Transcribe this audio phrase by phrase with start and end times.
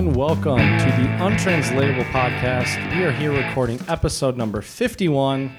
[0.00, 2.96] and welcome to the Untranslatable Podcast.
[2.96, 5.54] We are here recording episode number 51.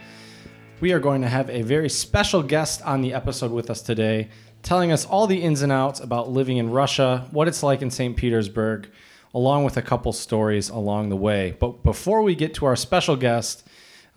[0.80, 4.30] We are going to have a very special guest on the episode with us today,
[4.64, 7.92] telling us all the ins and outs about living in Russia, what it's like in
[7.92, 8.18] St.
[8.18, 8.90] Petersburg,
[9.36, 11.56] along with a couple stories along the way.
[11.60, 13.68] But before we get to our special guest,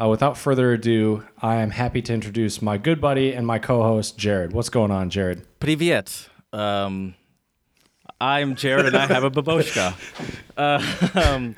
[0.01, 3.83] uh, without further ado, I am happy to introduce my good buddy and my co
[3.83, 4.55] host, Jared.
[4.55, 5.47] What's going on, Jared?
[5.61, 6.31] Привет.
[6.55, 7.17] Um,
[8.20, 9.94] I'm Jared and I have a baboshka.
[10.58, 10.82] Uh,
[11.20, 11.56] um,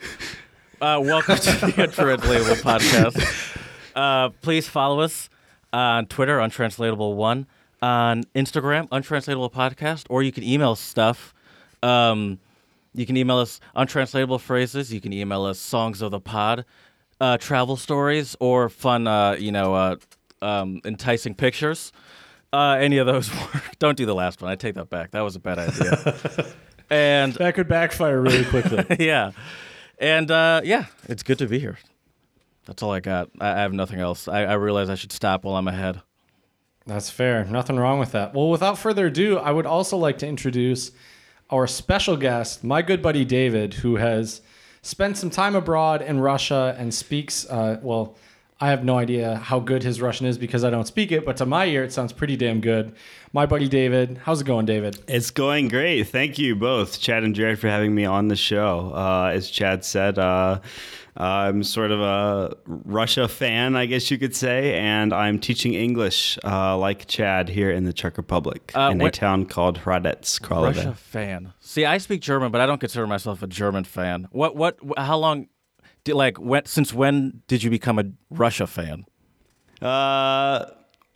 [0.81, 3.57] uh, welcome to the Untranslatable Podcast.
[3.95, 5.29] Uh, please follow us
[5.71, 7.45] on Twitter, Untranslatable1,
[7.81, 11.35] on Instagram, Untranslatable Podcast, or you can email stuff.
[11.83, 12.39] Um,
[12.95, 14.91] you can email us untranslatable phrases.
[14.91, 16.65] You can email us songs of the pod,
[17.21, 19.95] uh, travel stories, or fun, uh, you know, uh,
[20.41, 21.91] um, enticing pictures.
[22.53, 23.77] Uh, any of those work.
[23.79, 24.51] Don't do the last one.
[24.51, 25.11] I take that back.
[25.11, 26.45] That was a bad idea.
[26.89, 28.85] and That could backfire really quickly.
[29.05, 29.31] yeah,
[29.97, 31.77] and uh, yeah, it's good to be here.
[32.65, 33.29] That's all I got.
[33.39, 34.27] I, I have nothing else.
[34.27, 36.01] I, I realize I should stop while I'm ahead.
[36.85, 37.43] That's fair.
[37.43, 38.33] Nothing wrong with that.
[38.33, 40.91] Well, without further ado, I would also like to introduce
[41.49, 44.41] our special guest, my good buddy David, who has
[44.81, 48.15] spent some time abroad in Russia and speaks, uh, well,
[48.59, 51.37] I have no idea how good his Russian is because I don't speak it, but
[51.37, 52.95] to my ear, it sounds pretty damn good.
[53.31, 54.19] My buddy David.
[54.23, 54.97] How's it going, David?
[55.07, 56.05] It's going great.
[56.05, 58.91] Thank you both, Chad and Jared, for having me on the show.
[58.95, 60.59] Uh, as Chad said, uh,
[61.15, 66.39] I'm sort of a Russia fan, I guess you could say, and I'm teaching English,
[66.43, 70.75] uh, like Chad, here in the Czech Republic Uh, in a town called Hradec Králové.
[70.75, 71.53] Russia fan.
[71.59, 74.27] See, I speak German, but I don't consider myself a German fan.
[74.31, 74.55] What?
[74.55, 74.77] What?
[74.97, 75.47] How long?
[76.15, 76.65] Like, when?
[76.65, 79.05] Since when did you become a Russia fan?
[79.81, 80.65] Uh,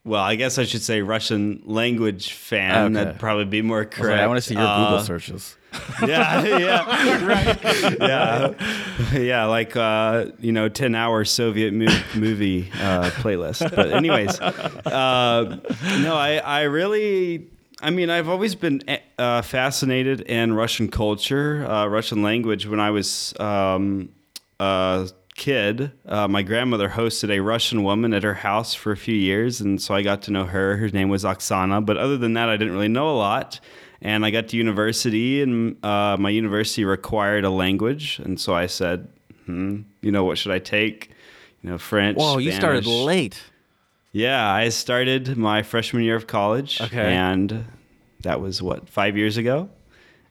[0.03, 2.85] well, I guess I should say Russian language fan.
[2.85, 2.93] Okay.
[3.05, 4.21] That'd probably be more I, like, correct.
[4.21, 5.57] I want to see your Uh, Google searches.
[6.05, 7.97] yeah, yeah, right.
[7.99, 13.73] Yeah, yeah, like uh, you know, ten hour Soviet mo- movie uh, playlist.
[13.73, 15.59] But anyways, uh,
[16.01, 17.47] no, I I really.
[17.83, 18.83] I mean, I've always been
[19.17, 22.67] uh, fascinated in Russian culture, uh, Russian language.
[22.67, 24.09] When I was um,
[24.61, 29.15] a kid, uh, my grandmother hosted a Russian woman at her house for a few
[29.15, 30.77] years, and so I got to know her.
[30.77, 33.59] Her name was Oksana, but other than that, I didn't really know a lot.
[34.03, 38.65] And I got to university, and uh, my university required a language, and so I
[38.65, 39.07] said,
[39.45, 41.11] hmm, you know, what should I take?
[41.61, 42.17] You know, French.
[42.17, 43.41] Whoa, you started late.
[44.11, 46.81] Yeah, I started my freshman year of college.
[46.81, 47.13] Okay.
[47.13, 47.65] And
[48.23, 49.69] that was what, five years ago?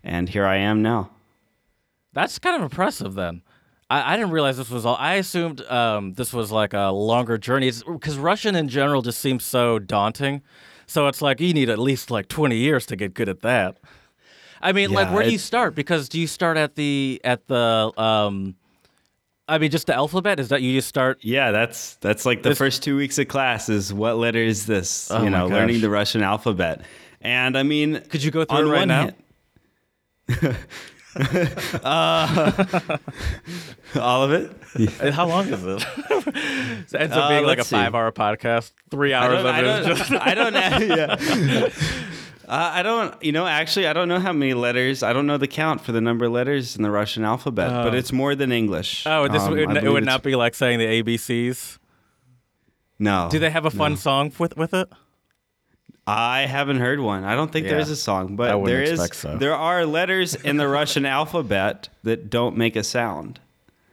[0.02, 1.10] And here I am now.
[2.12, 3.42] That's kind of impressive then.
[3.90, 4.96] I, I didn't realize this was all.
[4.98, 9.44] I assumed um, this was like a longer journey because Russian in general just seems
[9.44, 10.42] so daunting.
[10.86, 13.76] So it's like you need at least like 20 years to get good at that.
[14.62, 15.74] I mean, like Yeah, where do you start?
[15.74, 18.54] Because do you start at the at the um,
[19.48, 20.38] I mean, just the alphabet?
[20.38, 21.18] Is that you just start?
[21.22, 24.66] Yeah, that's that's like the This- first two weeks of class is what letter is
[24.66, 25.10] this?
[25.10, 26.82] Oh you know, learning the Russian alphabet.
[27.22, 29.08] And I mean, Could you go through it right one now?
[30.28, 30.56] hand-
[31.16, 32.98] Uh,
[34.00, 34.53] all of it.
[35.00, 35.87] And How long is it?
[36.10, 37.76] it ends up Uh, being like a let's see.
[37.76, 38.72] five-hour podcast.
[38.91, 40.94] Three I hours don't, of I it is don't, just I don't know.
[40.97, 41.69] Yeah.
[42.50, 45.04] Uh, I don't, you know, actually, I don't know how many letters.
[45.04, 47.94] I don't know the count for the number of letters in the Russian alphabet, but
[47.94, 47.97] Oh.
[47.97, 49.06] it's more than English.
[49.06, 51.78] Oh, this Um, would, it would not be like saying the ABCs.
[52.99, 53.28] No.
[53.31, 54.88] Do they have a fun song with with it?
[56.06, 57.25] I haven't heard one.
[57.25, 57.72] I don't think Yeah.
[57.75, 59.00] there's a song, but there is.
[59.12, 59.37] so.
[59.37, 63.38] There are letters in the Russian alphabet that don't make a sound.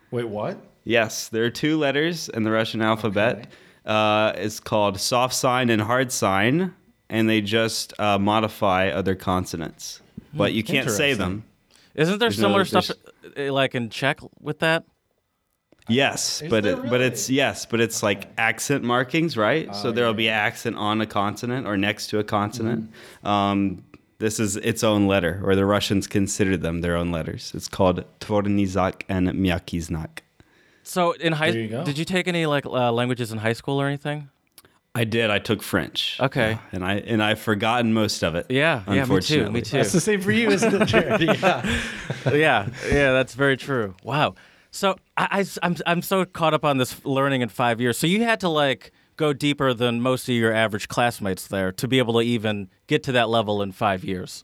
[0.09, 0.57] Wait, what?
[0.83, 3.48] Yes, there are two letters in the Russian alphabet.
[3.86, 6.74] Uh, it's called soft sign and hard sign,
[7.09, 10.01] and they just uh, modify other consonants,
[10.33, 11.44] but you can't say them.
[11.94, 12.92] Isn't there There's no- similar stuff
[13.38, 14.86] uh, like in Czech with that?
[15.89, 19.74] Yes, Is but there it, but it's yes, but it's like accent markings, right?
[19.74, 22.92] so Oh, there'll yeah, be accent on a consonant or next to a consonant.
[23.24, 23.28] Mm-hmm.
[23.28, 23.84] Um,
[24.19, 27.51] this is its own letter, or the Russians consider them their own letters.
[27.56, 30.19] It's called Tvyordy znak and Myagkiy znak.
[30.84, 33.80] So in high, There you did you take any like uh, languages in high school
[33.81, 34.30] or anything?
[34.95, 35.30] I did.
[35.30, 36.18] I took French.
[36.19, 36.51] Okay.
[36.51, 38.48] Yeah, and I and I've forgotten most of it.
[38.50, 39.78] Yeah, yeah, me too, me too.
[39.78, 41.22] That's the same for you, isn't it, Jared?
[41.22, 41.62] Yeah.
[42.34, 43.95] yeah, yeah, that's very true.
[44.04, 44.34] Wow.
[44.71, 47.97] So I, I, am I'm so caught up on this learning in five years.
[47.97, 51.87] So you had to like go deeper than most of your average classmates there to
[51.87, 54.43] be able to even get to that level in five years.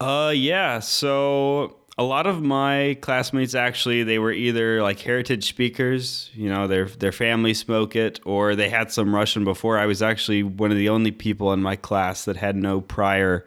[0.00, 0.78] Uh, yeah.
[0.80, 6.66] So a lot of my classmates actually they were either like heritage speakers, you know,
[6.66, 9.78] their their family spoke it, or they had some Russian before.
[9.78, 13.44] I was actually one of the only people in my class that had no prior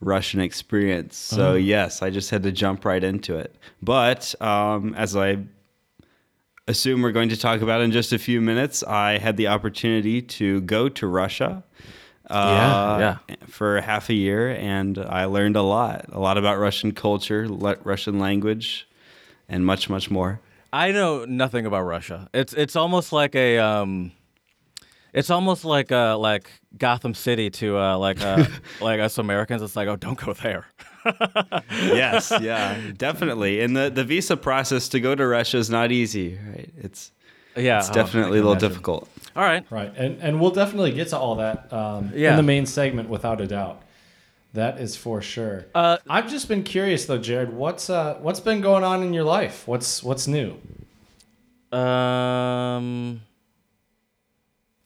[0.00, 1.16] Russian experience.
[1.16, 3.54] So yes, I just had to jump right into it.
[3.82, 5.38] But um, as I
[6.66, 10.22] assume we're going to talk about in just a few minutes, I had the opportunity
[10.22, 11.64] to go to Russia.
[12.30, 16.92] Uh, Yeah, For half a year, and I learned a lot, a lot about Russian
[16.92, 18.86] culture, le- Russian language,
[19.48, 20.40] and much, much more.
[20.70, 22.28] I know nothing about Russia.
[22.34, 24.12] It's it's almost like a um,
[25.12, 28.44] it's almost like uh like Gotham City to uh like uh
[28.80, 29.62] like us Americans.
[29.62, 30.66] It's like oh don't go there.
[31.70, 33.60] yes, yeah, definitely.
[33.60, 36.70] And the, the visa process to go to Russia is not easy, right?
[36.76, 37.12] It's
[37.56, 38.68] Yeah, it's oh, definitely I a can little imagine.
[38.68, 39.08] difficult.
[39.36, 39.64] All right.
[39.70, 42.30] Right, and and we'll definitely get to all that um, Yeah.
[42.32, 43.82] in the main segment without a doubt.
[44.54, 45.66] That is for sure.
[45.74, 47.52] Uh, I've just been curious though, Jared.
[47.52, 49.66] What's uh, what's been going on in your life?
[49.68, 50.56] What's what's new?
[51.70, 53.20] Um,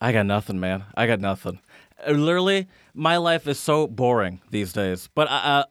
[0.02, 0.82] I got nothing, man.
[0.96, 1.60] I got nothing.
[2.04, 5.08] Uh, Literally, my life is so boring these days.
[5.14, 5.64] But I, uh,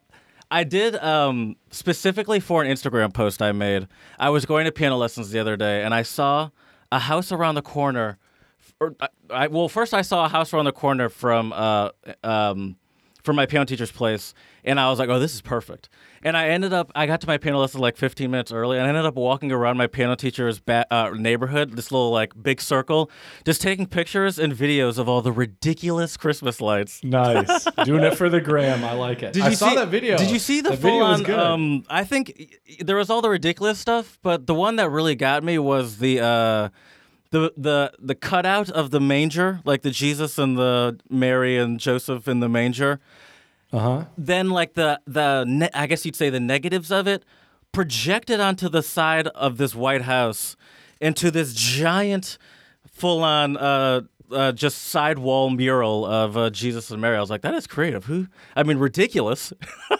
[0.50, 3.88] I did um specifically for an Instagram post I made.
[4.18, 6.48] I was going to piano lessons the other day, and I saw
[6.90, 8.18] a house around the corner.
[8.80, 8.96] Or,
[9.30, 11.90] I, well, first I saw a house around the corner from uh
[12.24, 12.76] um
[13.22, 14.32] from my piano teacher's place,
[14.64, 15.90] and I was like, "Oh, this is perfect."
[16.24, 18.86] And I ended up, I got to my piano lesson like 15 minutes early, and
[18.86, 22.60] I ended up walking around my piano teacher's ba- uh, neighborhood, this little like big
[22.60, 23.10] circle,
[23.44, 27.02] just taking pictures and videos of all the ridiculous Christmas lights.
[27.02, 28.84] Nice, doing it for the gram.
[28.84, 29.32] I like it.
[29.32, 30.16] Did I you saw see that video.
[30.16, 31.28] Did you see the, the full on?
[31.30, 35.42] Um, I think there was all the ridiculous stuff, but the one that really got
[35.42, 36.68] me was the uh,
[37.30, 42.28] the the the cutout of the manger, like the Jesus and the Mary and Joseph
[42.28, 43.00] in the manger.
[43.72, 44.04] Uh huh.
[44.18, 47.24] Then like the the ne- I guess you'd say the negatives of it
[47.72, 50.56] projected onto the side of this White House
[51.00, 52.38] into this giant,
[52.86, 53.56] full on.
[53.56, 57.18] Uh, uh, just sidewall mural of uh, Jesus and Mary.
[57.18, 58.06] I was like, that is creative.
[58.06, 58.28] Who?
[58.56, 59.52] I mean, ridiculous.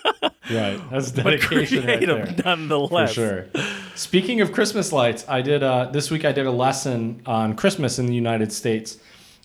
[0.51, 2.45] Right, that's but dedication right creative there.
[2.89, 3.47] For sure.
[3.95, 6.25] Speaking of Christmas lights, I did uh, this week.
[6.25, 8.99] I did a lesson on Christmas in the United States,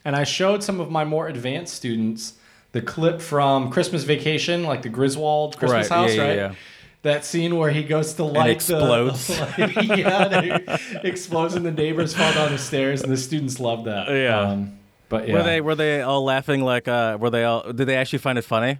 [0.03, 2.33] and I showed some of my more advanced students
[2.79, 6.35] the clip from Christmas Vacation, like the Griswold Christmas Right, house, yeah, yeah, right?
[6.35, 6.55] yeah.
[7.03, 9.27] That scene where he goes to light explodes.
[9.27, 9.33] the
[9.75, 14.09] like, yeah, explodes and the neighbors fall down the stairs, and the students love that.
[14.09, 14.39] Yeah.
[14.39, 14.77] Um,
[15.09, 17.95] but yeah, Were they were they all laughing like uh were they all did they
[17.95, 18.79] actually find it funny?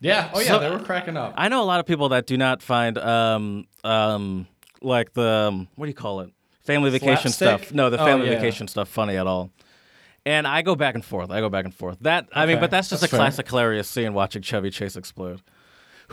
[0.00, 1.34] yeah, oh yeah, So- they were cracking up.
[1.36, 4.46] I know a lot of people that do not find um um
[4.80, 6.30] like the um, what do you call it?
[6.64, 7.66] Family vacation Slapstick?
[7.68, 7.74] stuff.
[7.74, 8.36] No, the Oh, family yeah.
[8.36, 9.50] vacation stuff funny at all.
[10.26, 11.30] And I go back and forth.
[11.30, 11.98] I go back and forth.
[12.00, 13.20] That I mean, but that's just that's a fair.
[13.24, 15.40] classic hilarious scene watching Chevy Chase explode.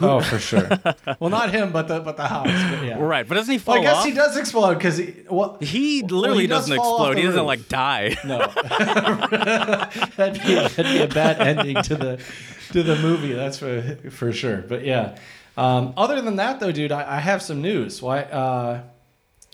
[0.02, 0.70] oh, for sure.
[1.20, 2.46] well, not him, but the but the house.
[2.48, 2.98] But yeah.
[3.00, 4.06] Right, but doesn't he fall Well, I guess off?
[4.06, 5.16] he does explode because he.
[5.30, 7.18] Well, He Well, literally he does doesn't fall explode.
[7.18, 7.48] He doesn't roof.
[7.48, 8.16] like die.
[8.26, 8.38] no,
[10.16, 12.24] that'd be that'd be a bad ending to the
[12.72, 13.34] to the movie.
[13.34, 13.82] That's for
[14.12, 14.58] for sure.
[14.58, 15.18] But yeah.
[15.58, 18.02] Um, other than that, though, dude, I, I have some news.
[18.02, 18.22] Why?
[18.24, 18.82] Uh,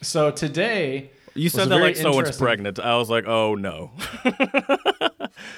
[0.01, 2.79] so today, You said that like someone's interesting- pregnant.
[2.79, 3.91] I was like, oh no.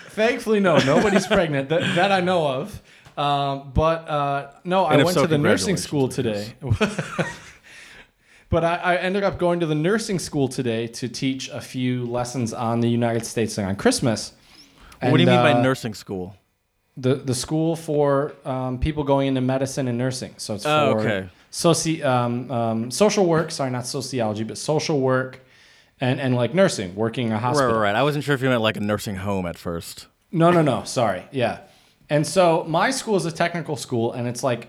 [0.09, 2.81] Thankfully, no, nobody's pregnant that, that I know of.
[3.17, 6.53] Um, but uh, no, I And if went so, to the nursing school today.
[8.49, 12.05] but I, I ended up going to the nursing school today to teach a few
[12.05, 14.33] lessons on the United States and on Christmas.
[14.99, 16.35] what do you And, mean by uh, nursing school?
[16.97, 20.33] The the school for um, people going into medicine and nursing.
[20.37, 21.29] So it's Oh, for okay.
[21.51, 23.49] soci um, um, social work.
[23.51, 25.39] Sorry, not sociology, but social work,
[26.01, 27.73] and and like nursing, working in a Right, hospital.
[27.73, 27.95] right, right.
[27.95, 30.07] I wasn't sure if you meant like a nursing home at first.
[30.31, 30.83] No, no, no.
[30.83, 31.23] Sorry.
[31.31, 31.59] Yeah.
[32.09, 34.67] And so my school is a technical school, and it's like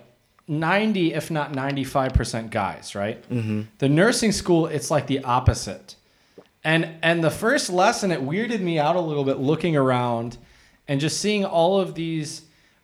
[0.48, 3.28] 90, if not 95% guys, right?
[3.30, 3.62] Mm-hmm.
[3.78, 5.96] The nursing school, it's like the opposite.
[6.64, 10.36] And and the first lesson, it weirded me out a little bit looking around
[10.86, 12.42] and just seeing all of these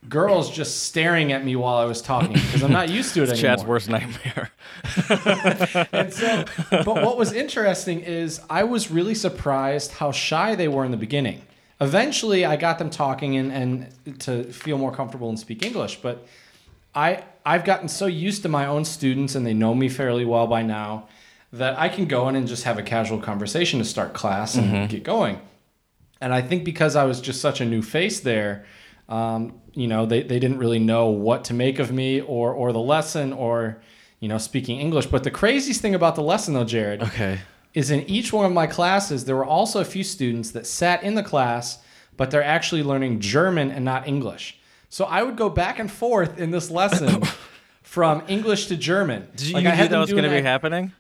[0.09, 3.31] girls just staring at me while I was talking because I'm not used to it
[3.31, 3.43] anymore.
[3.43, 4.50] Chad's worst nightmare.
[5.93, 10.85] And so, but what was interesting is I was really surprised how shy they were
[10.85, 11.43] in the beginning.
[11.81, 16.00] Eventually, I got them talking and, and to feel more comfortable and speak English.
[16.00, 16.26] But
[16.95, 20.47] I I've gotten so used to my own students and they know me fairly well
[20.47, 21.09] by now
[21.52, 24.88] that I can go in and just have a casual conversation to start class and
[24.88, 25.40] get going.
[26.21, 28.67] And I think because I was just such a new face there,
[29.09, 32.73] um, you know, they, they didn't really know what to make of me or or
[32.73, 33.78] the lesson or
[34.20, 35.06] you know speaking English.
[35.06, 37.38] But the craziest thing about the lesson though, Jared, Okay.
[37.75, 41.02] is in each one of my classes there were also a few students that sat
[41.02, 41.78] in the class,
[42.16, 44.58] but they're actually learning German and not English.
[44.90, 47.23] So I would go back and forth in this lesson
[47.82, 49.28] from English to German.
[49.37, 50.92] Did you, Like, you I knew had that was going to be happening?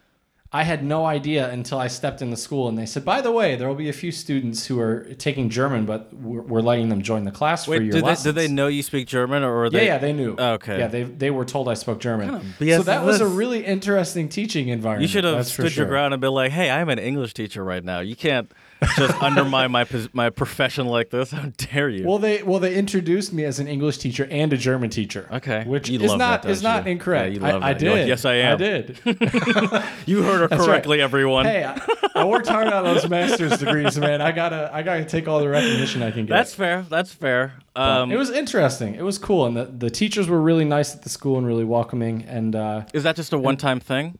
[0.50, 3.30] I had no idea until I stepped in the school and they said, by the
[3.30, 6.88] way, there will be a few students who are taking German, but we're, we're letting
[6.88, 9.42] them join the class for Wait, your did they, did they know you speak German
[9.42, 9.86] or were Yeah, they?
[9.86, 10.36] yeah, they knew.
[10.38, 10.78] Oh, okay.
[10.78, 12.54] Yeah, they they were told I spoke German.
[12.58, 15.02] BS so that was a really interesting teaching environment.
[15.02, 17.62] You should have for stood your ground and been like, "Hey, I'm an English teacher
[17.62, 18.00] right now.
[18.00, 18.50] You can't
[18.96, 21.30] just undermine my my profession like this.
[21.30, 24.56] How dare you?" Well, they well they introduced me as an English teacher and a
[24.56, 25.28] German teacher.
[25.32, 25.64] Okay.
[25.64, 27.28] which You is not that, is don't incorrect.
[27.28, 27.78] Yeah, you love I, I.
[27.78, 28.08] You're like, did.
[28.08, 28.98] "Yes, I am." I did.
[30.06, 30.66] you heard her right.
[30.66, 31.46] correctly, everyone.
[31.46, 31.80] hey, I,
[32.14, 34.20] I worked hard on those master's degrees, man.
[34.20, 36.34] I gotta I gotta take all the recognition I can get.
[36.34, 36.82] That's fair.
[36.82, 37.54] That's fair.
[37.76, 38.94] Um, it was interesting.
[38.94, 41.64] It was cool, and the, the teachers were really nice at the school and really
[41.64, 42.24] welcoming.
[42.24, 44.18] And uh, is that just a one-time thing?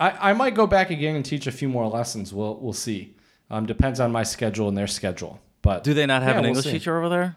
[0.00, 2.32] I, I might go back again and teach a few more lessons.
[2.34, 3.14] We'll we'll see.
[3.52, 5.38] Um, depends on my schedule and their schedule.
[5.60, 6.72] But Do they not have Yeah, an we'll English see.
[6.72, 7.36] teacher over there?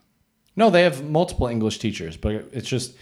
[0.56, 2.96] No, they have multiple English teachers, but it's just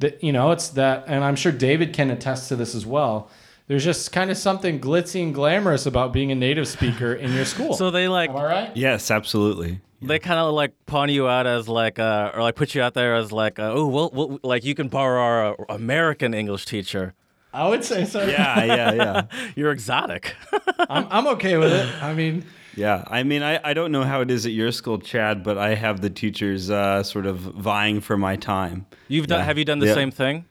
[0.00, 3.30] that you know it's that, and I'm sure David can attest to this as well.
[3.66, 7.44] There's just kind of something glitzy and glamorous about being a native speaker in your
[7.46, 7.74] school.
[7.74, 8.70] So they like all right?
[8.76, 9.80] Yes, absolutely.
[10.02, 12.92] they kind of like pawn you out as like uh, or like put you out
[12.94, 16.66] there as like uh, oh well, well like you can borrow our uh, American English
[16.66, 17.14] teacher.
[17.52, 18.26] I would say so.
[18.26, 19.22] Yeah, yeah, yeah.
[19.56, 20.34] You're exotic.
[20.90, 22.02] I'm, I'm okay with it.
[22.02, 22.44] I mean,
[22.78, 25.58] Yeah, I mean, I, I don't know how it is at your school, Chad, but
[25.58, 28.86] I have the teachers uh, sort of vying for my time.
[29.08, 29.44] You've done.
[29.44, 29.94] Have you done the Yeah.
[29.94, 30.44] same thing?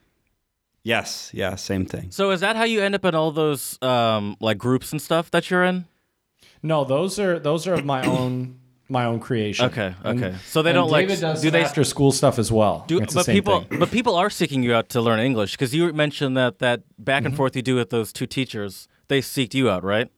[0.84, 2.10] Yes, yeah, same thing.
[2.10, 5.30] So is that how you end up in all those um, like groups and stuff
[5.32, 5.86] that you're in?
[6.62, 8.58] no, those are those are of my own
[8.88, 9.66] my own creation.
[9.66, 10.36] Okay, And- okay.
[10.46, 12.84] So they don't like David does do they after school stuff as well.
[12.88, 13.78] do it's the but same people thing.
[13.78, 17.18] but people are seeking you out to learn English because you mentioned that that back
[17.20, 17.26] Mm-hmm.
[17.26, 18.88] and forth you do with those two teachers.
[19.08, 20.08] They seeked you out, right?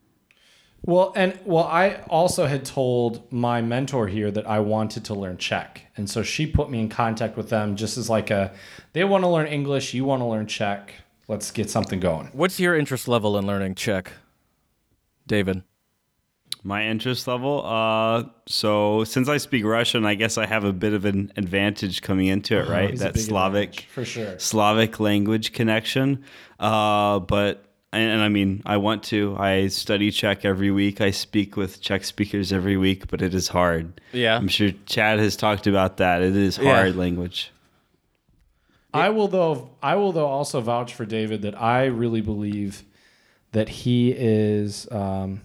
[0.83, 5.37] Well, and well, I also had told my mentor here that I wanted to learn
[5.37, 8.53] Czech, and so she put me in contact with them just as like a,
[8.93, 10.95] they want to learn English, you want to learn Czech,
[11.29, 12.29] let's get something going.
[12.33, 14.13] What's your interest level in learning Czech,
[15.27, 15.63] David?
[16.63, 17.65] My interest level.
[17.65, 22.03] Uh, so since I speak Russian, I guess I have a bit of an advantage
[22.03, 22.91] coming into it, right?
[22.91, 24.39] It's a that Slavic, for sure.
[24.39, 26.25] Slavic language connection.
[26.59, 29.37] Uh, but and, and I mean, I want to.
[29.39, 31.01] I study Czech every week.
[31.01, 34.01] I speak with Czech speakers every week, but it is hard.
[34.13, 34.37] Yeah.
[34.37, 36.23] I'm sure Chad has talked about that.
[36.23, 36.75] It is Yeah.
[36.75, 37.51] hard language.
[38.93, 42.83] I will though, I will though also vouch for David that I really believe
[43.53, 44.91] that he is.
[44.91, 45.43] Um,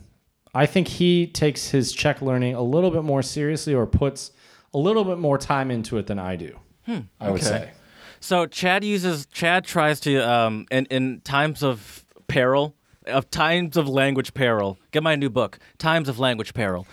[0.54, 4.32] I think he takes his Czech learning a little bit more seriously, or puts
[4.74, 6.58] a little bit more time into it than I do.
[6.86, 7.00] Hmm.
[7.20, 7.50] I would okay.
[7.50, 7.72] say.
[8.20, 12.76] So Chad uses Chad tries to um in in times of peril
[13.08, 14.78] of times of language peril.
[14.92, 16.88] Get my new book, Times of Language Peril.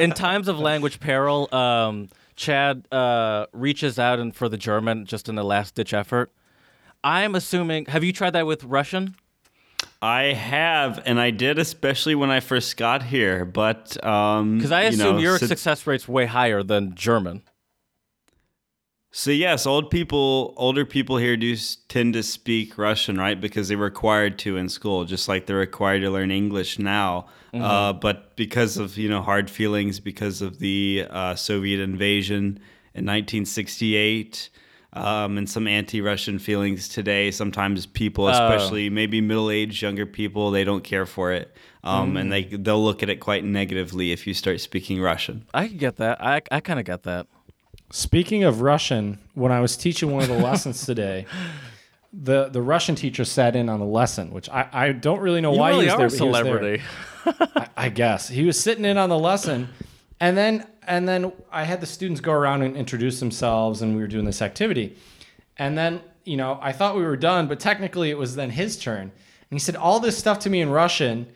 [0.00, 5.28] in times of language peril, um, Chad uh, reaches out and for the German just
[5.28, 6.32] in a last ditch effort.
[7.04, 7.86] I'm assuming.
[7.86, 9.14] Have you tried that with Russian?
[10.00, 13.44] I have, and I did, especially when I first got here.
[13.44, 17.42] But um, Because I you assume know, your success rate's way higher than German.
[19.14, 21.54] So yes, old people, older people here do
[21.88, 23.38] tend to speak Russian, right?
[23.38, 27.26] Because they were required to in school, just like they're required to learn English now.
[27.52, 27.62] Mm-hmm.
[27.62, 32.58] Uh, but because of you know hard feelings, because of the uh, Soviet invasion
[32.94, 34.48] in 1968,
[34.94, 38.28] um, and some anti-Russian feelings today, sometimes people, Oh.
[38.30, 41.54] especially maybe middle-aged younger people, they don't care for it,
[41.84, 42.20] um, Mm.
[42.20, 45.44] and they they'll look at it quite negatively if you start speaking Russian.
[45.52, 46.18] I can get that.
[46.24, 47.26] I I kind of get that.
[47.94, 51.26] Speaking of Russian, when I was teaching one of the lessons today,
[52.10, 55.52] the the Russian teacher sat in on the lesson, which I, I don't really know
[55.52, 56.06] You why really he was are there.
[56.06, 56.44] a but he was there.
[56.44, 56.82] celebrity.
[57.54, 59.68] I, I guess he was sitting in on the lesson,
[60.20, 64.00] and then and then I had the students go around and introduce themselves, and we
[64.00, 64.96] were doing this activity,
[65.58, 68.78] and then you know I thought we were done, but technically it was then his
[68.78, 69.12] turn, and
[69.50, 71.26] he said all this stuff to me in Russian,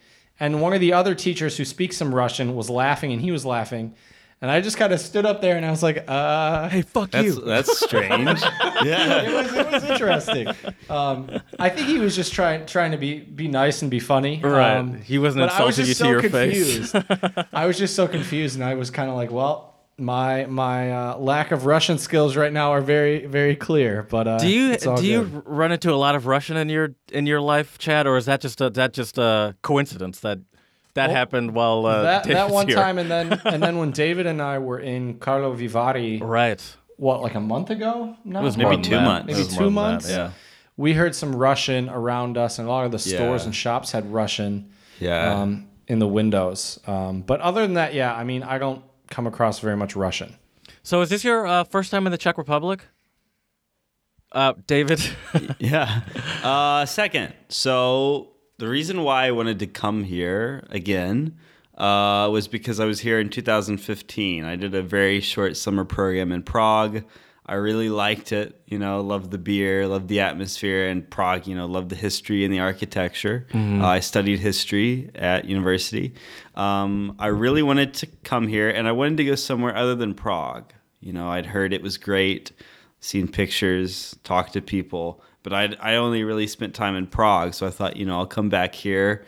[0.40, 3.44] and one of the other teachers who speaks some Russian was laughing, and he was
[3.44, 3.94] laughing.
[4.43, 7.11] And I just kind of stood up there and I was like, uh, hey, fuck
[7.11, 7.40] That's you.
[7.40, 8.43] that's strange.
[8.85, 9.23] yeah.
[9.23, 10.49] it was it was interesting.
[10.90, 14.40] Um, I think he was just trying trying to be be nice and be funny.
[14.43, 14.76] Right.
[14.76, 16.93] Um, He wasn't but I was insulting just you to so your face.
[16.93, 17.47] confused.
[17.52, 19.73] I was just so confused, and I was kind of like, well.
[19.99, 24.37] My my uh, lack of Russian skills right now are very very clear, but uh,
[24.38, 27.25] Do you it's all do you run into a lot of Russian in your in
[27.26, 30.40] your life, Chad, or is that just a, that just a coincidence that
[30.96, 32.76] that Well, happened while uh, that that one here?
[32.76, 36.60] time, and then and then when David and I were in Karlovy Vary, right?
[36.98, 38.16] what like a month ago?
[38.24, 39.04] No, It was Maybe two that.
[39.04, 39.26] months.
[39.32, 40.08] Maybe two months?
[40.08, 40.30] that, Yeah.
[40.76, 43.46] we heard some Russian around us, and a lot of the stores Yeah.
[43.46, 44.70] and shops had Russian.
[44.98, 45.40] Yeah.
[45.42, 46.80] um, in the windows.
[46.86, 50.34] Um, but other than that, yeah, I mean, I don't come across very much Russian.
[50.82, 52.80] So is this your uh, first time in the Czech Republic?
[54.32, 55.00] Uh, David.
[55.58, 56.00] Yeah.
[56.42, 61.36] Uh, second, so the reason why I wanted to come here again
[61.76, 64.44] uh, was because I was here in 2015.
[64.44, 67.04] I did a very short summer program in Prague.
[67.48, 68.60] I really liked it.
[68.66, 71.46] You know, loved the beer, loved the atmosphere, and Prague.
[71.46, 73.46] You know, loved the history and the architecture.
[73.52, 76.14] Uh, I studied history at university.
[76.54, 80.14] Um, I really wanted to come here, and I wanted to go somewhere other than
[80.14, 80.72] Prague.
[81.00, 82.50] You know, I'd heard it was great,
[83.00, 87.54] seen pictures, talked to people, but I I only really spent time in Prague.
[87.54, 89.24] So I thought, you know, I'll come back here,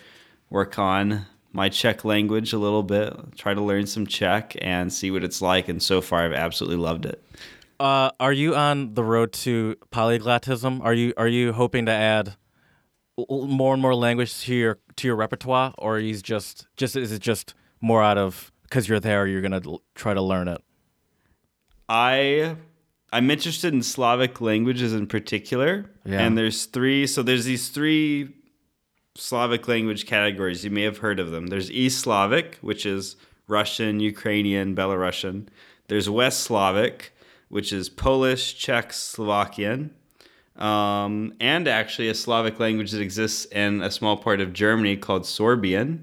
[0.51, 5.13] work on my Czech language a little bit, try to learn some Czech, and see
[5.13, 5.69] what it's like.
[5.69, 7.23] And so far, I've absolutely loved it.
[7.79, 10.81] Uh, are you on the road to polyglottism?
[10.83, 12.35] Are you are you hoping to add
[13.29, 17.23] more and more language to your to your repertoire, or you just just is it
[17.23, 20.61] just more out of because you're there, you're gonna l- try to learn it?
[21.89, 22.57] I
[23.13, 26.21] I'm interested in Slavic languages in particular, Yeah.
[26.21, 27.07] and there's three.
[27.07, 28.31] So there's these three
[29.15, 30.65] Slavic language categories.
[30.65, 31.47] You may have heard of them.
[31.49, 33.17] There's East Slavic, which is
[33.49, 35.47] Russian, Ukrainian, Belarusian.
[35.89, 37.13] There's West Slavic,
[37.49, 39.91] which is Polish, Czech, Slovakian,
[40.57, 45.23] um, and actually a Slavic language that exists in a small part of Germany called
[45.23, 46.01] Sorbian.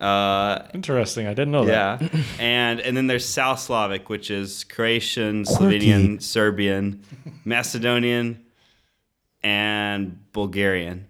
[0.00, 1.26] Uh, Interesting.
[1.26, 2.00] I didn't know that.
[2.00, 7.04] yeah, and and then there's South Slavic, which is Croatian, Slovenian, Serbian,
[7.44, 8.42] Macedonian,
[9.42, 11.06] and Bulgarian,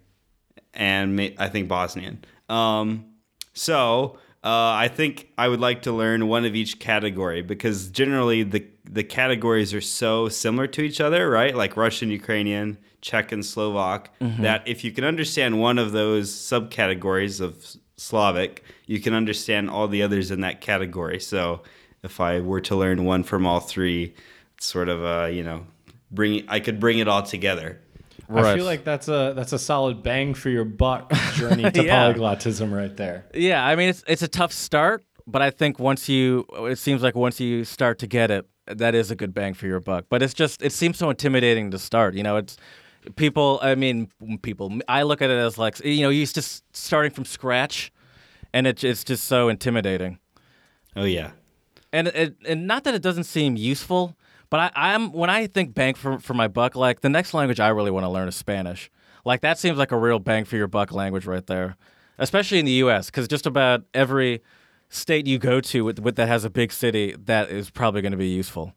[0.73, 2.25] and I think Bosnian.
[2.49, 3.05] Um,
[3.53, 8.43] so uh, I think I would like to learn one of each category because generally
[8.43, 11.55] the the categories are so similar to each other, right?
[11.55, 14.09] Like Russian, Ukrainian, Czech, and Slovak.
[14.19, 17.63] That if you can understand one of those subcategories of
[18.01, 21.19] Slavic, you can understand all the others in that category.
[21.19, 21.61] So
[22.03, 24.15] if I were to learn one from all three,
[24.57, 25.65] it's sort of a you know
[26.09, 27.79] bring I could bring it all together.
[28.27, 28.45] Right.
[28.45, 32.11] I feel like that's a that's a solid bang for your buck journey to Yeah.
[32.13, 33.25] polyglottism right there.
[33.35, 37.03] Yeah, I mean it's it's a tough start, but I think once you it seems
[37.03, 40.05] like once you start to get it, that is a good bang for your buck.
[40.09, 42.15] But it's just it seems so intimidating to start.
[42.15, 42.57] You know, it's
[43.15, 43.59] people.
[43.61, 44.09] I mean,
[44.41, 44.79] people.
[44.87, 47.91] I look at it as like you know, you just starting from scratch,
[48.53, 50.19] and it, it's just so intimidating.
[50.95, 51.31] Oh yeah.
[51.93, 54.15] And it, and not that it doesn't seem useful,
[54.49, 57.59] but I, I'm when I think bang for for my buck, like the next language
[57.59, 58.89] I really want to learn is Spanish.
[59.25, 61.75] Like that seems like a real bang for your buck language right there,
[62.17, 63.07] especially in the U.S.
[63.07, 64.41] Because just about every
[64.89, 68.11] state you go to with, with that has a big city, that is probably going
[68.11, 68.73] to be useful,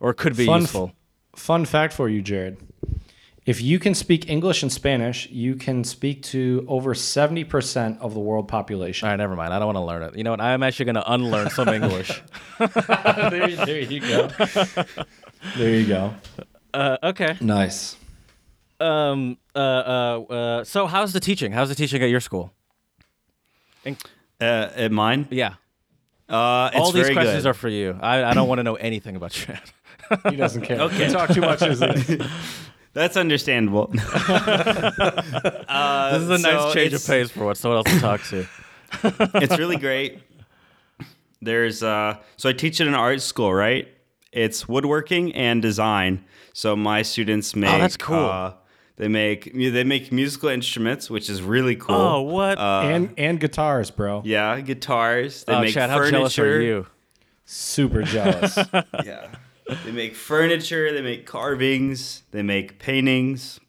[0.00, 0.92] or could be Fun useful.
[1.36, 2.58] Fun fact for you, Jared.
[3.46, 8.20] If you can speak English and Spanish, you can speak to over 70% of the
[8.20, 9.06] world population.
[9.06, 9.52] All right, never mind.
[9.52, 10.16] I don't want to learn it.
[10.16, 10.40] You know what?
[10.40, 12.22] I'm actually going to unlearn some English.
[12.58, 14.28] there, there you go.
[15.56, 16.14] there you go.
[16.72, 17.36] Uh, okay.
[17.40, 17.96] Nice.
[18.80, 19.36] Um.
[19.54, 19.58] Uh.
[19.58, 20.20] Uh.
[20.22, 21.52] uh so, how's the teaching?
[21.52, 22.52] How's the teaching at your school?
[23.86, 23.94] Uh,
[24.40, 25.54] at mine, Yeah.
[26.28, 27.50] uh, it's All these very questions good.
[27.50, 27.96] are for you.
[28.00, 29.60] I, I don't want to know anything about Chad.
[30.30, 30.80] He doesn't care.
[30.88, 31.10] okay.
[31.10, 31.62] talk too much.
[31.62, 32.22] Is it?
[32.94, 33.88] That's understandable.
[33.92, 34.06] this is
[36.30, 38.46] a nice so change of pace for what someone else to talk to.
[39.42, 40.20] it's really great.
[41.42, 43.88] There's uh, so I teach at an art school, right?
[44.32, 46.24] It's woodworking and design.
[46.52, 47.70] So my students make.
[47.70, 48.16] Oh, that's cool.
[48.16, 48.54] Uh,
[48.96, 51.96] they make they make musical instruments, which is really cool.
[51.96, 52.58] Oh, what?
[52.58, 54.22] Uh, and and guitars, bro.
[54.24, 55.44] yeah, guitars.
[55.44, 56.86] They oh, make Chad, how jealous are you?
[57.44, 58.56] Super jealous.
[59.04, 59.26] Yeah,
[59.84, 60.92] they make furniture.
[60.92, 62.22] They make carvings.
[62.30, 63.60] They make paintings.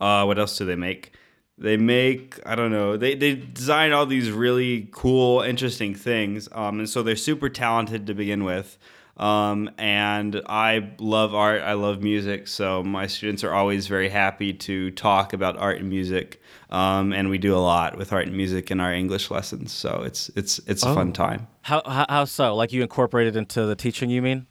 [0.00, 1.12] Uh, what else do they make?
[1.56, 2.96] They make I don't know.
[2.96, 6.48] They they design all these really cool, interesting things.
[6.52, 8.78] Um, and so they're super talented to begin with.
[9.16, 11.62] Um, and I love art.
[11.62, 12.46] I love music.
[12.46, 16.40] So my students are always very happy to talk about art and music.
[16.70, 19.72] Um, and we do a lot with art and music in our English lessons.
[19.72, 21.48] So it's it's it's a fun time.
[21.62, 22.54] How, how how so?
[22.54, 24.10] Like you incorporate it into the teaching?
[24.10, 24.46] You mean?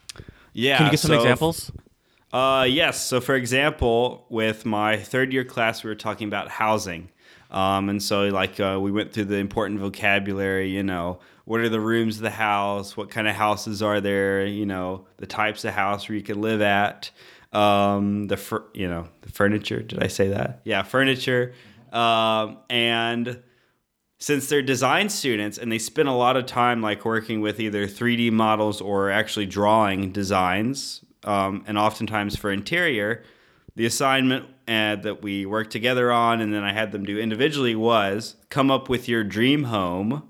[0.57, 0.77] Yeah.
[0.77, 1.71] Can you give some so- examples?
[2.33, 2.99] Uh, yes.
[3.05, 7.09] So, for example, with my third year class, we were talking about housing.
[7.51, 11.69] Um, and so, like, uh, we went through the important vocabulary, you know, what are
[11.69, 12.97] the rooms of the house?
[12.97, 14.45] What kind of houses are there?
[14.45, 17.11] You know, the types of house where you can live at.
[17.53, 19.81] Um, the, fur- you know, the furniture.
[19.81, 20.59] Did I say that?
[20.65, 21.53] Yeah, furniture.
[21.93, 23.41] Um, and
[24.19, 27.85] since they're design students and they spend a lot of time like working with either
[27.85, 33.23] 3D models or actually drawing designs, um, and oftentimes for interior,
[33.75, 37.75] the assignment uh, that we worked together on and then I had them do individually
[37.75, 40.27] was come up with your dream home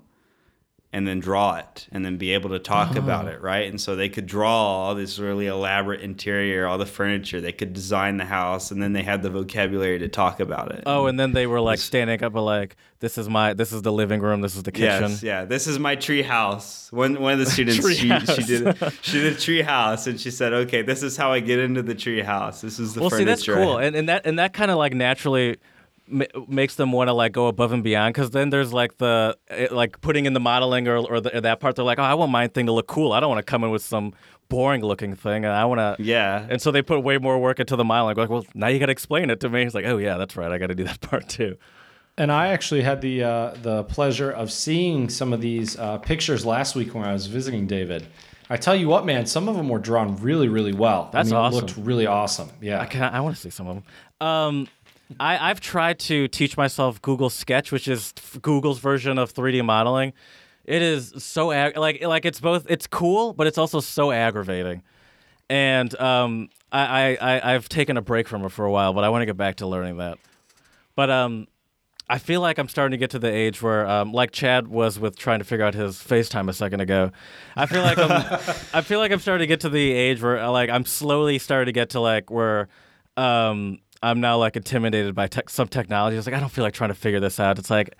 [0.90, 2.98] and then draw it and then be able to talk ah.
[2.98, 3.68] about it, right?
[3.68, 7.42] And so they could draw all this really elaborate interior, all the furniture.
[7.42, 10.84] They could design the house, and then they had the vocabulary to talk about it.
[10.86, 13.82] Oh, and then they were like standing up, and like, "This is my, this is
[13.82, 15.44] the living room, this is the kitchen." Yes, yeah.
[15.44, 16.90] This is my tree house.
[16.90, 20.30] One one of the students she, she did she did a tree house and she
[20.30, 22.62] said, "Okay, this is how I get into the tree house.
[22.62, 24.94] This is the well, see, that's cool, and, and that and that kind of like
[24.94, 25.58] naturally
[26.08, 29.36] ma- makes them want to like go above and beyond because then there's like the
[29.48, 31.76] eh, like putting in the modeling or or, the, or that part.
[31.76, 33.12] They're like, "Oh, I want my thing to look cool.
[33.12, 34.14] I don't want to come in with some
[34.48, 36.46] boring looking thing, and I want to." yeah.
[36.48, 38.16] And so they put way more work into the modeling.
[38.16, 39.64] Like, well, now you got to explain it to me.
[39.64, 40.50] He's like, "Oh yeah, that's right.
[40.50, 41.56] I got to do that part too."
[42.16, 46.44] And I actually had the uh, the pleasure of seeing some of these uh, pictures
[46.44, 48.06] last week when I was visiting David.
[48.50, 51.10] I tell you what, man, some of them were drawn really, really well.
[51.12, 51.58] That's I mean, awesome.
[51.58, 52.50] It looked really awesome.
[52.60, 52.80] Yeah.
[52.80, 54.26] I can I want to see some of them.
[54.26, 54.68] Um,
[55.18, 60.12] I I've tried to teach myself Google Sketch, which is Google's version of 3D modeling.
[60.64, 64.82] It is so ag- like like it's both it's cool, but it's also so aggravating.
[65.50, 69.04] And um, I, I I I've taken a break from it for a while, but
[69.04, 70.18] I want to get back to learning that.
[70.94, 71.46] But um,
[72.10, 74.98] I feel like I'm starting to get to the age where, um, like Chad was
[74.98, 77.12] with trying to figure out his FaceTime a second ago.
[77.54, 78.10] I feel like I'm,
[78.72, 81.38] I feel like I'm starting to get to the age where, uh, like, I'm slowly
[81.38, 82.68] starting to get to like where,
[83.18, 86.16] um, I'm now like intimidated by tech some technology.
[86.16, 87.58] It's like I don't feel like trying to figure this out.
[87.58, 87.96] It's like,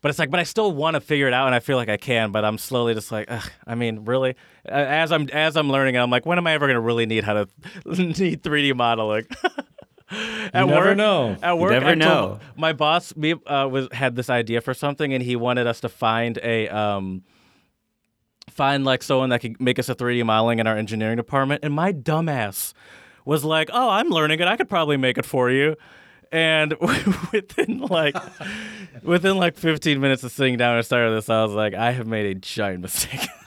[0.00, 1.88] but it's like, but I still want to figure it out, and I feel like
[1.88, 2.30] I can.
[2.32, 6.10] But I'm slowly just like, Ugh, I mean, really, as I'm as I'm learning, I'm
[6.10, 7.48] like, when am I ever gonna really need how to
[7.86, 9.26] need 3D modeling?
[10.12, 11.36] At never work, know.
[11.40, 12.40] At work, never I told- know.
[12.56, 15.88] my boss me uh, was had this idea for something, and he wanted us to
[15.88, 17.22] find a um,
[18.50, 21.62] find like someone that could make us a 3D modeling in our engineering department.
[21.62, 22.72] And my dumbass
[23.24, 24.46] was like, "Oh, I'm learning it.
[24.46, 25.76] I could probably make it for you."
[26.32, 26.74] And
[27.32, 28.14] within like
[29.02, 32.06] within like 15 minutes of sitting down and starting this, I was like, "I have
[32.06, 33.20] made a giant mistake."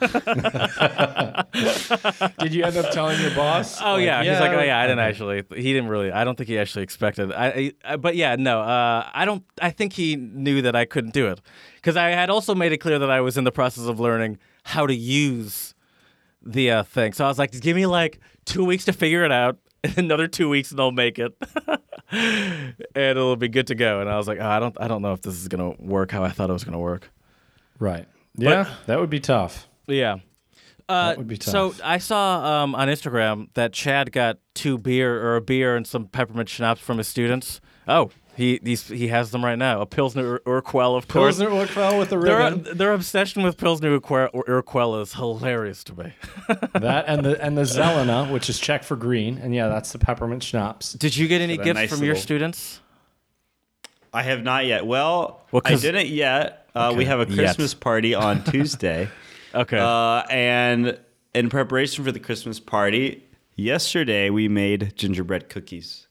[2.38, 3.78] Did you end up telling your boss?
[3.82, 4.22] Oh yeah.
[4.22, 5.44] he's like, oh yeah, I didn't actually.
[5.54, 6.12] He didn't really.
[6.12, 7.32] I don't think he actually expected.
[7.32, 8.60] I, I but yeah, no.
[8.60, 9.44] Uh, I don't.
[9.62, 11.40] I think he knew that I couldn't do it
[11.76, 14.38] because I had also made it clear that I was in the process of learning
[14.64, 15.74] how to use
[16.42, 17.14] the uh, thing.
[17.14, 19.58] So I was like, give me like two weeks to figure it out.
[19.96, 21.36] Another two weeks and I'll make it,
[22.10, 24.00] and it'll be good to go.
[24.00, 26.10] And I was like, oh, I don't, I don't know if this is gonna work
[26.10, 27.10] how I thought it was gonna work.
[27.78, 28.06] Right.
[28.36, 29.68] Yeah, that would be tough.
[29.86, 30.16] Yeah.
[30.88, 31.52] Uh, That would be tough.
[31.52, 31.74] So.
[31.82, 36.06] I saw um, on Instagram that Chad got two beer or a beer and some
[36.06, 37.60] peppermint schnapps from his students.
[37.88, 39.80] Oh, he he's, he has them right now.
[39.80, 41.38] A Pilsner Ur- Urquell, of course.
[41.38, 42.76] Pilsner Urquell with the Their, ribbon.
[42.76, 46.12] their obsession with Pilsner Urquell, Urquell is hilarious to me.
[46.74, 49.98] that and the and the Zelena, which is Czech for green, and yeah, that's the
[49.98, 50.92] peppermint schnapps.
[50.94, 52.80] Did you get any Got gifts nice from your students?
[54.12, 54.86] I have not yet.
[54.86, 56.68] Well, Well, I 'cause- didn't yet.
[56.74, 57.36] Uh, We have a Yet.
[57.36, 59.08] Christmas party on Tuesday.
[59.54, 59.78] Okay.
[59.78, 60.98] Uh, and
[61.32, 63.22] in preparation for the Christmas party,
[63.54, 66.08] yesterday we made gingerbread cookies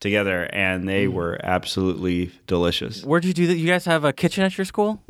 [0.00, 1.12] together, and they Mm.
[1.12, 3.04] were absolutely delicious.
[3.04, 3.56] Where'd you do that?
[3.56, 5.02] You guys have a kitchen at your school?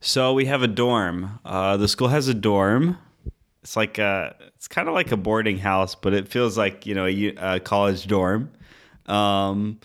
[0.00, 1.38] So we have a dorm.
[1.44, 2.98] Uh, the school has a dorm.
[3.62, 6.94] It's like a, it's kind of like a boarding house, but it feels like you
[6.94, 8.50] know a college dorm.
[9.06, 9.78] Um,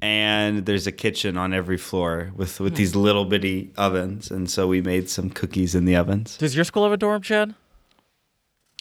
[0.00, 4.66] and there's a kitchen on every floor with with these little bitty ovens, and so
[4.66, 6.36] we made some cookies in the ovens.
[6.38, 7.54] Does your school have a dorm, Chad?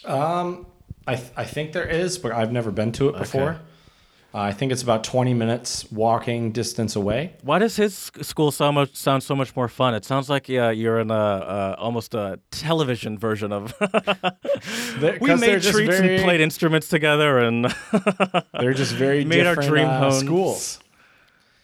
[0.05, 0.67] Um,
[1.05, 3.59] I th- I think there is, but I've never been to it before.
[4.33, 7.33] Uh, I think it's about twenty minutes walking distance away.
[7.43, 9.93] Why does his school so much sound so much more fun?
[9.95, 13.73] It sounds like uh, you're in a uh, almost a television version of.
[15.21, 17.65] We made treats very- and played instruments together and
[18.59, 20.19] They're just very Made our dream uh, homes.
[20.19, 20.79] schools.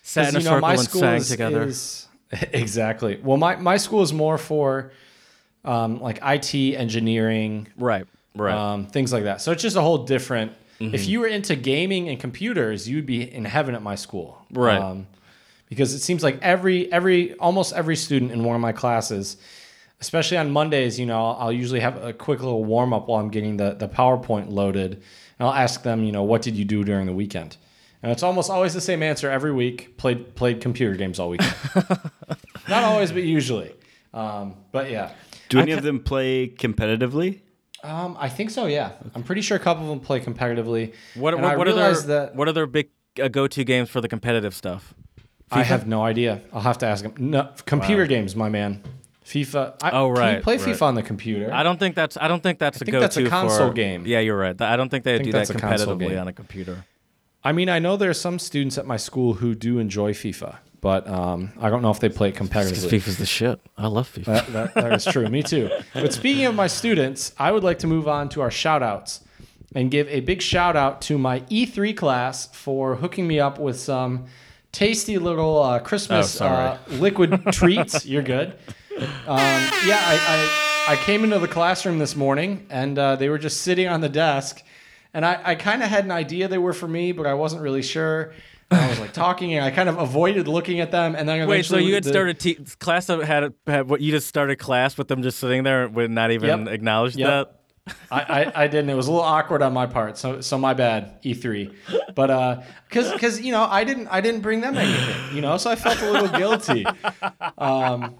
[0.04, 1.64] sat in a you know, circle and school sang is, together.
[1.64, 2.08] is-
[2.54, 3.20] exactly.
[3.24, 4.92] Well, my my school is more for
[5.66, 8.56] um, like IT engineering, right, right.
[8.56, 9.42] um, things like that.
[9.42, 10.52] So it's just a whole different.
[10.80, 10.96] Mm-hmm.
[10.96, 14.80] If you were into gaming and computers, you'd be in heaven at my school, Right.
[14.80, 15.08] Um,
[15.70, 19.38] because it seems like every every almost every student in one of my classes,
[20.00, 23.20] especially on Mondays, you know, I'll, I'll usually have a quick little warm up while
[23.20, 26.66] I'm getting the the PowerPoint loaded, and I'll ask them, you know, what did you
[26.66, 27.58] do during the weekend?
[28.04, 29.98] And it's almost always the same answer every week.
[29.98, 31.56] Played played computer games all weekend.
[32.70, 33.74] Not always, but usually.
[34.14, 35.14] Um, but yeah.
[35.50, 37.40] Do any of them play competitively?
[37.84, 38.66] Um, I think so.
[38.66, 40.94] Yeah, I'm pretty sure a couple of them play competitively.
[41.16, 42.90] what what, what are their that what are their big
[43.22, 44.94] uh, go-to games for the competitive stuff?
[45.52, 46.42] I have no idea.
[46.52, 47.14] I'll have to ask him.
[47.18, 48.82] No, computer games, my man.
[49.26, 49.76] FIFA.
[49.82, 50.68] I, Oh, Can right, you play right.
[50.76, 51.54] FIFA on the computer?
[51.54, 53.74] I don't think that's I don't think that's a think go-to that's a console for,
[53.74, 54.06] game.
[54.06, 54.60] Yeah, you're right.
[54.62, 56.86] I don't think they do that that's a competitively on a computer.
[57.44, 60.58] I mean, I know there are some students at my school who do enjoy FIFA.
[60.84, 62.90] But um, I don't know if they play it competitively.
[62.90, 63.58] FIFA's the shit.
[63.78, 64.26] I love FIFA.
[64.26, 65.26] That, that, that is true.
[65.30, 65.70] Me too.
[65.94, 69.22] But speaking of my students, I would like to move on to our shout outs
[69.74, 73.80] and give a big shout out to my E3 class for hooking me up with
[73.80, 74.26] some
[74.74, 78.06] tasty little uh, Christmas Oh, uh, liquid treats.
[78.06, 78.54] You're good.
[78.98, 79.08] Um,
[79.88, 83.62] yeah, I, I, I came into the classroom this morning and uh, they were just
[83.62, 84.62] sitting on the desk.
[85.14, 87.62] And I, I kind of had an idea they were for me, but I wasn't
[87.62, 88.34] really sure.
[88.74, 91.16] I was like talking, and I kind of avoided looking at them.
[91.16, 94.28] And then Wait, so you had the- started te- class had had what you just
[94.28, 96.74] started class with them just sitting there and would not even Yep.
[96.74, 97.28] acknowledge Yep.
[97.30, 97.60] that.
[98.10, 98.90] I, I, I didn't.
[98.90, 101.22] It was a little awkward on my part, so so my bad.
[101.24, 101.74] E3,
[102.16, 105.58] but uh, cause cause you know I didn't I didn't bring them anything, you know,
[105.58, 106.86] so I felt a little guilty,
[107.58, 108.16] um,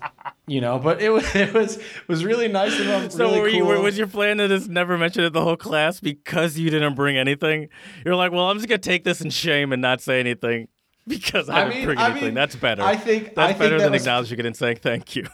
[0.48, 0.80] you know.
[0.80, 3.10] But it was it was was really nice of them.
[3.10, 3.82] So really were you, cool.
[3.82, 7.16] was your plan to just never mention it the whole class because you didn't bring
[7.18, 7.70] anything?
[8.06, 10.68] You're like, well, I'm just gonna take this in shame and not say anything
[11.08, 12.24] because I, I didn't mean- bring I anything.
[12.26, 12.82] mean, That's better.
[12.82, 15.26] I think- that's I think better that than was- acknowledging it and saying thank you.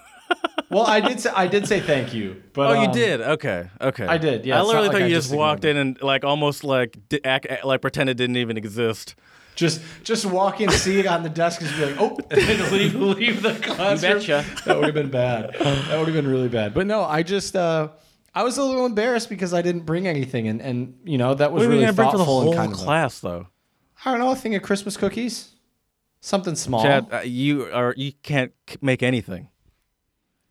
[0.70, 3.22] Well, I did say I did say thank you, but oh, you um, did.
[3.22, 4.06] Okay, okay.
[4.06, 6.64] I did, yeah, I literally thought I you just just walked in and like almost
[6.64, 9.16] like di- act, act- like pretend it didn't even exist.
[9.56, 12.96] Just just walk in, see it on the desk, and be like, oh, and leave
[12.96, 14.20] leave the classroom.
[14.20, 14.46] betcha.
[14.66, 15.54] That would have been bad.
[15.60, 16.74] That would have been really bad.
[16.74, 17.90] But no, I just uh,
[18.34, 21.52] I was a little embarrassed because I didn't bring anything, and and you know that
[21.52, 22.78] was What really you bring for the whole and kind of.
[22.78, 23.48] class though?
[24.06, 25.50] I don't know, a thing of Christmas cookies,
[26.22, 26.82] something small.
[26.82, 29.50] Chad, uh, you are you can't make anything.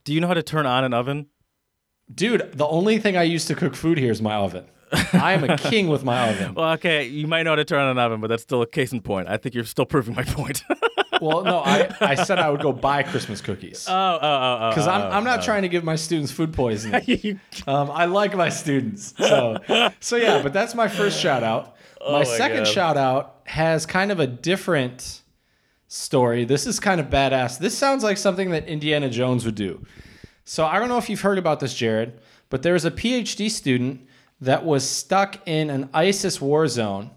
[0.08, 1.26] Do you know how to turn on an oven?
[2.14, 4.64] Dude, the only thing I use to cook food here is my oven.
[5.12, 6.54] I am a king with my oven.
[6.54, 8.66] Well, okay, you might know how to turn on an oven, but that's still a
[8.66, 9.28] case in point.
[9.28, 10.64] I think you're still proving my point.
[11.20, 13.86] Well, no, I, I said I would go buy Christmas cookies.
[13.88, 14.70] oh, oh, oh, oh.
[14.70, 15.42] Because I'm, oh, I'm not oh.
[15.42, 17.40] trying to give my students food poisoning.
[17.66, 19.14] Um, I like my students.
[19.18, 19.58] So,
[19.98, 21.74] so yeah, but that's my first shout out.
[22.00, 22.68] my my second God.
[22.68, 25.17] shout out has kind of a different
[25.88, 26.44] story.
[26.44, 27.58] This is kind of badass.
[27.58, 29.84] This sounds like something that Indiana Jones would do.
[30.44, 32.20] So I don't know if you've heard about this, Jared,
[32.50, 34.06] but there was a PhD student
[34.40, 37.10] that was stuck in an ISIS war zone.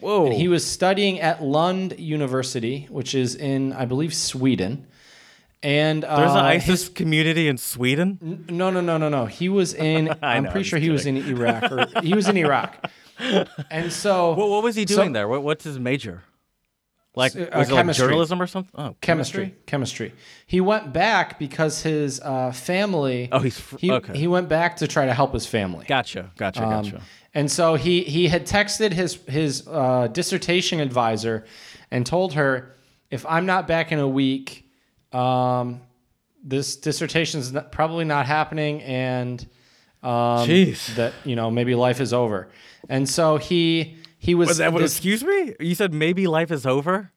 [0.00, 0.30] Whoa.
[0.36, 4.86] He was studying at Lund University, which is in, I believe, Sweden.
[5.62, 8.44] And uh, There's an his- ISIS community in Sweden.
[8.50, 9.26] no, no, no, no, no.
[9.26, 10.12] He was in.
[10.20, 11.70] I'm know, pretty sure just he was in Iraq.
[11.70, 12.90] Or, he was in Iraq.
[13.70, 15.28] And so What, what was he So- doing there?
[15.28, 16.22] What, what's his major?
[17.14, 18.72] Like, Uh, was it like journalism or something?
[18.74, 20.14] Oh, chemistry, chemistry.
[20.46, 23.28] He went back because his uh, family.
[23.30, 24.16] Oh, he's fr- he, okay.
[24.16, 25.84] He went back to try to help his family.
[25.86, 27.02] Gotcha, gotcha, Um, gotcha.
[27.34, 31.44] and so he he had texted his his uh, dissertation advisor
[31.90, 32.74] and told her,
[33.10, 34.66] if I'm not back in a week,
[35.12, 35.82] um,
[36.42, 39.46] this dissertation is not, probably not happening, and
[40.02, 40.94] um, Jeez.
[40.96, 42.48] that you know maybe life is over.
[42.88, 44.48] And so he he was.
[44.48, 44.80] Was that what?
[44.82, 45.54] this- Excuse me?
[45.58, 47.10] You said maybe life is over.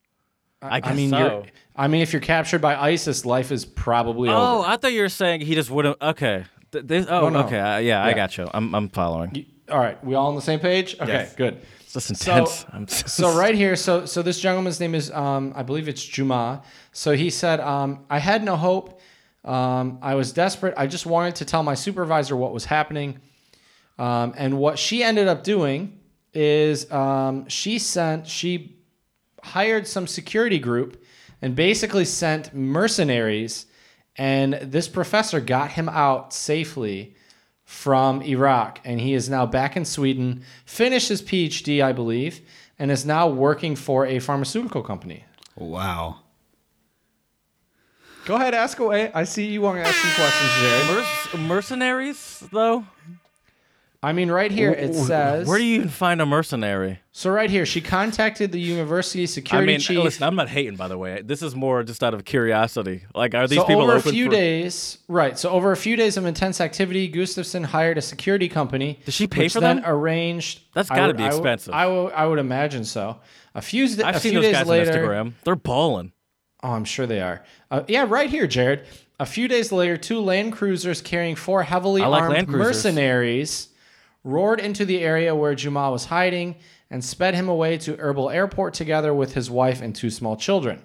[0.60, 1.18] I guess I mean, so.
[1.18, 1.42] you're,
[1.76, 4.68] I mean, if you're captured by ISIS, life is probably Oh, over.
[4.68, 6.00] I thought you were saying he just wouldn't.
[6.02, 6.44] Okay.
[6.72, 7.38] Th- this, oh, No, no.
[7.46, 7.60] okay.
[7.60, 8.48] Uh, yeah, I got you.
[8.52, 9.46] I'm, I'm following.
[9.70, 10.96] All right, we all on the same page?
[10.98, 11.34] Okay, Yes.
[11.36, 11.60] good.
[11.80, 12.64] It's just So- intense.
[12.72, 16.62] I'm So right here, so so this gentleman's name is, um, I believe it's Juma.
[16.92, 19.00] So he said, um, I had no hope.
[19.44, 20.74] Um, I was desperate.
[20.76, 23.20] I just wanted to tell my supervisor what was happening.
[23.98, 26.00] Um, and what she ended up doing
[26.36, 28.76] is um, she sent, she
[29.42, 31.02] hired some security group
[31.40, 33.66] and basically sent mercenaries.
[34.16, 37.16] And this professor got him out safely
[37.64, 38.80] from Iraq.
[38.84, 42.42] And he is now back in Sweden, finished his PhD, I believe,
[42.78, 45.24] and is now working for a pharmaceutical company.
[45.56, 46.20] Wow.
[48.26, 49.10] Go ahead, ask away.
[49.14, 50.86] I see you want to ask some questions, Jared.
[50.90, 52.84] Merc- mercenaries, though.
[54.06, 55.48] I mean, right here it says.
[55.48, 57.00] Where do you even find a mercenary?
[57.10, 59.98] So right here, she contacted the university security I mean, chief.
[59.98, 61.22] listen, I'm not hating, by the way.
[61.24, 63.02] This is more just out of curiosity.
[63.16, 64.30] Like, are these so people over a few for?
[64.30, 65.36] days, right?
[65.36, 69.00] So over a few days of intense activity, Gustafson hired a security company.
[69.04, 69.84] Does she pay for then them?
[69.86, 70.60] arranged.
[70.72, 71.74] That's gotta would- be I would- expensive.
[71.74, 73.18] I would, I would imagine so.
[73.56, 75.32] A few, I've a seen few those days guys later, on Instagram.
[75.42, 76.12] They're balling.
[76.62, 77.42] Oh, I'm sure they are.
[77.72, 78.86] Uh, yeah, right here, Jared.
[79.18, 83.70] A few days later, two Land Cruisers carrying four heavily like armed mercenaries
[84.26, 86.56] roared into the area where Juma was hiding
[86.90, 90.82] and sped him away to Erbil Airport together with his wife and two small children.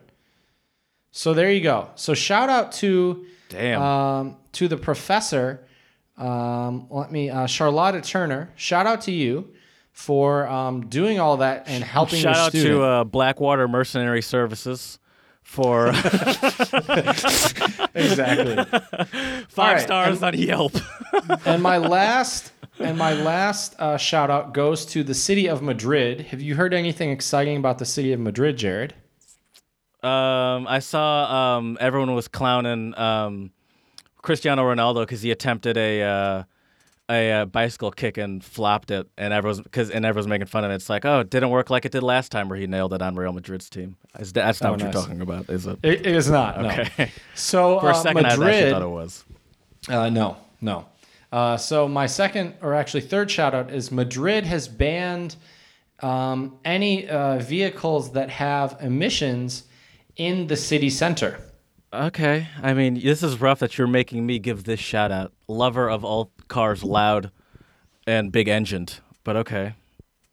[1.11, 1.89] So there you go.
[1.95, 3.81] So shout out to Damn.
[3.81, 5.65] um, to the professor.
[6.17, 8.51] Um, let me uh, Charlotta Turner.
[8.55, 9.49] Shout out to you
[9.91, 12.75] for um, doing all that and helping Shout out student.
[12.75, 14.99] to uh, Blackwater Mercenary Services
[15.41, 15.87] for
[17.95, 18.55] exactly.
[19.49, 20.73] five right, stars on Yelp.
[21.45, 22.50] and my last
[22.83, 26.21] and my last uh, shout out goes to the city of Madrid.
[26.27, 28.93] Have you heard anything exciting about the city of Madrid, Jared?
[30.03, 33.51] Um, I saw um, everyone was clowning um,
[34.21, 36.43] Cristiano Ronaldo because he attempted a uh,
[37.09, 40.71] a uh, bicycle kick and flopped it, and everyone's because and everyone's making fun of
[40.71, 40.75] it.
[40.75, 43.01] It's like, oh, it didn't work like it did last time where he nailed it
[43.01, 43.95] on Real Madrid's team.
[44.17, 44.93] Is that- That's not Oh, what nice.
[44.93, 45.77] you're talking about, is it?
[45.83, 46.61] It, it is not.
[46.61, 46.69] No.
[46.69, 47.11] Okay.
[47.35, 48.71] So For a uh, second, I actually Madrid.
[48.71, 49.23] thought it was.
[49.89, 50.85] Uh, no, no.
[51.31, 55.35] Uh, so my second, or actually third shout out is Madrid has banned
[55.99, 59.63] um, any uh, vehicles that have emissions
[60.17, 61.39] in the city center.
[61.93, 62.47] Okay.
[62.61, 65.33] I mean, this is rough that you're making me give this shout out.
[65.47, 67.31] Lover of all cars, loud
[68.07, 68.99] and big engined.
[69.23, 69.75] But okay.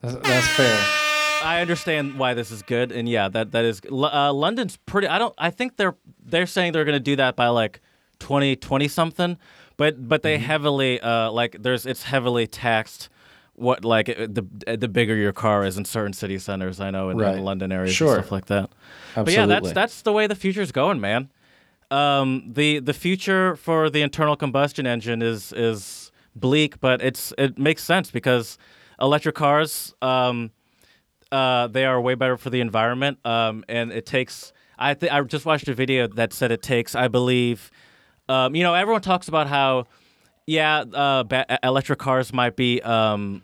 [0.01, 1.05] That's, that's fair.
[1.43, 3.81] I understand why this is good, and yeah, that that is.
[3.91, 5.07] Uh, London's pretty.
[5.07, 5.35] I don't.
[5.39, 7.81] I think they're they're saying they're going to do that by like
[8.19, 9.39] 2020 something,
[9.79, 13.09] but but they heavily uh like there's it's heavily taxed.
[13.55, 17.09] What like uh, the the bigger your car is in certain city centers, I know
[17.11, 17.39] in, in Right.
[17.41, 18.15] London areas Sure.
[18.17, 18.71] and stuff like that.
[19.17, 19.25] Absolutely.
[19.25, 21.31] But yeah, that's that's the way the future's going, man.
[21.91, 27.59] Um, the the future for the internal combustion engine is is bleak, but it's it
[27.59, 28.59] makes sense because
[29.01, 30.51] electric cars, um,
[31.33, 33.19] uh, they are way better for the environment.
[33.25, 36.95] Um, and it takes I th- I just watched a video that said it takes
[36.95, 37.71] I believe,
[38.29, 39.87] um, you know, everyone talks about how,
[40.47, 43.43] yeah, uh, ba- electric cars might be um,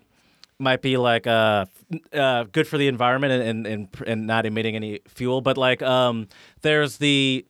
[0.58, 1.66] might be like uh,
[2.12, 6.28] uh, good for the environment and, and and not emitting any fuel, but like um,
[6.62, 7.46] there's the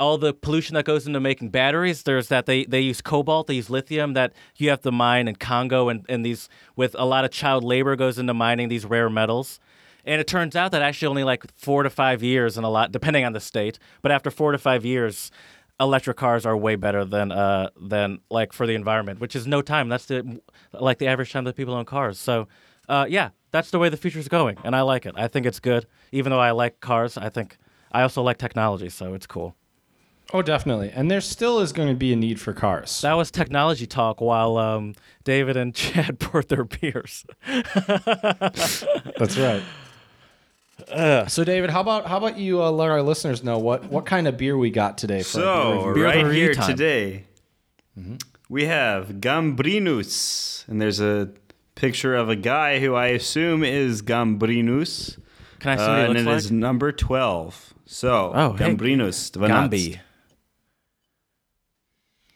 [0.00, 2.02] all the pollution that goes into making batteries.
[2.02, 5.36] There's that they, they use cobalt, they use lithium that you have to mine in
[5.36, 9.10] Congo, and, and these with a lot of child labor goes into mining these rare
[9.10, 9.60] metals.
[10.06, 12.90] And it turns out that actually only like four to five years, and a lot
[12.90, 15.30] depending on the state, but after four to five years,
[15.80, 19.62] electric cars are way better than uh than like for the environment, which is no
[19.62, 19.88] time.
[19.88, 20.40] That's the
[20.72, 22.18] like the average time that people own cars.
[22.18, 22.46] So,
[22.88, 25.14] uh, yeah, that's the way the future's going, and I like it.
[25.16, 27.16] I think it's good, even though I like cars.
[27.16, 27.56] I think
[27.90, 29.56] I also like technology, so it's cool.
[30.32, 30.92] Oh, definitely.
[30.94, 33.00] And there still is going to be a need for cars.
[33.00, 37.24] That was technology talk while um, David and Chad poured their beers.
[37.46, 39.62] That's right.
[41.28, 44.26] So, David, how about how about you uh, let our listeners know what what kind
[44.28, 45.22] of beer we got today?
[45.22, 45.94] For beer So?
[45.94, 46.70] Beer right review here time.
[46.70, 47.24] today,
[47.98, 48.16] Mm-hmm.
[48.48, 51.30] we have Gambrinus, and there's a
[51.74, 55.18] picture of a guy who I assume is Gambrinus,
[55.58, 56.36] Can I see uh, what he and looks it like?
[56.38, 57.74] is number twelve.
[57.86, 58.56] So Oh.
[58.58, 59.50] Gambrinus, 12.
[59.70, 59.98] Gambi.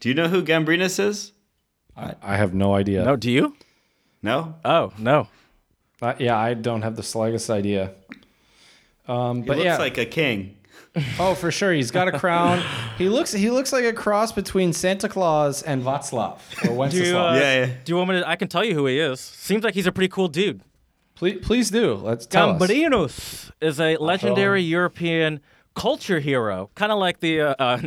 [0.00, 1.32] Do you know who Gambrinus is?
[1.96, 3.04] I, I have no idea.
[3.04, 3.56] No, do you?
[4.22, 4.56] No.
[4.64, 5.28] Oh, no.
[6.02, 7.92] Uh, yeah, I don't have the slightest idea.
[9.06, 10.56] Um, He but looks yeah, like a king.
[11.18, 12.62] oh, for sure, he's got a crown.
[12.98, 16.38] he looks he looks like a cross between Santa Claus and Václav
[16.70, 17.72] or Do you, uh, Yeah, yeah.
[17.84, 18.28] do you want me to?
[18.28, 19.20] I can tell you who he is.
[19.20, 20.60] Seems like he's a pretty cool dude.
[21.16, 21.94] please, please do.
[21.94, 22.62] Let's tell us.
[22.62, 25.40] Gambrinus is a legendary European
[25.74, 27.78] culture hero, kind of like the uh, uh,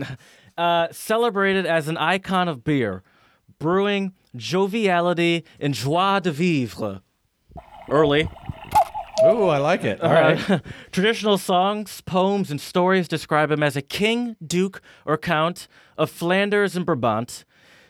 [0.62, 3.04] uh, celebrated as an icon of beer,
[3.58, 7.02] brewing joviality and joie de vivre.
[7.90, 8.30] Early,
[9.26, 10.02] Ooh, I like it.
[10.02, 10.50] All right.
[10.50, 10.60] Uh,
[10.92, 16.76] traditional songs, poems, and stories describe him as a king, duke, or count of Flanders
[16.76, 17.44] and Brabant.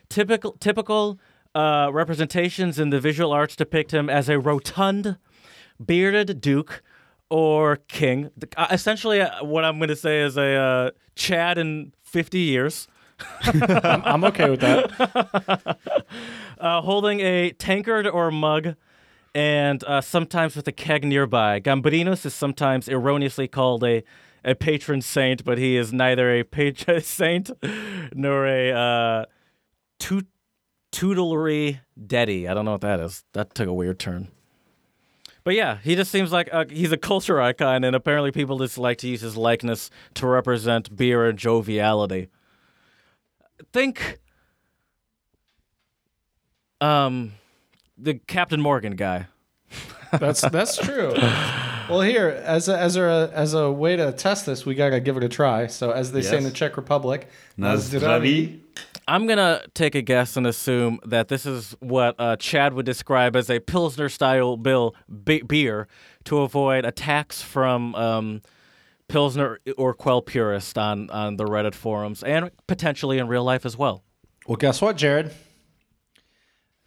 [0.10, 1.20] Typical, typical
[1.54, 5.18] uh, representations in the visual arts depict him as a rotund,
[5.84, 6.82] bearded duke
[7.30, 8.30] or king.
[8.56, 12.88] Uh, essentially, uh, what I'm going to say is a uh, Chad in 50 years.
[13.42, 15.78] I'm, I'm okay with that.
[16.60, 18.76] uh, holding a tankard or mug,
[19.38, 21.60] and uh, sometimes with a keg nearby.
[21.60, 24.04] Gambrinus is sometimes erroneously called a,
[24.44, 27.52] a patron saint, but he is neither a patron saint
[28.16, 29.26] nor a uh,
[30.00, 30.26] tu-
[30.92, 32.48] tutelary deity.
[32.48, 33.26] I don't know what that is.
[33.34, 34.30] That took a weird turn.
[35.44, 38.80] But yeah, he just seems like a, he's a culture icon, and apparently people just
[38.80, 42.30] like to use his likeness to represent beer and joviality.
[43.72, 44.18] Think
[46.82, 47.34] um,
[47.98, 49.28] the Captain Morgan guy.
[50.12, 51.14] That's that's true.
[51.90, 55.18] Well, here as a, as a as a way to test this, we gotta give
[55.18, 55.68] it a try.
[55.68, 58.60] So, as they say in the Czech Republic, Nazdraví.
[59.08, 63.38] I'm gonna take a guess and assume that this is what uh, Chad would describe
[63.38, 65.88] as a pilsner style bill be- beer
[66.26, 68.42] to avoid attacks from um,
[69.08, 73.78] pilsner or quell purists on on the Reddit forums and potentially in real life as
[73.78, 74.04] well.
[74.46, 75.32] Well, guess what, Jared?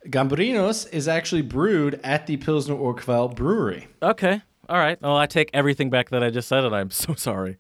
[0.07, 5.01] Gambrinus is actually brewed at the Pilsner Urquell Brewery, Okay, all right.
[5.03, 7.59] Well, I take everything back that I just said, and I'm so sorry.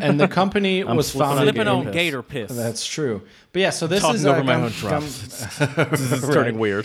[0.00, 1.54] and the company was founded.
[1.54, 2.52] Flipping on gator piss.
[2.54, 3.22] That's true.
[3.52, 5.58] But yeah, so this Talking is over uh, my Gam- own drops.
[5.58, 6.84] Gam- this is turning weird.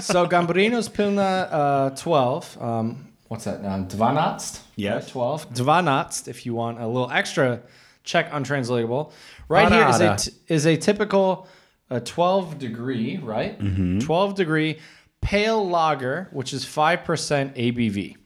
[0.00, 2.62] so Gambrinus Pilna uh, 12.
[2.62, 3.60] Um, what's that?
[3.64, 4.60] Uh, Dvanatst.
[4.78, 5.48] Right, Twelve.
[5.52, 6.26] Dvanatst.
[6.26, 7.60] If you want a little extra
[8.04, 9.12] Czech untranslatable,
[9.48, 11.46] right here is a is a typical
[11.90, 13.58] uh, twelve degree right.
[14.00, 14.78] Twelve degree
[15.20, 18.16] pale lager, which is five percent ABV.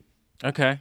[0.44, 0.80] Okay.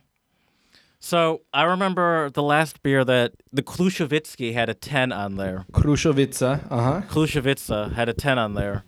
[1.00, 5.66] So I remember the last beer that the Klushevitsky had a 10 on there.
[5.72, 6.42] Krušovice.
[6.42, 7.02] Uh huh.
[7.08, 8.86] Klushevitsa had a 10 on there.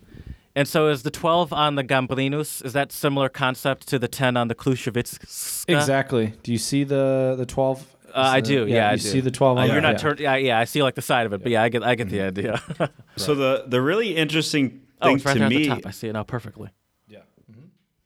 [0.56, 4.36] And so is the 12 on the Gambrinus, is that similar concept to the 10
[4.36, 5.70] on the Klushevitska?
[5.70, 6.34] Exactly.
[6.42, 7.96] Do you see the the twelve?
[8.10, 9.08] Uh, I do, yeah, I you do.
[9.08, 9.58] see the twelve.
[9.58, 9.82] Uh, on you're there?
[9.82, 9.98] not Yeah.
[9.98, 10.20] turned.
[10.20, 12.10] Yeah, yeah, I see like the side of it, but yeah, I get, I get
[12.10, 12.62] the idea.
[13.18, 15.82] So the the really interesting oh, thing it's right to there at me the top.
[15.86, 16.70] I see it now perfectly.
[17.08, 17.20] Yeah.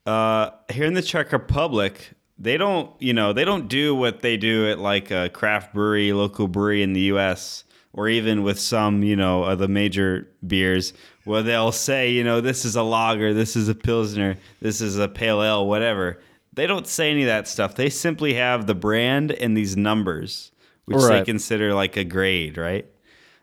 [0.06, 4.38] uh, here in the Czech Republic, they don't, you know, they don't do what they
[4.38, 7.64] do at like a craft brewery, local brewery in the U.S.
[7.94, 10.94] or even with some, you know, of the major beers,
[11.26, 14.98] where they'll say, you know, this is a lager, this is a pilsner, this is
[14.98, 16.20] a pale ale, whatever.
[16.54, 17.76] They don't say any of that stuff.
[17.76, 20.52] They simply have the brand and these numbers,
[20.86, 22.86] which they consider like a grade, right?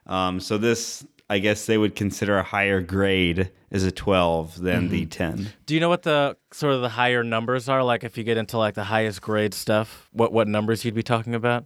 [0.06, 4.88] Um, so this, I guess, they would consider a higher grade as a 12 than
[4.88, 5.52] the 10.
[5.66, 7.82] Do you know what the sort of the higher numbers are?
[7.82, 11.02] Like if you get into like the highest grade stuff, what what numbers you'd be
[11.02, 11.64] talking about?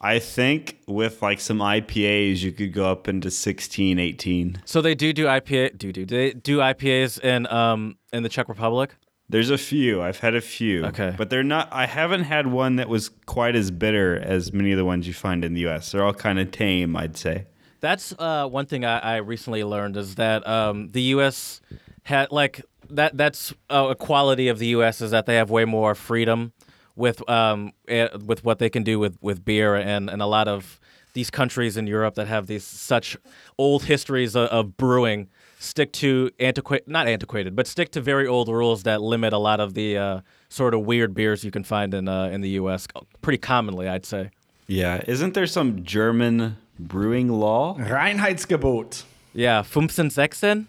[0.00, 4.62] I think with like some IPAs, you could go up into 16, 18.
[4.64, 5.76] So they do do IPA.
[5.76, 8.94] Do do they do IPAs in um in the Czech Republic?
[9.30, 10.00] There's a few.
[10.00, 10.84] I've had a few.
[10.86, 11.14] Okay.
[11.16, 14.78] But they're not, I haven't had one that was quite as bitter as many of
[14.78, 15.92] the ones you find in the US.
[15.92, 17.46] They're all kind of tame, I'd say.
[17.80, 21.60] That's uh, one thing I, I recently learned is that um, the U.S.
[22.04, 23.16] had like that.
[23.16, 25.00] That's uh, a quality of the U.S.
[25.00, 26.52] is that they have way more freedom
[26.96, 30.48] with um, eh, with what they can do with, with beer and, and a lot
[30.48, 30.80] of
[31.12, 33.16] these countries in Europe that have these such
[33.56, 35.28] old histories of, of brewing
[35.58, 39.58] stick to antiquated not antiquated but stick to very old rules that limit a lot
[39.60, 42.86] of the uh, sort of weird beers you can find in uh, in the U.S.
[43.22, 44.30] pretty commonly I'd say.
[44.66, 45.02] Yeah.
[45.06, 47.74] Isn't there some German brewing law?
[47.78, 49.04] Reinheitsgebot.
[49.32, 50.68] Yeah, 15, 16?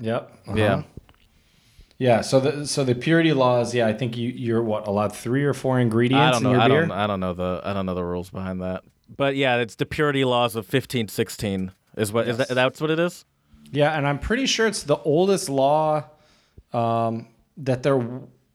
[0.00, 0.32] Yep.
[0.46, 0.56] uh-huh.
[0.56, 0.82] Yeah.
[1.98, 2.20] Yeah.
[2.20, 3.74] So the so the purity laws.
[3.74, 6.50] Yeah, I think you you're what allowed three or four ingredients I don't know.
[6.50, 6.80] in your I beer.
[6.82, 6.90] don't.
[6.92, 7.60] I don't know the.
[7.64, 8.84] I don't know the rules behind that.
[9.16, 11.72] But yeah, it's the purity laws of fifteen sixteen.
[11.96, 12.48] Is what is Yes.
[12.48, 12.54] that?
[12.54, 13.24] That's what it is.
[13.72, 16.04] Yeah, and I'm pretty sure it's the oldest law
[16.72, 18.00] um, that there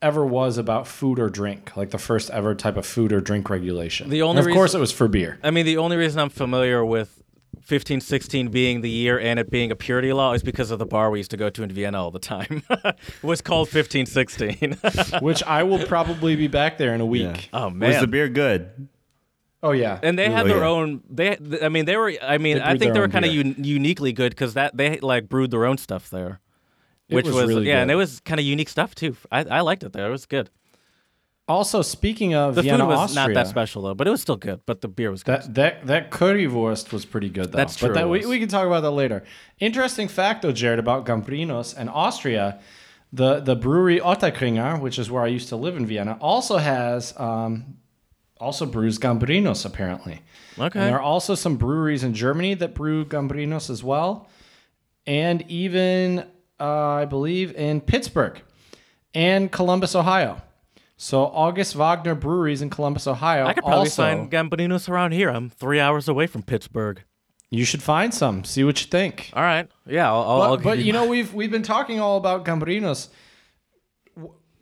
[0.02, 3.48] ever was about food or drink, like the first ever type of food or drink
[3.48, 4.10] regulation.
[4.10, 5.38] The only And of reason- course, it was for beer.
[5.42, 7.22] I mean, the only reason I'm familiar with
[7.62, 10.84] fifteen sixteen being the year and it being a purity law is because of the
[10.84, 12.62] bar we used to go to in Vienna all the time.
[12.70, 14.76] it was called fifteen sixteen.
[15.20, 17.48] which I will probably be back there in a week.
[17.54, 17.90] oh man.
[17.90, 18.88] Was the beer good?
[19.66, 20.68] Oh yeah, and they had Oh, their yeah.
[20.68, 21.02] own.
[21.08, 22.12] They, I mean, they were.
[22.22, 25.28] I mean, I think they were kind of un- uniquely good because that they like
[25.28, 26.40] brewed their own stuff there,
[27.08, 29.16] It which was was, really yeah, and it was kind of unique stuff too.
[29.32, 30.06] I, I liked it there.
[30.06, 30.50] It was good.
[31.46, 34.20] Also, speaking of The Vienna, food was Austria, not that special though, but it was
[34.22, 34.60] still good.
[34.66, 35.40] But the beer was good.
[35.42, 37.56] That that that currywurst was pretty good though.
[37.58, 39.24] That's But true, that, we, we can talk about that later.
[39.60, 42.60] Interesting fact though, Jared, about Gambrinus and Austria.
[43.12, 47.18] The the brewery Ottakringer, which is where I used to live in Vienna, also has
[47.20, 47.76] um,
[48.38, 50.22] also brews Gambrinus apparently.
[50.58, 50.78] Okay.
[50.78, 54.28] And there are also some breweries in Germany that brew Gambrinus as well,
[55.06, 56.26] and even
[56.60, 58.40] uh, I believe in Pittsburgh
[59.14, 60.40] and Columbus, Ohio.
[60.96, 63.46] So August Wagner Breweries in Columbus, Ohio.
[63.46, 65.28] I could probably also, find Gambarinos around here.
[65.28, 67.02] I'm three hours away from Pittsburgh.
[67.50, 68.44] You should find some.
[68.44, 69.30] See what you think.
[69.32, 69.68] All right.
[69.86, 70.24] Yeah, I'll.
[70.24, 73.08] But, I'll but give you know we've we've been talking all about Gambarinos.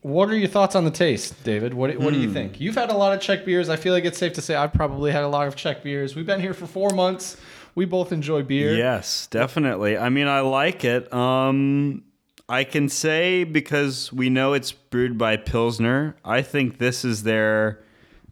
[0.03, 1.75] Wh- What are your thoughts on the taste, David?
[1.75, 2.23] What what do Hmm.
[2.27, 2.61] you think?
[2.61, 3.69] You've had a lot of Czech beers.
[3.69, 6.15] I feel like it's safe to say I've probably had a lot of Czech beers.
[6.15, 7.37] We've been here for four months.
[7.75, 8.75] We both enjoy beer.
[8.77, 9.97] Yes, definitely.
[9.97, 11.11] I mean, I like it.
[11.13, 12.03] Um,
[12.49, 16.17] I can say because we know it's brewed by Pilsner.
[16.25, 17.79] I think this is their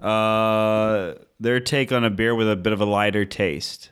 [0.01, 3.91] uh, their take on a beer with a bit of a lighter taste.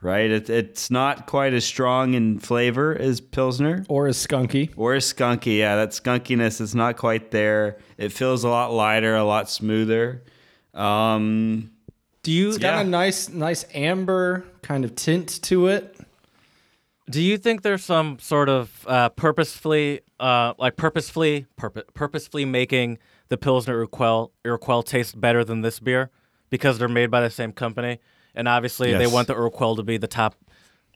[0.00, 0.30] Right?
[0.30, 3.84] It, it's not quite as strong in flavor as Pilsner.
[3.88, 4.72] Or is skunky.
[4.76, 7.78] Or as skunky, yeah, that skunkiness is not quite there.
[7.96, 10.22] It feels a lot lighter, a lot smoother.
[10.72, 11.72] Um,
[12.22, 12.80] do you It's got Yeah.
[12.82, 15.96] a nice nice amber kind of tint to it.
[17.10, 22.98] do you think there's some sort of uh, purposefully, uh, like purposefully, purpo- purposefully making
[23.30, 26.10] the Pilsner Urquell Urquell taste better than this beer
[26.50, 27.98] because they're made by the same company,
[28.38, 30.34] and obviously they want the Urquell to be the top,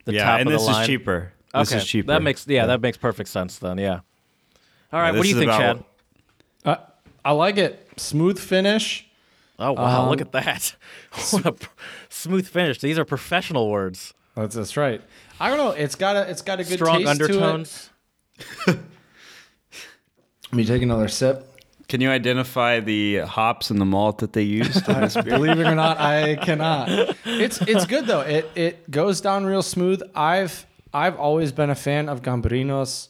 [0.06, 0.80] the yeah, top and of this the line.
[0.82, 1.32] is cheaper.
[1.54, 2.06] Okay, This is cheaper.
[2.06, 3.76] that makes yeah, that makes perfect sense then.
[3.76, 4.00] Yeah.
[4.92, 5.84] All right, Yeah, what do you think, Chad?
[6.64, 6.76] Uh,
[7.24, 7.86] I like it.
[7.98, 9.06] Smooth finish.
[9.58, 10.74] Oh wow, look Um, at that!
[11.30, 11.68] what a pr-
[12.08, 12.78] smooth finish.
[12.80, 14.14] These are professional words.
[14.34, 15.02] That's that's right.
[15.38, 15.70] I don't know.
[15.70, 17.90] It's got a it's got a good Strong taste undertones.
[18.64, 18.78] to it.
[20.52, 21.51] Let me take another sip.
[21.88, 24.86] Can you identify the hops and the malt that they used?
[24.86, 26.88] Believe it or not, I cannot.
[27.24, 28.20] It's it's good though.
[28.20, 30.02] It it goes down real smooth.
[30.14, 33.08] I've I've always been a fan of Gambrinus.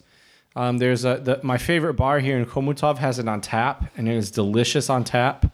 [0.54, 4.08] Um, there's a the, my favorite bar here in Chomutov has it on tap, and
[4.08, 5.52] it is delicious on tap.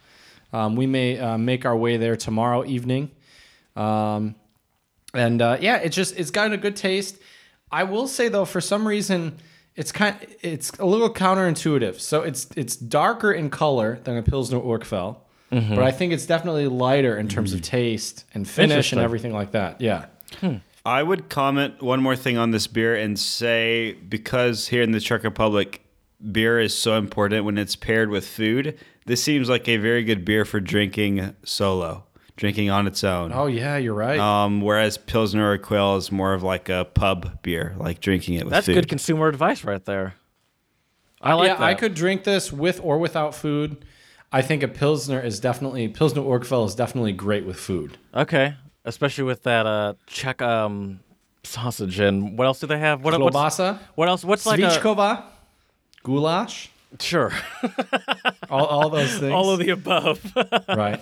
[0.53, 3.11] Um, we may uh, make our way there tomorrow evening.
[3.77, 4.35] Um,
[5.15, 7.19] and uh, yeah, it's just it's got a good taste.
[7.71, 9.39] I will say though, for some reason,
[9.79, 12.01] it's kind it's a little counterintuitive.
[12.01, 15.19] So it's it's darker in color than a Pilsner Urquell,
[15.53, 15.75] mm-hmm.
[15.75, 17.77] but I think it's definitely lighter in terms of mm-hmm.
[17.77, 19.81] taste and finish and everything like that.
[19.81, 20.07] Yeah.
[20.41, 20.57] Hmm.
[20.85, 25.01] I would comment one more thing on this beer and say because here in the
[25.01, 25.81] Czech Republic,
[26.33, 28.77] beer is so important when it's paired with food.
[29.07, 32.05] This seems like a very good beer for drinking solo,
[32.39, 33.33] drinking on its own.
[33.35, 34.19] Oh yeah, you're right.
[34.19, 38.53] Um, whereas Pilsner Urquell is more of like a pub beer, like drinking it with
[38.53, 38.75] That's food.
[38.75, 40.15] good consumer advice right there.
[41.21, 41.63] I like yeah, that.
[41.63, 43.85] I could drink this with or without food.
[44.31, 47.99] I think a Pilsner is definitely Pilsner Urquell is definitely great with food.
[48.15, 51.01] Okay, especially with that uh Czech um
[51.43, 53.03] sausage and what else do they have?
[53.03, 54.25] What what's, Klobasa, what else?
[54.25, 55.25] What's like a
[56.05, 56.71] goulash,
[57.01, 57.33] sure
[58.51, 59.33] all, all those things.
[59.33, 60.21] all of the above.
[60.69, 61.01] right.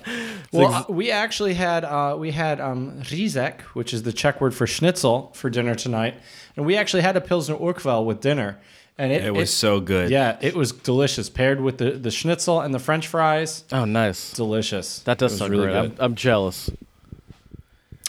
[0.52, 4.54] Well, uh, we actually had uh, we had um, Rizek, which is the Czech word
[4.54, 6.14] for schnitzel, for dinner tonight,
[6.56, 8.58] and we actually had a Pilsner Urquell with dinner,
[8.98, 10.10] and it, It was so good.
[10.10, 13.64] yeah, it was delicious paired with the the schnitzel and the French fries.
[13.72, 14.32] oh, nice.
[14.32, 15.00] Delicious.
[15.00, 15.76] That does It sound really great.
[15.76, 15.96] I'm, good.
[16.00, 16.68] I'm jealous.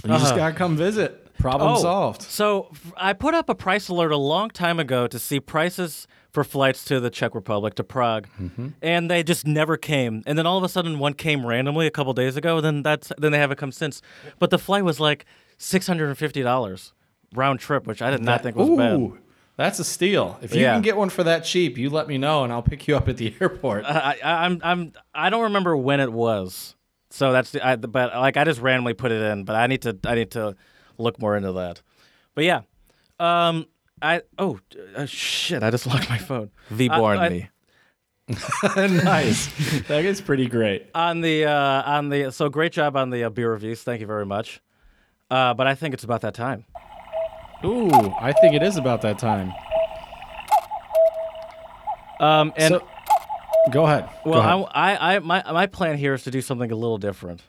[0.03, 0.36] You just Uh-huh.
[0.36, 1.23] gotta come visit.
[1.38, 2.21] Problem Oh, solved.
[2.23, 6.43] So I put up a price alert a long time ago to see prices for
[6.43, 8.67] flights to the Czech Republic to Prague, Mm-hmm.
[8.82, 10.23] and they just never came.
[10.25, 12.61] And then all of a sudden, one came randomly a couple days ago.
[12.61, 14.01] Then that's then they haven't come since.
[14.39, 15.25] But the flight was like
[15.57, 16.93] six hundred and fifty dollars
[17.34, 19.11] round trip, which I did not think was bad.
[19.57, 20.38] That's a steal.
[20.43, 20.73] If you Yeah.
[20.73, 23.09] can get one for that cheap, you let me know, and I'll pick you up
[23.09, 23.86] at the airport.
[23.86, 26.75] I, I, I'm I'm I don't remember when it was.
[27.09, 29.82] So that's the, I, but like I just randomly put it in, but I need
[29.84, 30.55] to I need to
[30.99, 31.82] look more into that.
[32.36, 32.61] But yeah,
[33.19, 33.65] um,
[34.01, 34.59] I oh
[34.95, 36.51] uh, shit, I just locked my phone.
[36.69, 37.49] V born I- me
[38.75, 39.47] nice.
[39.87, 40.87] that is pretty great.
[40.93, 43.83] on the uh, on the so great job on the uh, beer reviews.
[43.83, 44.61] Thank you very much.
[45.31, 46.65] Uh, but I think it's about that time.
[47.63, 47.89] Ooh,
[48.19, 49.53] I think it is about that time.
[52.19, 52.87] Um, and so,
[53.71, 54.09] go ahead.
[54.23, 54.65] Go well, ahead.
[54.73, 57.43] I, I I my my plan here is to do something a little different.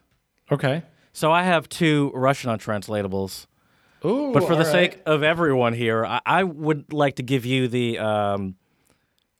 [0.51, 0.82] okay.
[1.12, 3.46] So I have two Russian untranslatables.
[4.09, 7.44] Ooh, But for the all sake of everyone here, I, I would like to give
[7.44, 8.54] you the um,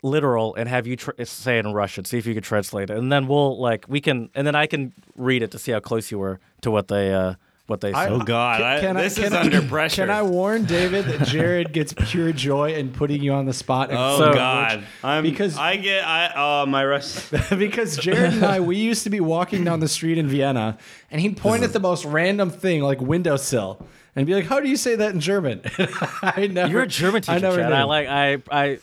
[0.02, 2.04] literal and have you tr- say it in Russian.
[2.04, 4.66] See if you can translate it, and then we'll like we can, and then I
[4.66, 7.34] can read it to see how close you were to what they uh,
[7.66, 8.12] what they said.
[8.12, 10.02] Oh God, I, Can I- this can is I- under pressure.
[10.02, 13.90] Can I warn David that Jared gets pure joy in putting you on the spot?
[13.92, 17.28] Oh So- God, I'm Because- I get I oh my Russ.
[17.50, 20.78] because Jared and I, we used to be walking down the street in Vienna,
[21.10, 23.84] and he'd point at the most random thing, like windowsill,
[24.18, 25.62] and be like, "How do you say that in German?"
[26.22, 26.70] I never.
[26.70, 27.70] You're a German teacher, I never Chad.
[27.70, 27.74] knew.
[27.76, 28.78] I like I I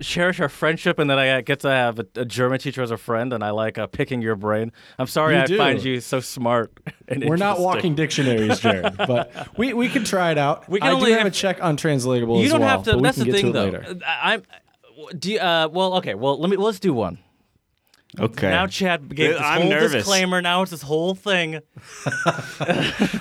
[0.00, 2.96] cherish our friendship and that I get to have a, a German teacher as a
[2.96, 4.72] friend, and I like uh, picking your brain.
[4.98, 5.56] I'm sorry You I do.
[5.58, 6.72] find you so smart.
[7.06, 10.66] And We're not walking dictionaries, Jared, but we, we can try it out.
[10.70, 12.82] We can I only do have have- a Czech untranslatable You as don't well, have
[12.84, 12.96] to.
[12.96, 13.78] we That's can the get thing, to it though.
[13.90, 14.00] later.
[14.06, 14.42] I'm.
[15.18, 16.14] Do you, uh, well, okay.
[16.14, 17.18] Well, let me let's do one.
[18.18, 18.48] Okay.
[18.50, 19.92] Now Chad gave this I'm whole nervous.
[19.92, 20.40] disclaimer.
[20.40, 21.60] Now it's this whole thing.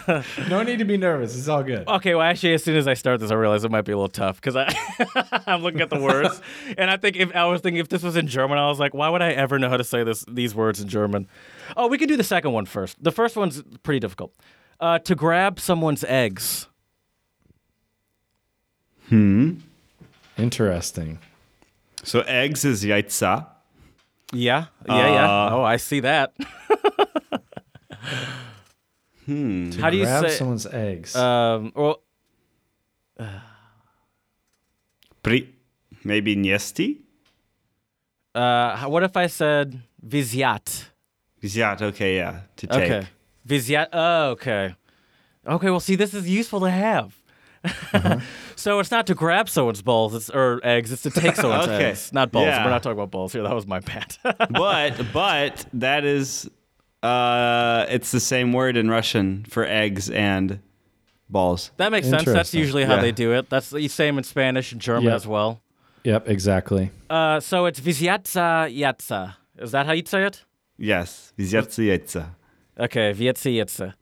[0.50, 1.36] No need to be nervous.
[1.38, 1.88] It's all good.
[1.88, 3.96] Okay, well, actually, as soon as I start this, I realize it might be a
[3.96, 4.74] little tough because I
[5.48, 6.40] I'm looking at the words,
[6.78, 8.94] and I think if I was thinking if this was in German, I was like,
[8.94, 11.28] why would I ever know how to say this these words in German?
[11.76, 13.02] Oh, we can do the second one first.
[13.04, 14.34] The first one's pretty difficult.
[14.80, 16.68] Uh, to grab someone's eggs.
[19.10, 19.56] Hmm.
[20.38, 21.20] Interesting.
[22.04, 23.48] So eggs is yaitza.
[24.34, 25.26] Yeah, yeah, yeah.
[25.30, 26.34] Uh, Oh, I see that.
[29.26, 30.36] How do you Grab say?
[30.38, 31.16] someone's eggs?
[31.16, 32.02] Um, well,
[35.24, 35.48] Pri,
[36.04, 36.98] maybe niesti.
[38.36, 40.90] uh, what if I said viziat?
[41.42, 42.92] Zjat, okay, yeah, to take.
[42.92, 43.08] Okay.
[43.48, 43.88] Viziat.
[43.94, 44.76] Oh, okay.
[45.46, 45.70] Okay.
[45.70, 47.14] Well, see, this is useful to have.
[48.64, 51.86] so it's not to grab someone's balls it's, or eggs; it's to take someone's Okay.
[51.92, 52.48] eggs, not balls.
[52.48, 52.64] Yeah.
[52.64, 53.44] We're not talking about balls here.
[53.44, 54.16] That was my bad.
[54.24, 56.50] but but that is
[57.04, 60.60] uh it's the same word in Russian for eggs and
[61.30, 61.72] balls.
[61.78, 62.26] that makes sense.
[62.26, 63.02] That's usually how Yeah.
[63.02, 63.50] they do it.
[63.50, 65.14] That's the same in Spanish and German Yep.
[65.16, 65.62] as well.
[66.04, 66.92] yep, exactly.
[67.10, 69.36] Uh, so it's viziatza yatza.
[69.58, 70.44] Is that how you'd say it?
[70.78, 71.34] Yes.
[71.38, 72.24] Zjatsa yaitza.
[72.80, 73.94] Okay, vietzi yatza.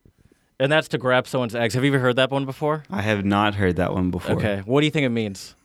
[0.61, 1.73] And that's to grab someone's eggs.
[1.73, 2.83] Have you ever heard that one before?
[2.91, 4.35] I have not heard that one before.
[4.35, 4.61] Okay.
[4.63, 5.55] What do you think it means?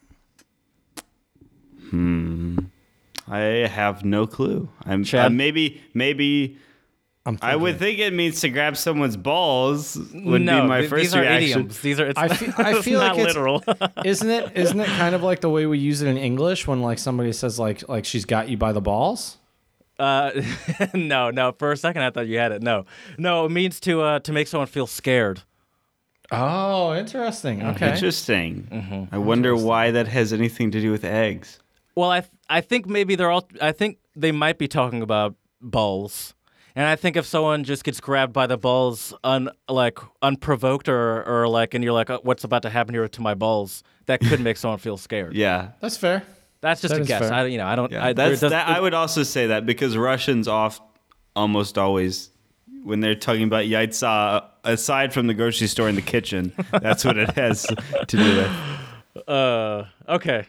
[1.90, 2.58] Hmm.
[3.28, 4.70] I have no clue.
[4.86, 5.26] I'm Chad?
[5.26, 6.56] uh, maybe maybe
[7.26, 9.96] I'm I would think it means to grab someone's balls.
[10.14, 11.42] Would no, be my th- first these are reaction.
[11.50, 11.80] idioms.
[11.80, 12.06] These are.
[12.06, 13.62] It's, I fe- I it's feel not like it's- literal.
[14.04, 14.56] Isn't it?
[14.56, 17.32] Isn't it kind of like the way we use it in English when like somebody
[17.32, 19.36] says like like she's got you by the balls?
[19.98, 20.30] Uh,
[20.94, 21.52] no, no.
[21.58, 22.62] For a second, I thought you had it.
[22.62, 22.84] No,
[23.18, 23.46] no.
[23.46, 25.42] It means to uh, to make someone feel scared.
[26.32, 27.62] Oh, interesting.
[27.62, 27.92] Okay.
[27.92, 28.68] Interesting.
[28.70, 29.14] Mm-hmm.
[29.14, 31.60] I wonder why that has anything to do with eggs.
[31.94, 33.48] Well, I th- I think maybe they're all.
[33.60, 36.34] I think they might be talking about balls.
[36.74, 41.24] And I think if someone just gets grabbed by the balls, un like unprovoked, or
[41.26, 44.20] or like, and you're like, "Uh, "What's about to happen here to my balls?" That
[44.20, 45.34] could make someone feel scared.
[45.34, 45.70] Yeah.
[45.80, 46.22] That's fair.
[46.60, 47.20] That's just That a guess.
[47.22, 47.32] fair.
[47.32, 47.92] I, you know, I don't.
[47.92, 48.68] Yeah, I, that's does- that.
[48.68, 50.80] I would also say that because Russians off
[51.34, 52.30] almost always
[52.82, 57.18] when they're talking about yaitsa, aside from the grocery store and the kitchen, that's what
[57.18, 57.66] it has
[58.08, 58.36] to do
[59.16, 59.28] with.
[59.28, 60.46] Uh, okay.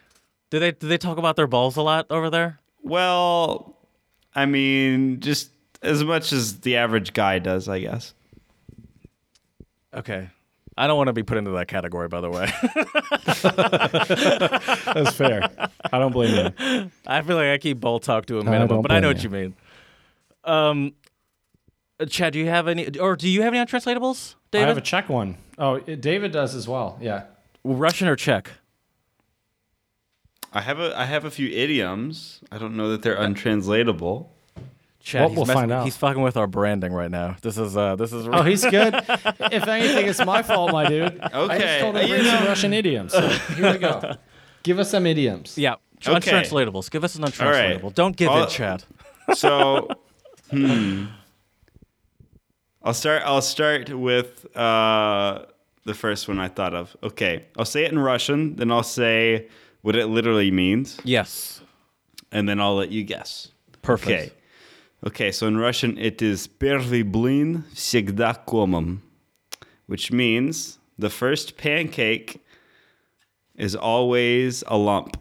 [0.50, 2.60] Do they do they talk about their balls a lot over there?
[2.84, 3.76] Well,
[4.34, 5.52] I mean, just
[5.82, 8.14] as much as the average guy does, I guess.
[9.94, 10.30] Okay.
[10.80, 12.46] I don't want to be put into that category, by the way.
[14.94, 15.50] That's fair.
[15.92, 16.92] I don't blame you.
[17.08, 19.16] I feel like I keep ball talk to a minimum, don't but I know blame
[19.16, 19.56] what you mean.
[20.44, 20.94] Um,
[22.00, 24.66] uh, Chad, do you have any, or do you have any untranslatables, David?
[24.66, 25.38] I have a Czech one.
[25.58, 26.98] Oh, it- David does as well.
[27.02, 27.24] Yeah.
[27.64, 28.52] Russian or Czech?
[30.54, 32.40] I have a I have a few idioms.
[32.52, 34.32] I don't know that they're untranslatable.
[35.08, 35.86] Chad, Well, he's we'll messing- find out.
[35.86, 37.38] He's fucking with our branding right now.
[37.42, 38.28] This is uh, this is.
[38.30, 38.94] Oh, he's good.
[39.54, 41.14] if anything, it's my fault, my dude.
[41.14, 41.30] Okay.
[41.34, 41.80] I just Okay.
[41.80, 43.14] told him to You some Russian idioms.
[43.14, 44.16] So here we go.
[44.64, 45.58] Give us some idioms.
[45.58, 46.30] yeah, tr- Okay.
[46.32, 46.92] untranslatables.
[46.92, 47.32] Give us an right.
[47.32, 47.92] untranslatable.
[47.92, 48.84] Don't give I'll- in, Chad.
[49.34, 49.88] So,
[50.52, 51.06] hmm.
[52.84, 53.24] I'll start.
[53.26, 55.46] I'll start with uh,
[55.86, 56.96] the first one I thought of.
[57.02, 59.48] Okay, I'll say it in Russian, then I'll say
[59.84, 61.62] what it literally means, Yes,
[62.32, 63.50] and then I'll let you guess.
[63.82, 64.12] perfect.
[64.12, 64.34] Okay.
[65.07, 69.01] Okay, so in Russian it is первый блин всегда комом,
[69.87, 72.41] which means the first pancake
[73.57, 75.17] is always a lump.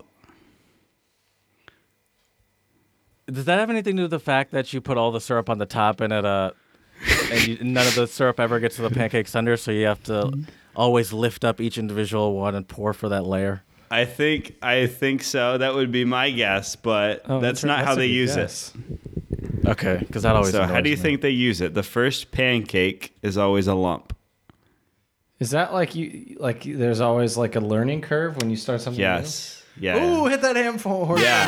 [3.31, 5.49] Does that have anything to do with the fact that you put all the syrup
[5.49, 6.51] on the top and it uh,
[7.31, 10.03] and you, none of the syrup ever gets to the pancake center, so you have
[10.03, 10.31] to
[10.75, 13.63] always lift up each individual one and pour for that layer?
[13.89, 15.57] I think I think so.
[15.57, 18.35] That would be my guess, but Oh, that's inter- not how a they good use
[18.35, 18.73] guess.
[19.31, 19.34] it.
[19.70, 20.52] Okay, because that always.
[20.52, 21.02] So how do you me.
[21.02, 21.74] think they use it?
[21.74, 24.14] The first pancake is always a lump.
[25.38, 26.36] Is that like you?
[26.40, 29.00] Like there's always like a learning curve when you start something.
[29.00, 29.62] Yes.
[29.78, 29.86] New?
[29.88, 30.02] Yeah.
[30.04, 31.20] Ooh, hit that ham forward.
[31.20, 31.44] Yeah.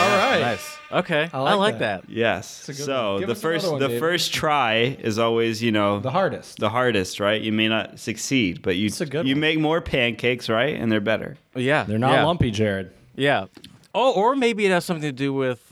[0.00, 0.40] All right.
[0.40, 0.78] Nice.
[0.90, 2.02] Okay, I I like like, that.
[2.06, 2.10] that.
[2.10, 2.46] Yes.
[2.48, 4.00] So the first one, the David.
[4.00, 6.58] first try is always, you know, The hardest.
[6.60, 7.42] the hardest, right?
[7.42, 9.40] You may not succeed, but you a good you one.
[9.40, 10.74] make more pancakes, right?
[10.74, 11.36] And they're better.
[11.54, 12.24] Yeah, They're not yeah.
[12.24, 12.90] lumpy, Jared.
[13.16, 13.46] Yeah.
[13.94, 15.67] Oh, or maybe it has something to do with.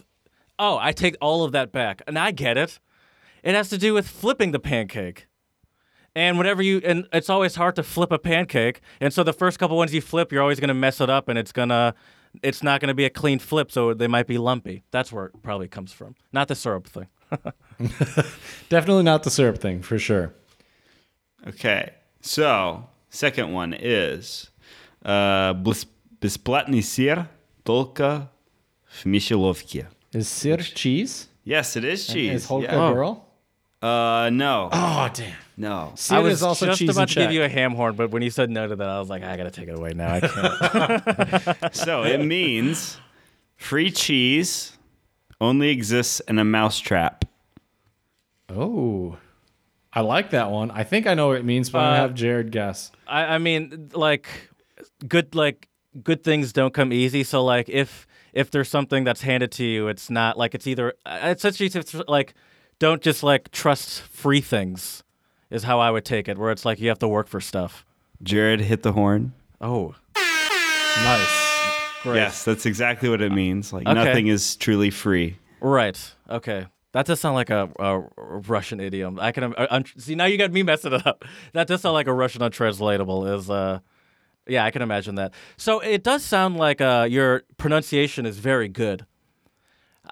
[0.58, 2.02] Oh, I take all of that back.
[2.06, 2.78] And I get it.
[3.42, 5.26] It has to do with flipping the pancake.
[6.14, 8.80] And whenever you, and it's always hard to flip a pancake.
[9.00, 11.28] And so the first couple ones you flip, you're always going to mess it up
[11.28, 11.94] and it's going to,
[12.42, 13.70] it's not going to be a clean flip.
[13.70, 14.82] So they might be lumpy.
[14.90, 16.14] That's where it probably comes from.
[16.32, 17.08] Not the syrup thing.
[18.68, 20.32] Definitely not the syrup thing for sure.
[21.46, 21.92] Okay.
[22.22, 24.50] So, second one is
[25.04, 25.54] uh,
[26.20, 27.28] Бесплатный сыр
[27.62, 28.30] только
[28.84, 29.88] в мышеловке.
[30.16, 31.28] Is sir cheese?
[31.44, 32.32] Yes, it is cheese.
[32.44, 32.92] Is Holka yeah.
[32.92, 33.22] girl?
[33.82, 35.36] Uh, no, Oh damn.
[35.58, 35.92] no.
[35.94, 37.94] Sir I was is also just cheese about and to give you a ham horn,
[37.94, 39.92] but when you said no to that, I was like, I gotta take it away
[39.94, 40.14] now.
[40.14, 41.74] I can't.
[41.74, 42.98] So it means
[43.56, 44.72] free cheese
[45.40, 47.26] only exists in a mousetrap.
[48.48, 49.18] Oh,
[49.92, 50.70] I like that one.
[50.70, 52.90] I think I know what it means, but I'm gonna Uh, have Jared guess.
[53.06, 54.28] I, I mean, like,
[55.06, 55.68] good like
[56.02, 57.24] good things don't come easy.
[57.24, 58.06] So like, if
[58.36, 61.94] if there's something that's handed to you, it's not like it's either it's essentially it's
[62.08, 62.34] like
[62.78, 65.02] don't just like trust free things
[65.50, 66.36] is how I would take it.
[66.38, 67.84] Where it's like you have to work for stuff.
[68.22, 69.32] Jared hit the horn.
[69.60, 69.94] Oh,
[71.04, 72.00] Nice.
[72.02, 72.16] great.
[72.16, 73.72] Yes, that's exactly what it means.
[73.72, 73.94] Like Okay.
[74.04, 75.36] nothing is truly free.
[75.60, 75.98] Right.
[76.30, 76.66] Okay.
[76.92, 79.18] That does sound like a, a Russian idiom.
[79.20, 80.24] I can uh, un- see now.
[80.24, 81.24] You got me messing it up.
[81.52, 83.26] That does sound like a Russian untranslatable.
[83.26, 83.80] Is uh,
[84.46, 85.32] yeah, I can imagine that.
[85.56, 89.06] So it does sound like uh, your pronunciation is very good.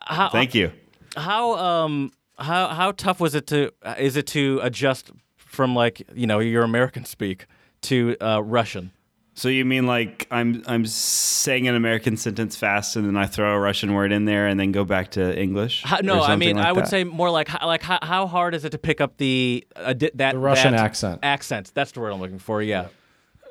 [0.03, 0.73] How, Thank you.
[1.17, 6.03] How um how how tough was it to uh, is it to adjust from like
[6.15, 7.47] you know your American speak
[7.83, 8.91] to uh, Russian?
[9.37, 13.55] So you mean like I'm I'm saying an American sentence fast and then I throw
[13.55, 15.83] a Russian word in there and then go back to English?
[15.85, 16.91] How, no, I mean like I would that?
[16.91, 19.95] say more like how, like how, how hard is it to pick up the uh,
[20.15, 21.21] that The Russian that accent.
[21.23, 21.73] Accent.
[21.75, 22.63] That's the word I'm looking for.
[22.63, 22.89] Yeah.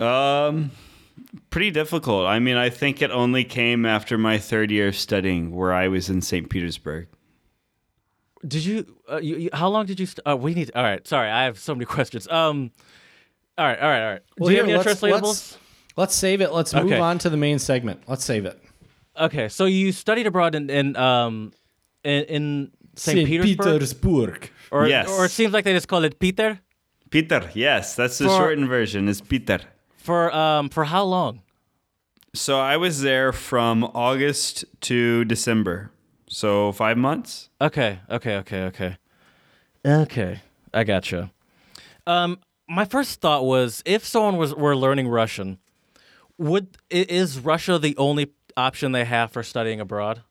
[0.04, 0.72] Um,
[1.50, 2.26] pretty difficult.
[2.26, 5.88] I mean, I think it only came after my third year of studying, where I
[5.88, 6.50] was in St.
[6.50, 7.08] Petersburg.
[8.46, 9.50] Did you, uh, you, you?
[9.54, 10.06] How long did you?
[10.06, 10.72] St- uh, we need.
[10.76, 11.06] All right.
[11.08, 12.28] Sorry, I have so many questions.
[12.30, 12.72] Um.
[13.58, 13.80] All right.
[13.80, 14.04] All right.
[14.06, 14.22] All right.
[14.38, 15.22] Well, Do you have any let's- untranslatables?
[15.24, 15.58] let's-
[15.96, 16.52] Let's save it.
[16.52, 18.02] Let's move on to the main segment.
[18.08, 18.60] Let's save it.
[19.16, 19.48] Okay.
[19.48, 21.52] So you studied abroad in, in um
[22.04, 23.28] in, in St.
[23.28, 24.50] Petersburg, Petersburg.
[24.72, 25.08] or Yes.
[25.08, 26.60] or it seems like they just call it Peter.
[27.12, 29.08] Peter, yes, that's the For- shortened version.
[29.08, 29.60] It's Peter.
[30.04, 31.44] For um for how long?
[32.34, 35.92] So I was there from August to December.
[36.28, 37.50] So five months.
[37.62, 38.98] Okay, okay, okay, okay.
[39.86, 40.42] Okay,
[40.74, 41.32] I gotcha.
[42.06, 45.60] Um, my first thought was if someone was were learning Russian,
[46.38, 50.22] would is Russia the only option they have for studying abroad?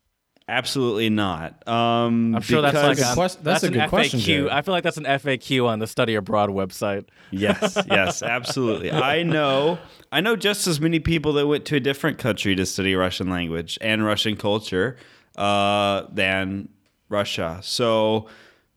[0.49, 1.67] Absolutely not.
[1.69, 4.51] Um, I'm sure that's like because- on, quest- that's a an good question, Jared.
[4.51, 7.05] I feel like that's an FAQ on the Study Abroad website.
[7.31, 8.91] yes, yes, absolutely.
[8.91, 9.79] I know.
[10.11, 13.31] I know just as many people that went to a different country to study Russian
[13.31, 14.97] language and Russian culture
[15.37, 16.69] uh, than
[17.09, 17.61] Russia.
[17.63, 18.27] So,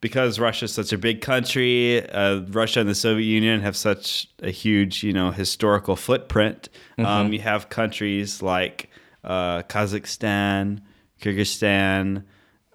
[0.02, 4.28] because Russia is such a big country, uh, Russia and the Soviet Union have such
[4.44, 6.70] a huge, you know, historical footprint.
[7.00, 8.90] Um, you have countries like
[9.24, 10.82] uh, Kazakhstan,
[11.22, 12.24] Kyrgyzstan,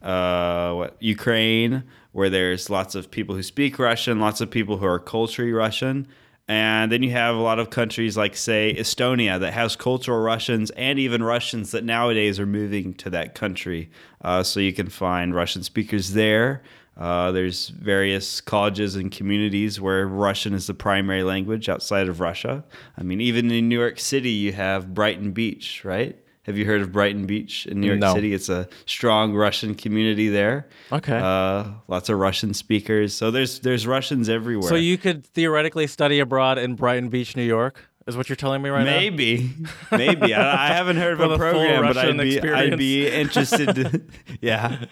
[0.02, 4.86] uh, what Ukraine, where there's lots of people who speak Russian, lots of people who
[4.86, 6.06] are culturally Russian,
[6.48, 10.70] and then you have a lot of countries like, say, Estonia that has cultural Russians
[10.72, 13.88] and even Russians that nowadays are moving to that country.
[14.20, 16.64] Uh, so you can find Russian speakers there.
[16.96, 22.64] Uh, there's various colleges and communities where Russian is the primary language outside of Russia.
[22.98, 26.18] I mean, even in New York City, you have Brighton Beach, right?
[26.44, 28.14] Have you heard of Brighton Beach in New York No.
[28.14, 28.32] City?
[28.32, 30.68] It's a strong Russian community there.
[30.90, 31.18] Okay.
[31.18, 33.12] Uh, lots of Russian speakers.
[33.14, 34.68] So there's there's Russians everywhere.
[34.68, 37.86] So you could theoretically study abroad in Brighton Beach, New York.
[38.06, 38.90] Is what you're telling me right now?
[38.90, 39.50] maybe,
[39.92, 43.74] maybe I, I haven't heard of a program, but I'd be I'd be interested.
[43.74, 44.02] To,
[44.40, 44.86] yeah,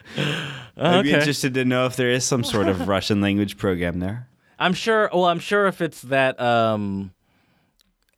[0.77, 4.29] I'd be interested to know if there is some sort of Russian language program there.
[4.59, 5.09] I'm sure.
[5.13, 7.13] Well, I'm sure if it's that, um,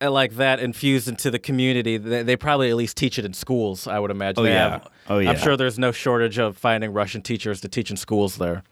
[0.01, 3.87] like that infused into the community, they, they probably at least teach it in schools.
[3.87, 4.41] I would imagine.
[4.41, 4.71] Oh, They yeah.
[4.71, 5.31] have- Oh, yeah.
[5.31, 8.63] I'm sure there's no shortage of finding Russian teachers to teach in schools there.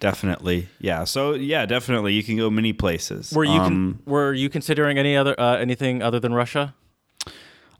[0.00, 1.04] Definitely, yeah.
[1.04, 3.32] So yeah, definitely, you can go many places.
[3.32, 6.74] Were you Um, con- were you considering any other uh, anything other than Russia?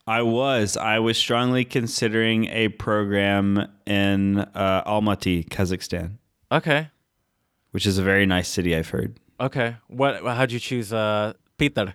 [0.07, 0.77] I was.
[0.77, 6.19] I was strongly considering a program in uh, Almaty, Kazakhstan,
[6.53, 6.89] Okay,
[7.73, 8.77] which is a very nice city.
[8.77, 9.19] I've heard.
[9.41, 9.77] okay.
[9.89, 10.23] What?
[10.23, 11.95] How'd you choose uh, Peter?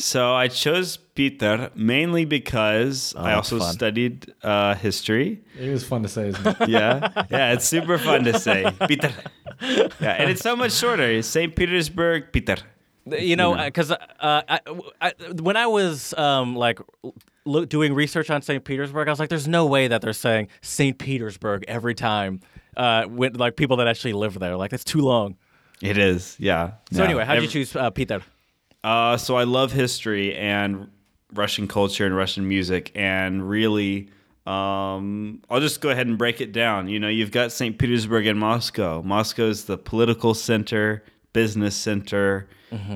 [0.00, 3.72] So I chose Peter mainly because I Oh, also fun.
[3.72, 5.42] studied uh, history.
[5.58, 6.68] It was fun to say, isn't it?
[6.68, 9.10] Yeah, yeah, it's super fun to say Peter.
[10.00, 11.20] Yeah, and it's so much shorter.
[11.22, 12.56] Saint Petersburg, Peter.
[13.06, 14.60] You know, because uh, I,
[15.00, 16.78] I, when I was um, like
[17.44, 18.62] lo- doing research on St.
[18.62, 20.96] Petersburg, I was like, "There's no way that they're saying St.
[20.98, 22.40] Petersburg every time."
[22.76, 25.36] Uh, when like people that actually live there, like that's too long.
[25.82, 26.72] It is, yeah.
[26.92, 27.04] So Yeah.
[27.08, 28.20] anyway, how did you choose uh, Peter?
[28.88, 30.88] Uh, so I love history and
[31.34, 34.08] Russian culture and Russian music, and really,
[34.46, 36.88] um, I'll just go ahead and break it down.
[36.88, 37.76] You know, you've got St.
[37.76, 39.02] Petersburg and Moscow.
[39.02, 42.48] Moscow is the political center, business center.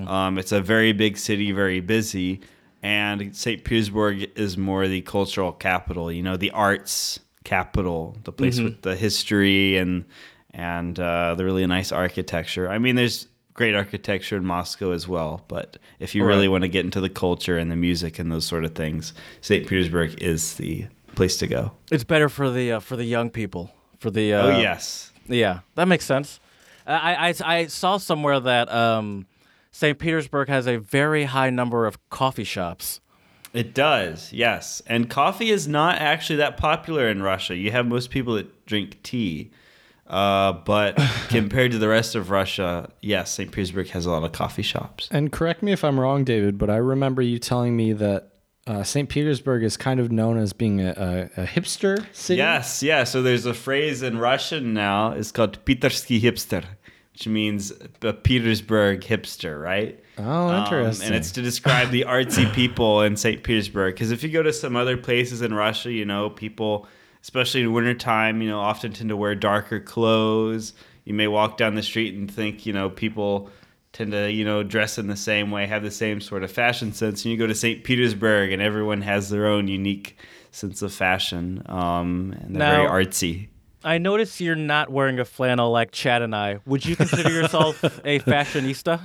[0.09, 2.40] Um, it's a very big city, very busy,
[2.82, 3.62] and St.
[3.62, 6.11] Petersburg is more the cultural capital.
[6.11, 10.07] You know, the arts capital, the place with the history and
[10.55, 12.70] and uh, the really nice architecture.
[12.70, 16.68] I mean, there's great architecture in Moscow as well, but if you really want to
[16.68, 19.66] get into the culture and the music and those sort of things, St.
[19.66, 21.72] Petersburg is the place to go.
[21.90, 23.70] It's better for the uh, for the young people.
[23.98, 26.40] For the uh, oh yes, yeah, that makes sense.
[26.86, 29.26] I I, I saw somewhere that um,
[29.70, 29.98] St.
[29.98, 33.00] Petersburg has a very high number of coffee shops.
[33.53, 34.32] it does.
[34.32, 37.55] Yes, and coffee is not actually that popular in Russia.
[37.55, 39.50] You have most people that drink tea.
[40.12, 40.96] Uh, but
[41.28, 43.50] compared to the rest of Russia, yes, St.
[43.50, 45.08] Petersburg has a lot of coffee shops.
[45.10, 48.28] And correct me if I'm wrong, David, but I remember you telling me that
[48.66, 49.08] uh, St.
[49.08, 52.36] Petersburg is kind of known as being a, a, a hipster city.
[52.38, 53.04] Yes, yeah.
[53.04, 55.12] So there's a phrase in Russian now.
[55.12, 56.64] It's called Pitersky hipster,
[57.14, 59.98] which means a Petersburg hipster, right?
[60.18, 61.06] Oh, Um, interesting.
[61.06, 63.42] and it's to describe the artsy people in St.
[63.42, 63.94] Petersburg.
[63.94, 66.86] Because if you go to some other places in Russia, you know, people,
[67.22, 70.72] especially in wintertime, you know, often tend to wear darker clothes.
[71.04, 73.50] You may walk down the street and think, you know, people
[73.92, 76.92] tend to, you know, dress in the same way, have the same sort of fashion
[76.92, 77.24] sense.
[77.24, 77.84] And you go to St.
[77.84, 80.16] Petersburg and everyone has their own unique
[80.50, 81.62] sense of fashion.
[81.66, 83.48] Um, and they're Now- very artsy.
[83.84, 86.60] I notice you're not wearing a flannel like Chad and I.
[86.66, 89.00] Would you consider yourself a fashionista?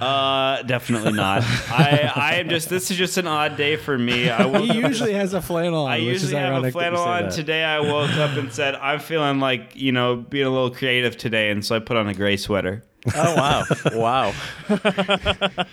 [0.00, 1.42] Uh, definitely not.
[1.70, 2.68] I, I am just.
[2.68, 4.30] This is just an odd day for me.
[4.30, 5.92] I woke He usually has a flannel on.
[5.92, 7.22] I which is usually have a ironic that flannel on.
[7.24, 7.32] that.
[7.32, 11.16] Today I woke up and said I'm feeling like you know being a little creative
[11.16, 12.84] today, and so I put on a gray sweater.
[13.14, 14.34] Oh wow, wow.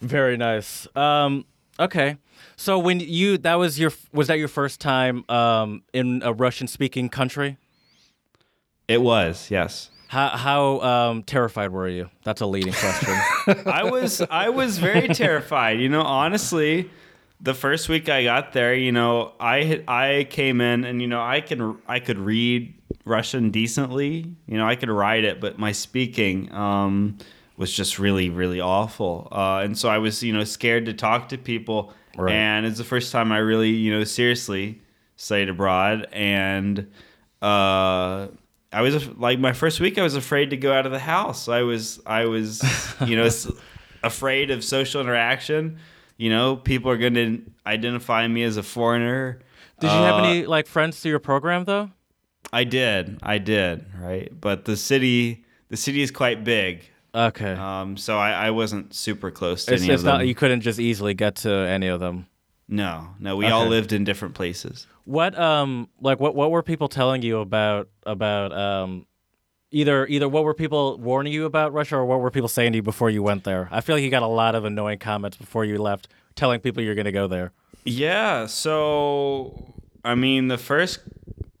[0.00, 0.88] Very nice.
[0.96, 1.44] Um,
[1.78, 2.16] okay,
[2.56, 6.66] so when you that was your was that your first time um, in a Russian
[6.66, 7.58] speaking country?
[8.88, 9.90] It was yes.
[10.10, 12.10] How how um, terrified were you?
[12.24, 13.14] That's a leading question.
[13.64, 15.78] I was I was very terrified.
[15.78, 16.90] You know, honestly,
[17.40, 21.22] the first week I got there, you know, I I came in and you know
[21.22, 24.34] I can I could read Russian decently.
[24.48, 27.16] You know, I could write it, but my speaking um,
[27.56, 29.28] was just really really awful.
[29.30, 31.92] Uh, and so I was you know scared to talk to people.
[32.16, 32.32] Right.
[32.32, 34.82] And it's the first time I really you know seriously
[35.14, 36.90] studied abroad and.
[37.40, 38.26] Uh,
[38.72, 39.98] I was like my first week.
[39.98, 41.48] I was afraid to go out of the house.
[41.48, 42.62] I was, I was,
[43.06, 43.28] you know,
[44.02, 45.78] afraid of social interaction.
[46.16, 49.40] You know, people are going to identify me as a foreigner.
[49.80, 51.90] Did you have Uh, any like friends through your program though?
[52.52, 54.28] I did, I did, right.
[54.38, 56.82] But the city, the city is quite big,
[57.14, 60.18] Okay, um, so I, I wasn't super close to it's, any it's of them.
[60.18, 62.26] not you couldn't just easily get to any of them.
[62.68, 64.86] no, no, we all lived in different places.
[65.10, 69.06] What um like what what were people telling you about about um
[69.72, 72.76] either either what were people warning you about Russia or what were people saying to
[72.76, 73.68] you before you went there?
[73.72, 76.06] I feel like you got a lot of annoying comments before you left
[76.36, 77.50] telling people you're going to go there.
[77.84, 81.00] Yeah, so I mean the first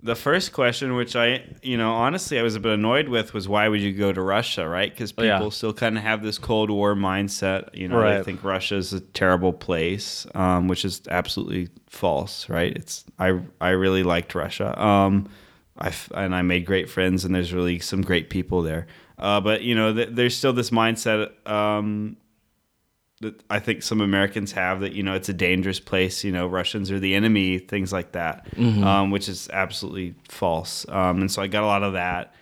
[0.02, 3.48] the first question which I, you know, honestly I was a bit annoyed with was
[3.48, 4.94] why would you go to Russia, right?
[4.96, 5.48] Cuz people Yeah.
[5.50, 9.00] still kind of have this cold war mindset, you know, they think Russia is a
[9.00, 12.72] terrible place, um, which is absolutely false, right?
[12.76, 14.80] It's I I really liked Russia.
[14.82, 15.28] Um
[15.78, 18.86] I and I made great friends and there's really some great people there.
[19.18, 22.16] Uh, but you know, th- there's still this mindset um,
[23.20, 26.24] that I think some Americans have that you know it's a dangerous place.
[26.24, 28.46] You know, Russians are the enemy, things like that,
[28.82, 30.86] um, which is absolutely false.
[30.88, 32.34] Um, and so I got a lot of that,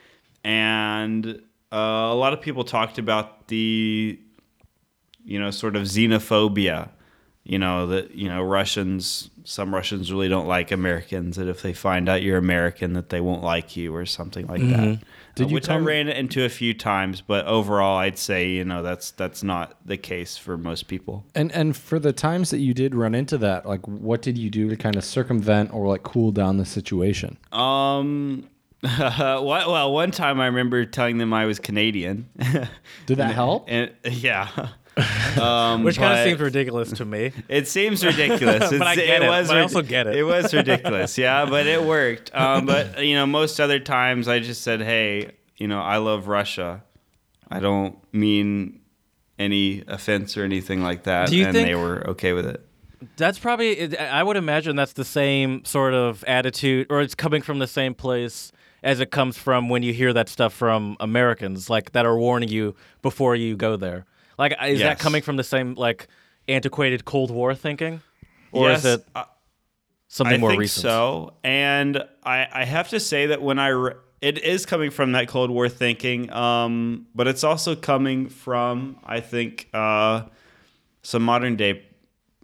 [0.45, 4.19] and uh, a lot of people talked about the,
[5.25, 6.91] you know, sort of xenophobia.
[7.49, 9.31] You know that you know Russians.
[9.45, 11.37] Some Russians really don't like Americans.
[11.37, 14.61] That if they find out you're American, that they won't like you or something like
[14.61, 14.99] that.
[15.35, 18.51] Did Uh, you which come- I ran into a few times, but overall, I'd say
[18.51, 21.25] you know that's that's not the case for most people.
[21.35, 24.51] And and for the times that you did run into that, like what did you
[24.51, 27.39] do to kind of circumvent or like cool down the situation?
[27.51, 28.45] Um,
[28.83, 32.29] what, well, one time I remember telling them I was Canadian.
[33.07, 33.65] Did that help?
[33.69, 34.69] and yeah,
[35.41, 37.33] um, Which kind of seems ridiculous to me.
[37.49, 38.71] It seems ridiculous.
[38.79, 40.17] But I get it, was but I also get it.
[40.17, 42.35] It was ridiculous, yeah, but it worked.
[42.35, 46.29] Um, but you know, most other times I just said, "Hey, you know, I love
[46.29, 46.83] Russia.
[47.51, 48.81] I don't mean
[49.39, 52.65] any offense or anything like that," Do you and think- they were okay with it.
[53.17, 57.61] That's probably I would imagine that's the same sort of attitude or it's coming from
[57.61, 58.51] the same place
[58.83, 62.49] as it comes from when you hear that stuff from Americans like that are warning
[62.49, 64.05] you before you go there.
[64.39, 66.07] Like is that coming from the same like
[66.47, 68.01] antiquated Cold War thinking?
[68.53, 69.25] Or yes, is it I-
[70.07, 70.83] something I more think recent?
[70.83, 75.13] so, and I, I have to say that when I re- it is coming from
[75.13, 80.23] that Cold War thinking, um, but it's also coming from I think uh,
[81.03, 81.85] some modern day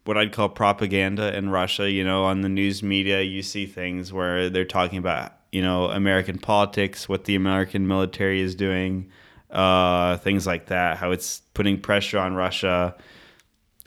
[0.04, 1.90] what I'd call propaganda in Russia.
[1.90, 5.86] You know, on the news media, you see things where they're talking about you know
[5.86, 9.10] American politics, what the American military is doing,
[9.54, 12.94] uh, things like that, how it's putting pressure on Russia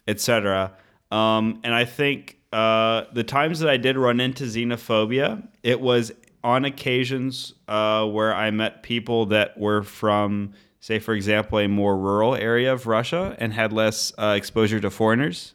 [0.07, 0.73] etc.
[1.11, 6.11] Um, and I think uh, the times that I did run into xenophobia, it was
[6.43, 11.97] on occasions uh, where I met people that were from, say, for example, a more
[11.97, 15.53] rural area of Russia and had less uh, exposure to foreigners.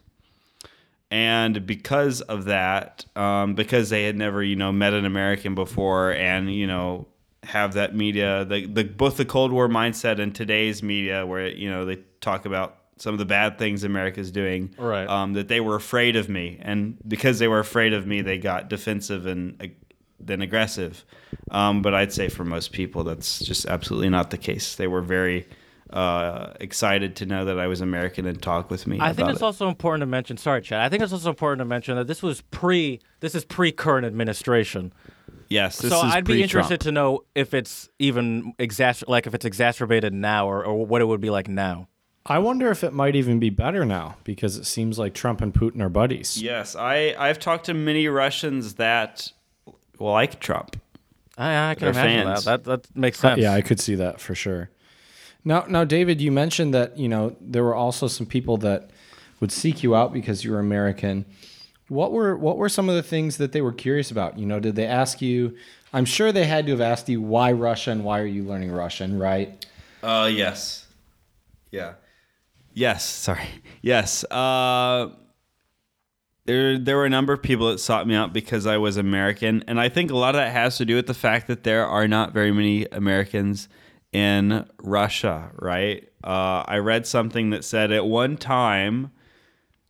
[1.09, 6.11] And because of that, um, because they had never, you know, met an American before,
[6.11, 7.05] and you know,
[7.43, 11.69] have that media, the, the both the Cold War mindset and today's media, where you
[11.69, 15.07] know they talk about some of the bad things America's doing, Right.
[15.07, 18.37] Um, that they were afraid of me, and because they were afraid of me, they
[18.37, 19.67] got defensive and uh,
[20.19, 21.03] then aggressive.
[21.51, 24.75] Um, but I'd say for most people, that's just absolutely not the case.
[24.75, 25.47] They were very
[25.89, 28.99] uh, excited to know that I was American and talk with me.
[28.99, 29.45] I think it's it.
[29.45, 30.37] also important to mention.
[30.37, 30.81] Sorry, Chad.
[30.81, 32.99] I think it's also important to mention that this was pre.
[33.19, 34.93] This is pre current administration.
[35.49, 39.33] Yes, this so is I'd be interested to know if it's even exacer- like if
[39.33, 41.87] it's exacerbated now, or, or what it would be like now.
[42.25, 45.53] I wonder if it might even be better now because it seems like Trump and
[45.53, 46.41] Putin are buddies.
[46.41, 49.31] Yes, I I've talked to many Russians that
[49.99, 50.79] like Trump.
[51.37, 52.45] I, I can They're imagine fans.
[52.45, 52.63] that.
[52.63, 53.41] That that makes sense.
[53.41, 54.69] Yeah, I could see that for sure.
[55.45, 58.89] Now, now, David, you mentioned that you know there were also some people that
[59.39, 61.25] would seek you out because you were American.
[61.89, 64.39] What were what were some of the things that they were curious about?
[64.39, 65.55] You know, did they ask you?
[65.93, 68.71] I'm sure they had to have asked you why Russia and why are you learning
[68.71, 69.65] Russian, right?
[70.01, 70.87] Uh, yes.
[71.71, 71.93] Yeah.
[72.73, 73.05] Yes.
[73.05, 73.47] Sorry.
[73.85, 74.23] Yes.
[74.31, 75.09] Uh,
[76.45, 79.61] there, there were a number of people that sought me out because I was American,
[79.67, 81.85] and I think a lot of that has to do with the fact that there
[81.85, 83.67] are not very many Americans
[84.13, 85.51] in Russia.
[85.59, 86.07] Right?
[86.23, 89.11] Uh, I read something that said at one time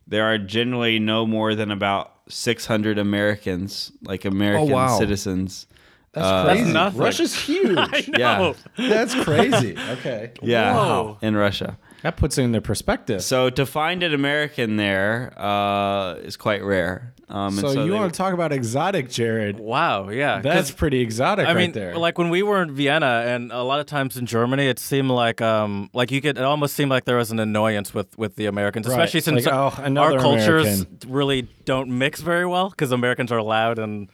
[0.06, 4.98] there are generally no more than about 600 Americans, like American wow.
[4.98, 5.66] citizens.
[6.12, 6.62] That's Uh, crazy.
[6.62, 7.00] That's nothing.
[7.00, 8.08] Russia's huge.
[8.18, 8.52] Yeah.
[8.76, 9.76] That's crazy.
[9.78, 10.32] Okay.
[10.42, 11.18] Yeah, Whoa.
[11.22, 11.76] in Russia.
[12.04, 13.22] That puts it into perspective.
[13.22, 17.14] So to find an American there uh, is quite rare.
[17.30, 19.58] Um, and So, you want to talk about exotic, Jared?
[19.58, 21.96] Wow, yeah, That's pretty exotic I right mean, there.
[21.96, 25.08] like when we were in Vienna, and a lot of times in Germany, it seemed
[25.10, 28.36] like, um, like you could, it almost seemed like there was an annoyance with with
[28.36, 28.92] the Americans, Right.
[28.92, 30.98] especially since Like, oh, our cultures American.
[31.10, 34.10] really don't mix very well because Americans are loud and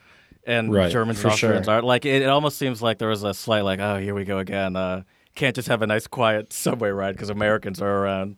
[0.47, 1.75] and Right, Germans for and Austrians sure.
[1.75, 2.05] are like.
[2.07, 4.77] It, it almost seems like there was a slight like, oh, here we go again.
[4.77, 5.03] Uh,
[5.35, 8.37] can't just have a nice quiet subway ride because Americans are around.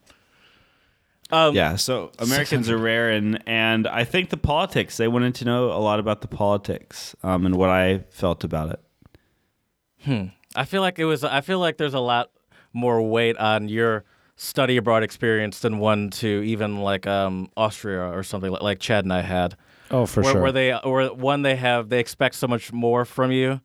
[1.31, 4.97] Um, yeah, so Americans are rare, and and I think the politics.
[4.97, 8.69] They wanted to know a lot about the politics um, and what I felt about
[8.69, 10.31] it.
[10.55, 11.23] I feel like it was.
[11.23, 12.29] I feel like there's a lot
[12.73, 14.03] more weight on your
[14.35, 19.05] study abroad experience than one to even like um, Austria or something like, like Chad
[19.05, 19.55] and I had.
[19.91, 20.41] oh, for where, sure.
[20.41, 23.61] where they or one they have they expect so much more from you,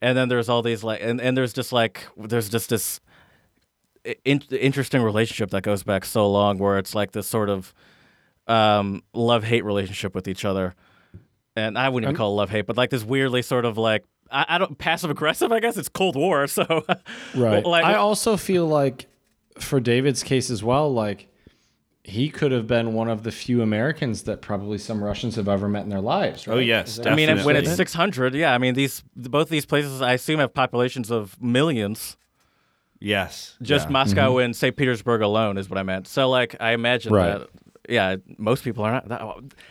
[0.00, 3.00] and then there's all these like and, and there's just like there's just this
[4.24, 7.74] in, interesting relationship that goes back so long where it's like this sort of
[8.46, 10.74] um, love hate relationship with each other,
[11.56, 14.04] and I wouldn't even call it love hate, but like this weirdly sort of like.
[14.30, 15.52] I, I don't passive aggressive.
[15.52, 16.46] I guess it's Cold War.
[16.48, 16.84] So,
[17.34, 17.64] Right.
[17.64, 19.06] like, I also feel like
[19.58, 21.27] for David's case as well, like
[22.08, 25.68] he could have been one of the few Americans that probably some Russians have ever
[25.68, 26.46] met in their lives.
[26.48, 26.54] Right?
[26.56, 28.54] Oh, yes, Is that- I mean, when it's 600, yeah.
[28.54, 32.16] I mean, these both these places, I assume, have populations of millions.
[33.00, 33.92] Yes, Just yeah.
[33.92, 34.74] Moscow and St.
[34.76, 36.08] Petersburg alone is what I meant.
[36.08, 37.38] So, like, I imagine Right.
[37.38, 37.48] that.
[37.88, 39.08] Yeah, most people are not.
[39.08, 39.22] That,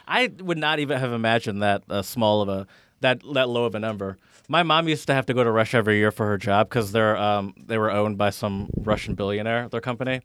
[0.08, 2.68] I would not even have imagined that uh, small of a
[3.02, 4.18] that that low of a number.
[4.48, 6.94] My mom used to have to go to Russia every year for her job because
[6.94, 10.22] they're um, they were owned by some Russian billionaire, their company,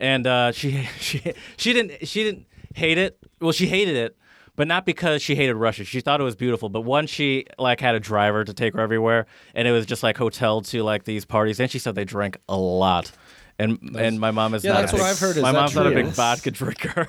[0.00, 1.22] and uh, she she
[1.56, 3.18] she didn't she didn't hate it.
[3.40, 4.16] Well, she hated it,
[4.56, 5.84] but not because she hated Russia.
[5.84, 6.68] She thought it was beautiful.
[6.68, 10.02] But once she like had a driver to take her everywhere, and it was just
[10.02, 11.60] like hotel to like these parties.
[11.60, 13.12] And she said they drank a lot.
[13.58, 14.80] And and my mom is Yeah, not.
[14.80, 15.36] that's a what big- I've heard.
[15.38, 17.08] Is my mom's not a big vodka drinker.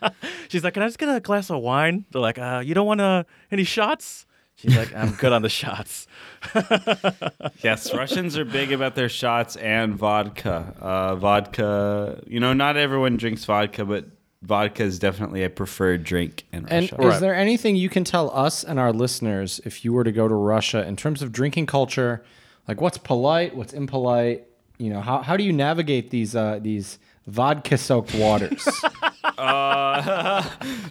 [0.48, 2.86] She's like, "Can I just get a glass of wine?" They're like, uh, "You don't
[2.86, 4.24] want uh, any shots?"
[4.58, 6.08] She's like, "I'm good on the shots."
[7.62, 7.94] yes.
[7.94, 10.74] Russians are big about their shots and vodka.
[10.80, 12.20] Uh, vodka.
[12.26, 14.06] You know, not everyone drinks vodka, but
[14.42, 16.96] vodka is definitely a preferred drink in And Russia.
[16.96, 20.12] And is there anything you can tell us and our listeners if you were to
[20.12, 22.24] go to Russia in terms of drinking culture?
[22.66, 24.44] Like what's polite, what's impolite?
[24.78, 26.98] You know, how, how do you navigate these uh, these
[27.28, 28.66] vodka soaked waters?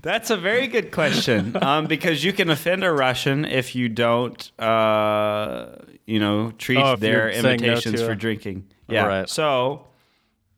[0.02, 4.52] That's a very good question um, because you can offend a Russian if you don't,
[4.60, 5.76] uh,
[6.06, 8.66] you know, treat Oh, their you're no invitations for a- drinking.
[8.88, 9.06] Yeah.
[9.06, 9.30] Right.
[9.30, 9.88] So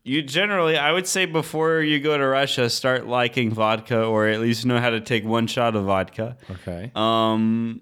[0.04, 4.40] you generally, I would say, before you go to Russia, start liking vodka or at
[4.40, 6.38] least know how to take one shot of vodka.
[6.52, 6.92] okay.
[6.96, 7.82] Um,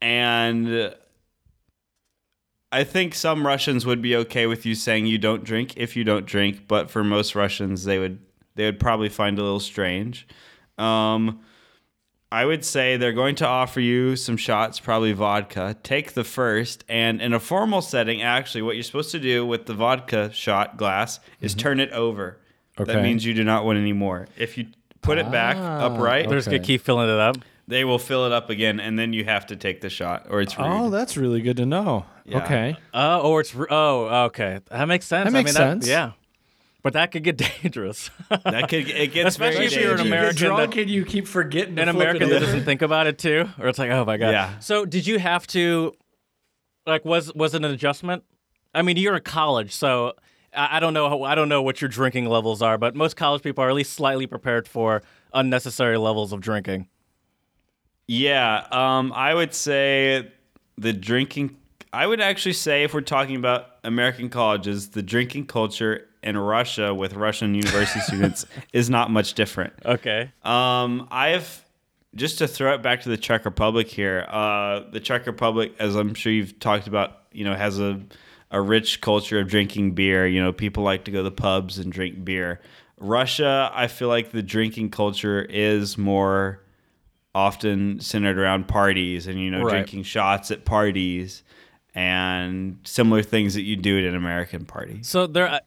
[0.00, 0.94] and
[2.74, 6.02] I think some Russians would be okay with you saying you don't drink if you
[6.04, 8.18] don't drink, but for most Russians, they would
[8.56, 10.26] they would probably find it a little strange.
[10.78, 11.40] Um,
[12.32, 15.76] I would say they're going to offer you some shots, probably vodka.
[15.84, 19.66] Take the first, and in a formal setting, actually, what you're supposed to do with
[19.66, 22.38] the vodka shot glass is turn it over.
[22.80, 22.92] Okay.
[22.92, 24.26] That means you do not want any more.
[24.36, 24.66] If you
[25.00, 27.36] put it back Ah, upright, They're just gonna keep filling it up.
[27.68, 30.40] they will fill it up again, and then you have to take the shot, or
[30.40, 30.66] it's rude.
[30.66, 32.04] Oh, that's really good to know.
[32.24, 32.42] Yeah.
[32.44, 32.76] Okay.
[32.94, 34.60] Oh, or it's oh, okay.
[34.70, 35.26] That makes sense.
[35.26, 35.88] That makes I mean, sense.
[35.88, 36.12] yeah,
[36.82, 38.10] but that could get dangerous.
[38.30, 40.40] that could it gets Especially very if you're an dangerous.
[40.40, 43.68] American that- and you keep forgetting An American that doesn't think about it too, or
[43.68, 44.30] it's like, oh my god.
[44.30, 44.58] Yeah.
[44.60, 45.94] So did you have to,
[46.86, 48.24] like, was was it an adjustment?
[48.74, 50.14] I mean, you're in college, so
[50.56, 51.08] I, I don't know.
[51.10, 53.74] How, I don't know what your drinking levels are, but most college people are at
[53.74, 55.02] least slightly prepared for
[55.34, 56.88] unnecessary levels of drinking.
[58.06, 60.30] Yeah, um, I would say
[60.78, 61.56] the drinking.
[61.94, 66.92] I would actually say if we're talking about American colleges, the drinking culture in Russia
[66.92, 69.74] with Russian university students is not much different.
[69.84, 70.32] Okay.
[70.42, 71.64] Um, I've
[72.16, 74.26] just to throw it back to the Czech Republic here.
[74.28, 78.00] Uh, the Czech Republic, as I'm sure you've talked about, you know, has a
[78.50, 80.26] a rich culture of drinking beer.
[80.26, 82.60] You know, people like to go to the pubs and drink beer.
[82.98, 86.60] Russia, I feel like the drinking culture is more
[87.36, 89.70] often centered around parties and you know Right.
[89.70, 91.42] drinking shots at parties
[91.94, 95.00] and similar things that you do at an American party.
[95.02, 95.60] So they're uh,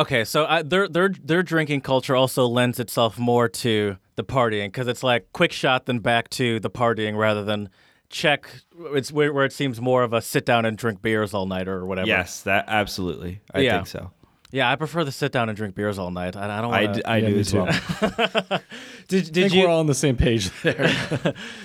[0.00, 0.24] okay.
[0.24, 4.86] So uh, their their their drinking culture also lends itself more to the partying because
[4.88, 7.68] it's like quick shot then back to the partying rather than
[8.10, 8.46] check.
[8.92, 11.66] It's where, where it seems more of a sit down and drink beers all night
[11.66, 12.06] or whatever.
[12.08, 13.40] Yes, that absolutely.
[13.52, 13.76] I Yeah.
[13.78, 14.10] think so.
[14.54, 16.36] Yeah, I prefer the sit down and drink beers all night.
[16.36, 16.74] I, I don't.
[16.74, 17.62] I, Wanna, d- I Yeah, do as too.
[17.62, 17.66] well.
[19.08, 19.62] did I think you?
[19.62, 20.94] we're all on the same page there.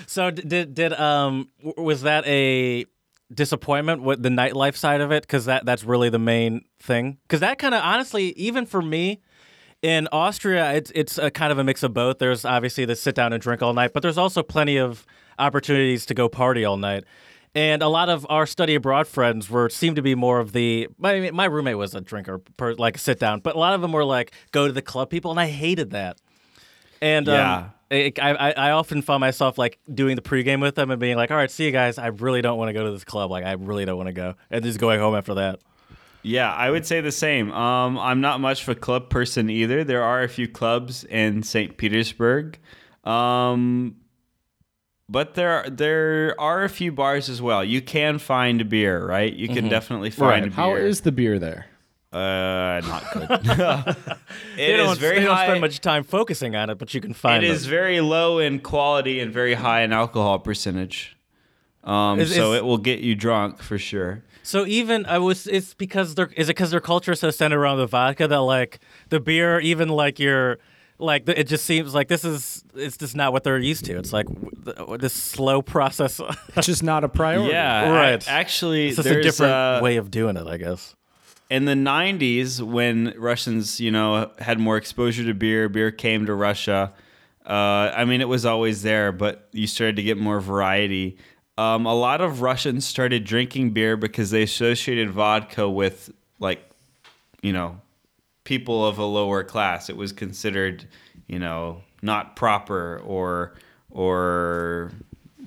[0.06, 2.86] So did did um was that a
[3.32, 7.18] disappointment with the nightlife side of it because that that's really the main thing.
[7.22, 9.20] Because that kind of honestly even for me
[9.82, 12.18] in Austria it's it's a kind of a mix of both.
[12.18, 15.04] There's obviously the sit down and drink all night but there's also plenty of
[15.38, 17.04] opportunities to go party all night.
[17.54, 20.88] And a lot of our study abroad friends were seemed to be more of the
[21.02, 23.82] I mean, my roommate was a drinker per, like sit down but a lot of
[23.82, 26.18] them were like go to the club people and I hated that
[27.00, 27.56] and Yeah.
[27.56, 31.16] um, I, I, I often find myself like doing the pregame with them and being
[31.16, 31.96] like, all right, see you guys.
[31.98, 33.30] I really don't want to go to this club.
[33.30, 34.34] Like, I really don't want to go.
[34.50, 35.60] And just going home after that.
[36.22, 37.50] Yeah, I would say the same.
[37.52, 39.84] Um, I'm not much of a club person either.
[39.84, 41.78] There are a few clubs in St.
[41.78, 42.58] Petersburg,
[43.04, 43.96] um,
[45.08, 47.64] but there there are a few bars as well.
[47.64, 49.32] You can find beer, right?
[49.32, 50.50] You can definitely find Right.
[50.50, 50.50] beer.
[50.54, 51.66] How is the beer there?
[52.12, 53.28] Uh not good?
[54.56, 55.46] They it don't, very they don't high.
[55.46, 57.56] spend much time focusing on it, but you can find it them.
[57.56, 61.16] is very low in quality and very high in alcohol percentage.
[61.84, 64.22] Um, Is- so is- it will get you drunk for sure.
[64.42, 67.58] So even I was, it's because they're, is it because their culture is so centered
[67.60, 68.80] around the vodka that like
[69.10, 70.58] the beer, even like your,
[70.98, 73.98] like the, it just seems like this is, it's just not what they're used to.
[73.98, 76.18] It's like w- the, this slow process.
[76.56, 77.52] It's just not a priority.
[77.52, 78.26] Yeah, Right.
[78.28, 80.94] I- actually, it's just a different uh, way of doing it, I guess.
[81.50, 86.34] In the 90s when russians you know had more exposure to beer beer came to
[86.34, 86.92] russia.
[87.46, 91.16] Uh, i mean it was always there but you started to get more variety.
[91.56, 96.60] Um, a lot of russians started drinking beer because they associated vodka with like
[97.42, 97.80] you know
[98.44, 99.90] people of a lower class.
[99.90, 100.86] It was considered
[101.26, 103.54] you know not proper or
[103.90, 104.92] or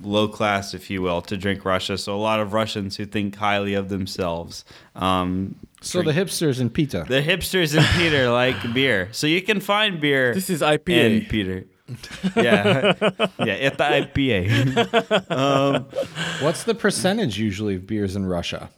[0.02, 1.98] low class if you will to drink russia.
[1.98, 6.70] So a lot of russians who think highly of themselves um, So the hipsters in
[6.70, 7.04] Pita.
[7.08, 9.08] the hipsters in Peter like beer.
[9.12, 11.20] So you can find beer This is IPA.
[11.20, 11.64] in Peter.
[12.36, 12.94] Yeah.
[13.38, 14.42] yeah, it's the IPA.
[16.42, 18.70] What's the percentage usually of beers in Russia?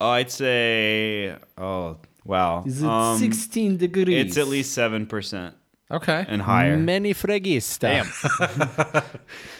[0.00, 2.64] Oh, I'd say oh wow.
[2.66, 4.26] Is it Um, 16 degrees?
[4.26, 5.54] It's at least seven percent
[5.90, 6.24] okay.
[6.28, 6.76] and higher.
[6.76, 7.80] Many fregista.
[7.80, 8.06] Damn.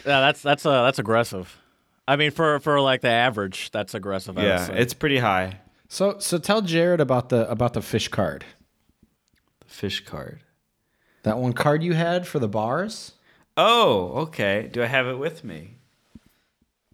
[0.04, 1.56] yeah, that's that's uh, that's aggressive.
[2.08, 4.36] I mean, for for like the average, that's aggressive.
[4.38, 5.60] Yeah, it's pretty high.
[5.88, 8.44] So so tell Jared about the about the fish card.
[9.60, 10.40] The fish card.
[11.22, 13.12] That one card you had for the bars.
[13.56, 14.68] Oh, okay.
[14.72, 15.76] Do I have it with me?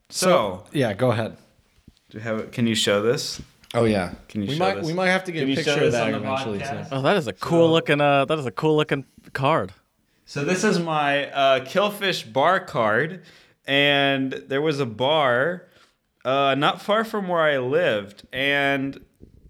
[0.08, 1.36] So, yeah, go ahead.
[2.10, 2.52] do you have it?
[2.52, 3.40] Can you show this?
[3.74, 4.12] Oh yeah.
[4.28, 4.86] Can you we show might this?
[4.86, 6.58] we might have to get Can a picture of that eventually.
[6.58, 6.88] podcast?
[6.90, 6.94] too.
[6.96, 8.00] oh, that is a cool looking.
[8.00, 9.72] Uh, that is a cool looking card.
[10.26, 13.22] So this is my uh, Killfish bar card,
[13.66, 15.66] and there was a bar
[16.24, 19.00] uh, not far from where I lived, and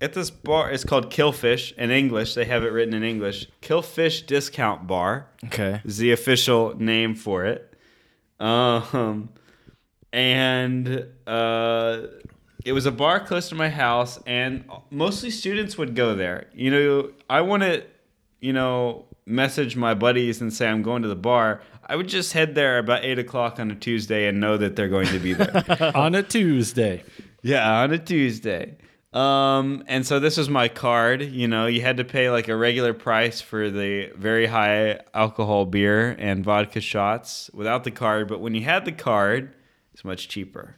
[0.01, 2.35] at this bar, it's called Killfish in English.
[2.35, 3.47] They have it written in English.
[3.61, 5.81] Killfish Discount Bar Okay.
[5.85, 7.69] is the official name for it.
[8.41, 9.29] Um,
[10.13, 12.01] and uh,
[12.65, 16.47] it was a bar close to my house, and mostly students would go there.
[16.55, 17.85] You know, I want to,
[18.41, 21.63] you know, message my buddies and say I'm going to the bar.
[21.93, 24.89] I would just head there about eight o'clock on a Tuesday and know that they're
[24.89, 25.93] going to be there.
[25.95, 27.05] On a Tuesday.
[27.43, 28.79] Yeah, on a Tuesday.
[29.13, 31.21] Um, and so this was my card.
[31.21, 35.67] You know, you had to pay like a regular price for the very high alcohol
[35.67, 39.55] beer and vodka shots without the card, but when you had the card,
[39.93, 40.77] it's much cheaper.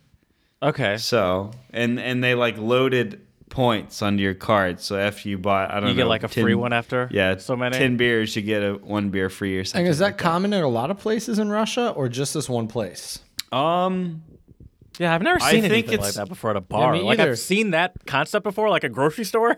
[0.64, 0.96] Okay.
[0.96, 3.23] So, and and they like loaded
[3.54, 4.80] points onto your card.
[4.80, 7.08] So after you bought, I don't know, You get like a 10 free one after.
[7.10, 7.78] Yeah, So many.
[7.78, 9.86] ten beers, you get a one beer free or And something.
[9.86, 12.66] is that like common in a lot of places in Russia or just this one
[12.68, 13.20] place?
[13.52, 14.22] Um,
[14.98, 16.92] Yeah, I've never I seen think anything like that before at a bar.
[16.92, 17.30] me like either.
[17.32, 19.56] I've seen that concept before, like a grocery store,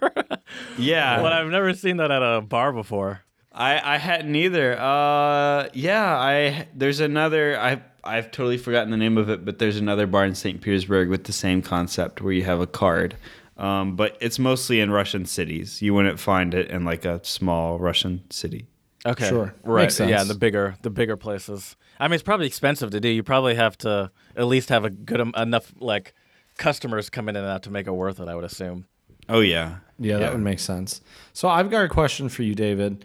[0.79, 3.23] yeah, but I've never seen that at a bar before.
[3.53, 4.79] I, I hadn't either.
[4.79, 7.59] Uh, yeah, I there's another.
[7.59, 10.61] I I've totally forgotten the name of it, but there's another bar in St.
[10.61, 13.17] Petersburg with the same concept where you have a card.
[13.57, 15.81] Um, but it's mostly in Russian cities.
[15.81, 18.67] You wouldn't find it in like a small Russian city.
[19.07, 19.29] Okay.
[19.29, 19.55] Sure.
[19.63, 19.85] Right.
[19.85, 21.77] Makes Yeah, the bigger the bigger places.
[21.99, 23.09] I mean, it's probably expensive to do.
[23.09, 26.15] You probably have to at least have a good em- enough like
[26.59, 28.29] customers coming in and out to make it worth it.
[28.29, 28.87] I would assume.
[29.29, 29.77] Oh yeah.
[29.99, 31.01] Yeah, that would make sense.
[31.33, 33.05] So I've got a question for you, David.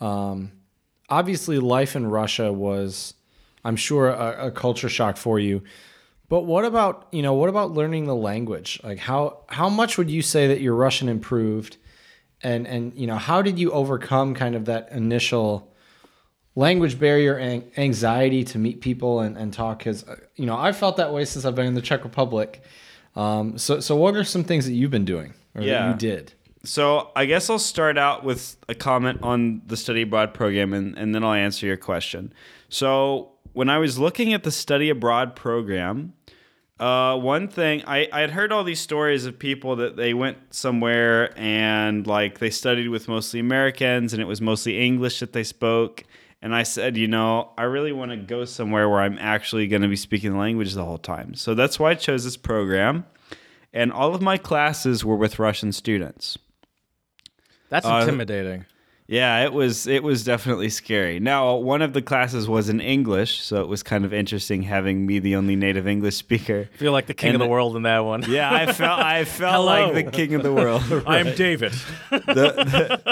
[0.00, 0.52] Um,
[1.08, 3.14] obviously, life in Russia was,
[3.64, 5.62] I'm sure, a, a culture shock for you.
[6.30, 8.80] But what about you know what about learning the language?
[8.82, 11.76] Like how how much would you say that your Russian improved,
[12.42, 15.70] and and you know how did you overcome kind of that initial
[16.54, 19.78] language barrier and anxiety to meet people and, and talk?
[19.78, 20.04] Because
[20.36, 22.62] you know I felt that way since I've been in the Czech Republic.
[23.16, 25.90] Um, so so what are some things that you've been doing or that Yeah.
[25.90, 26.32] you did?
[26.62, 30.96] So I guess I'll start out with a comment on the study abroad program and,
[30.96, 32.32] and then I'll answer your question.
[32.68, 36.12] So when I was looking at the study abroad program,
[36.80, 40.38] uh, one thing I, I had heard all these stories of people that they went
[40.54, 45.44] somewhere and like they studied with mostly Americans and it was mostly English that they
[45.44, 46.04] spoke.
[46.42, 49.82] And I said, you know, I really want to go somewhere where I'm actually going
[49.82, 51.34] to be speaking the language the whole time.
[51.34, 53.04] So that's why I chose this program.
[53.74, 56.38] And all of my classes were with Russian students.
[57.68, 58.64] That's Uh, intimidating.
[59.10, 61.18] Yeah, it was it was definitely scary.
[61.18, 65.04] Now, one of the classes was in English, so it was kind of interesting having
[65.04, 66.68] me the only native English speaker.
[66.72, 68.22] I feel like the king and of the the- world in that one.
[68.28, 70.84] Yeah, I felt I felt like the king of the world.
[71.08, 71.72] I'm David.
[72.10, 72.20] the,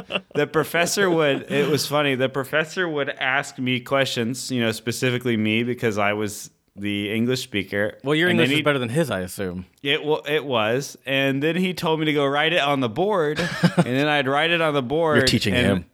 [0.06, 4.70] the, the professor would it was funny the professor would ask me questions you know
[4.70, 6.50] specifically me because i was
[6.80, 9.66] the english speaker Well, your And English is better than his, I assume.
[9.82, 13.38] it, it was and then he told me to go write it on the board
[13.76, 15.84] and then i'd write it on the board You're teaching and, him.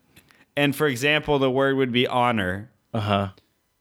[0.56, 3.28] and for example the word would be honor Uh huh.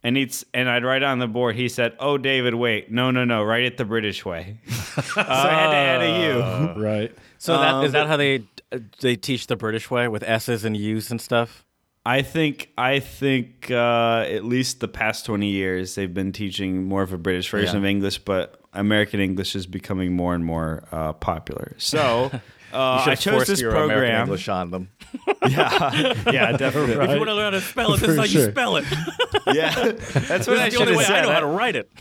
[0.03, 1.55] and he'd and I'd write it on the board.
[1.55, 5.49] He said, "Oh, David, wait, no, no, no, write it the British way." so I
[5.53, 6.83] had to add a U.
[6.83, 7.15] Right.
[7.37, 8.43] So Um, is that how they
[8.73, 11.63] uh, they teach the British way with S's and U's and stuff?
[12.05, 17.01] I think I think uh, at least the past twenty years they've been teaching more
[17.01, 17.79] of a British version Yeah.
[17.79, 21.73] of English, but American English is becoming more and more uh, popular.
[21.77, 22.29] So
[22.73, 24.21] uh, I chose this your American program.
[24.23, 24.89] English on them.
[25.47, 26.93] Yeah, yeah, definitely.
[26.93, 28.77] If you want to learn how to spell it, this is For how you spell
[28.77, 28.85] it.
[29.53, 31.17] Yeah, that's what I the only way said.
[31.17, 31.91] I know how to write it.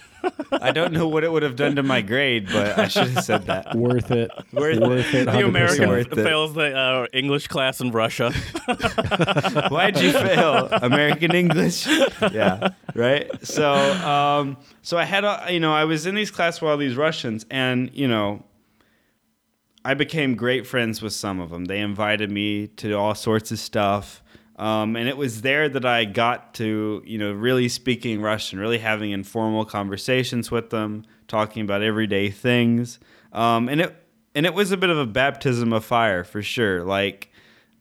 [0.52, 3.24] I don't know what it would have done to my grade, but I should have
[3.24, 3.74] said that.
[3.74, 4.30] Worth it.
[4.52, 4.80] Worth it.
[4.80, 5.24] Worth it.
[5.26, 5.48] The 100%.
[5.48, 6.22] American Worth it.
[6.22, 8.30] fails the uh, English class in Russia.
[9.70, 10.68] Why'd you fail?
[10.70, 11.86] American English?
[11.86, 13.28] Yeah, right.
[13.44, 16.76] So, um, so I had, a, you know, I was in these classes with all
[16.76, 18.44] these Russians, and you know,
[19.84, 21.64] I became great friends with some of them.
[21.64, 24.22] They invited me to all sorts of stuff.
[24.56, 28.78] Um, and it was there that I got to, you know, really speaking Russian, really
[28.78, 33.00] having informal conversations with them, talking about everyday things.
[33.32, 33.96] Um, and it
[34.34, 36.84] and it was a bit of a baptism of fire for sure.
[36.84, 37.32] Like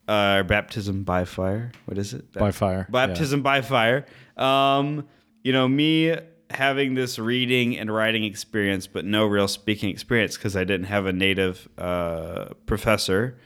[0.08, 1.72] uh, baptism by fire.
[1.86, 2.32] What is it?
[2.34, 3.08] By fire, yeah.
[3.08, 4.06] Baptism by fire.
[4.38, 5.08] Um,
[5.44, 6.16] you know, me
[6.56, 11.06] having this reading and writing experience, but no real speaking experience because I didn't have
[11.06, 13.38] a native uh, professor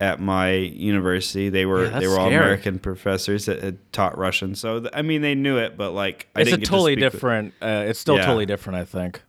[0.00, 1.48] at my university.
[1.50, 2.42] They were Yeah, they were all scary.
[2.44, 4.54] American professors that had taught Russian.
[4.54, 6.94] So th- I mean, they knew it, but like I it's a didn't to totally
[6.96, 7.54] with- different.
[7.60, 8.24] Uh, it's still Yeah.
[8.26, 9.22] totally different, I think.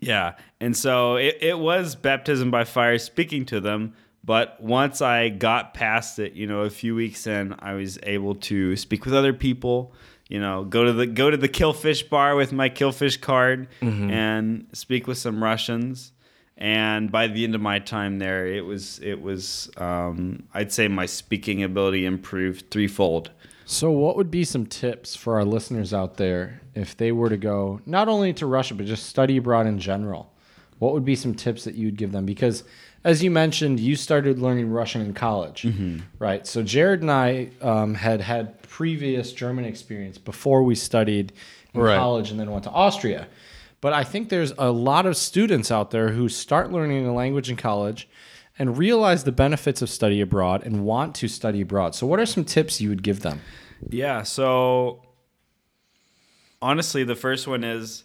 [0.00, 0.34] yeah.
[0.60, 3.94] And so it, it was baptism by fire speaking to them.
[4.24, 8.36] But once I got past it, you know, a few weeks in, I was able
[8.36, 9.92] to speak with other people,
[10.32, 14.66] you know, go to the go to the killfish bar with my killfish card and
[14.72, 16.12] speak with some Russians.
[16.56, 20.88] And by the end of my time there, it was it was um, I'd say
[20.88, 23.30] my speaking ability improved threefold.
[23.66, 27.36] So, what would be some tips for our listeners out there if they were to
[27.36, 30.32] go not only to Russia, but just study abroad in general?
[30.78, 32.24] What would be some tips that you'd give them?
[32.24, 32.64] Because,
[33.04, 35.66] as you mentioned, you started learning Russian in college,
[36.18, 36.46] right?
[36.46, 41.30] So, Jared and I um, had had previous German experience before we studied
[41.74, 41.98] in Right.
[41.98, 43.28] college and then went to Austria.
[43.82, 47.50] But I think there's a lot of students out there who start learning a language
[47.50, 48.08] in college
[48.58, 51.94] and realize the benefits of study abroad and want to study abroad.
[51.94, 53.40] So, what are some tips you would give them?
[53.90, 54.22] Yeah.
[54.22, 55.02] So
[56.62, 58.04] honestly, the first one is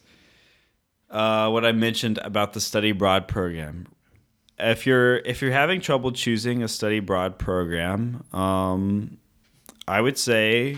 [1.10, 3.86] uh, what I mentioned about the study abroad program.
[4.58, 9.18] If you're if you're having trouble choosing a study abroad program, um,
[9.88, 10.76] I would say,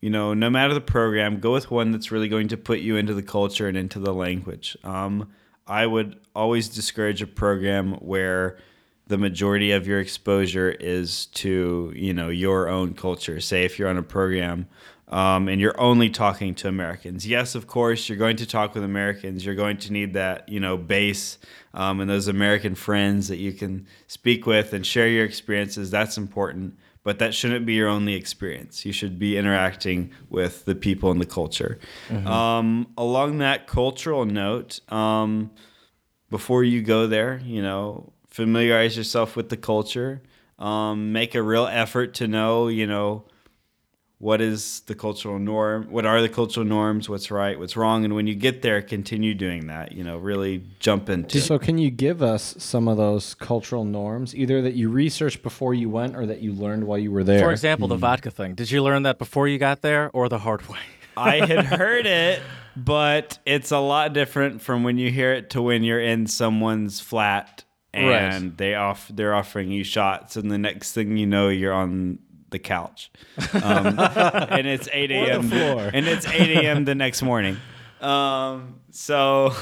[0.00, 2.96] you know, no matter the program, go with one that's really going to put you
[2.96, 4.76] into the culture and into the language.
[4.84, 5.28] Um,
[5.66, 8.58] I would always discourage a program where
[9.06, 13.40] the majority of your exposure is to you know your own culture.
[13.40, 14.68] Say if you're on a program
[15.08, 17.26] um, and you're only talking to Americans.
[17.26, 19.44] Yes, of course, you're going to talk with Americans.
[19.44, 21.38] You're going to need that you know base
[21.72, 25.90] um, and those American friends that you can speak with and share your experiences.
[25.90, 26.78] That's important.
[27.04, 28.84] But that shouldn't be your only experience.
[28.84, 31.78] You should be interacting with the people and the culture.
[32.26, 35.50] Um, along that cultural note, um,
[36.30, 40.22] before you go there, you know, familiarize yourself with the culture.
[40.58, 43.26] Um, make a real effort to know, you know,
[44.24, 48.14] what is the cultural norm what are the cultural norms what's right what's wrong and
[48.14, 51.90] when you get there continue doing that you know really jump into So, can you
[51.90, 56.24] give us some of those cultural norms, either that you researched before you went or
[56.24, 57.40] that you learned while you were there?
[57.40, 58.00] For example, the hmm.
[58.00, 58.54] vodka thing.
[58.54, 60.78] Did you learn that before you got there or the hard way?
[61.16, 62.40] i had heard it
[62.76, 66.98] but it's a lot different from when you hear it to when you're in someone's
[66.98, 68.56] flat and Right.
[68.56, 72.18] they off they're offering you shots and the next thing you know you're on
[72.54, 73.10] the couch.
[73.62, 75.52] Um, and it's 8 a.m
[75.92, 77.56] and it's 8 a.m the next morning.
[78.00, 79.52] Um, so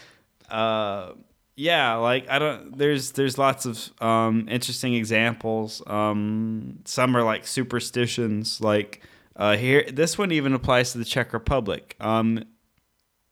[0.50, 1.12] uh,
[1.58, 5.82] yeah like i don't there's there's lots of um, interesting examples.
[5.86, 9.02] Um, some are like superstitions like
[9.36, 11.96] uh, here this one even applies to the czech republic.
[12.00, 12.44] Um,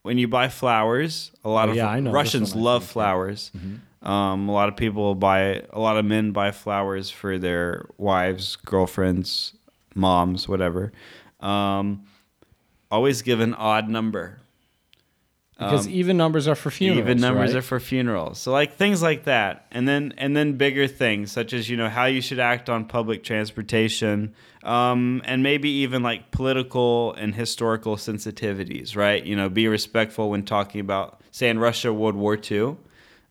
[0.02, 2.64] when you buy flowers a lot Oh, of yeah, I know this russians one, I
[2.66, 3.78] love think, yeah.
[4.04, 8.56] Um, a lot of people buy a lot of men buy flowers for their wives
[8.56, 9.54] girlfriends
[9.94, 10.92] moms whatever.
[11.40, 12.06] Um,
[12.90, 14.40] always give an odd number.
[15.56, 17.04] Because even numbers are for funerals.
[17.04, 17.58] even numbers right?
[17.58, 18.40] are for funerals.
[18.40, 19.66] So like things like that.
[19.70, 22.86] And then and then bigger things such as you know how you should act on
[22.86, 29.24] public transportation um, and maybe even like political and historical sensitivities right?
[29.24, 32.76] You know be respectful when talking about say in russia world war ii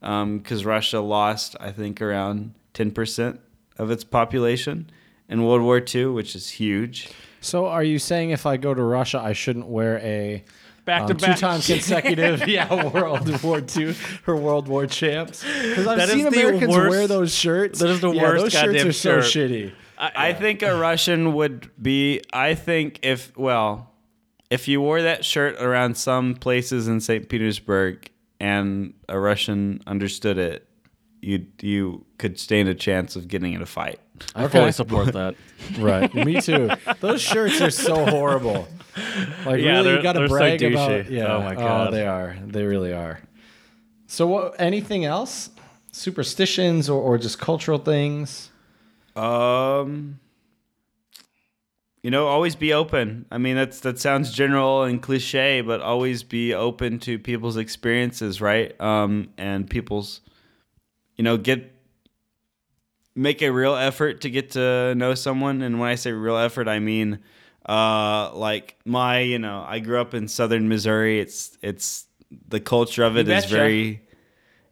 [0.04, 3.40] because russia lost i think around 10%
[3.78, 4.90] of its population
[5.30, 7.10] in world war ii which is huge
[7.42, 10.44] So, are you saying if I go to Russia, I shouldn't wear a
[10.86, 11.36] Back um, to back.
[11.36, 13.96] two times consecutive, yeah, World War II
[14.28, 15.44] or World War champs?
[15.44, 17.80] Because I've That seen is the Americans worst- wear those shirts.
[17.80, 19.52] that is the yeah, worst Those shirts are so shirt.
[19.52, 19.74] shitty.
[19.98, 22.22] I think a Russian would be.
[22.32, 23.92] I think if well,
[24.50, 27.28] if you wore that shirt around some places in St.
[27.28, 28.10] Petersburg
[28.44, 30.68] and a Russian understood it,
[31.22, 34.00] you you could stand a chance of getting in a fight.
[34.36, 34.60] I Okay.
[34.60, 35.36] fully support that.
[35.80, 36.14] Right.
[36.14, 36.70] Me too.
[37.00, 38.68] Those shirts are so horrible.
[39.46, 40.36] Like Yeah, really, they're- you got to they're so
[40.68, 41.10] about.
[41.10, 41.34] Yeah.
[41.36, 41.94] Oh my God.
[41.94, 42.36] they are.
[42.46, 43.22] They really are.
[44.08, 44.60] So, what?
[44.60, 45.50] Anything else?
[45.92, 48.50] Superstitions or, or just cultural things?
[49.16, 50.20] Um,
[52.04, 53.26] you know, always be open.
[53.32, 58.42] I mean, that's that sounds general and cliche, but always be open to people's experiences,
[58.42, 58.80] right?
[58.80, 60.20] Um, and people's,
[61.16, 61.72] you know, get
[63.16, 65.62] make a real effort to get to know someone.
[65.62, 67.20] And when I say real effort, I mean,
[67.68, 71.22] uh, like my, you know, I grew up in southern Missouri.
[71.22, 72.06] It's it's
[72.50, 74.02] the culture of it is very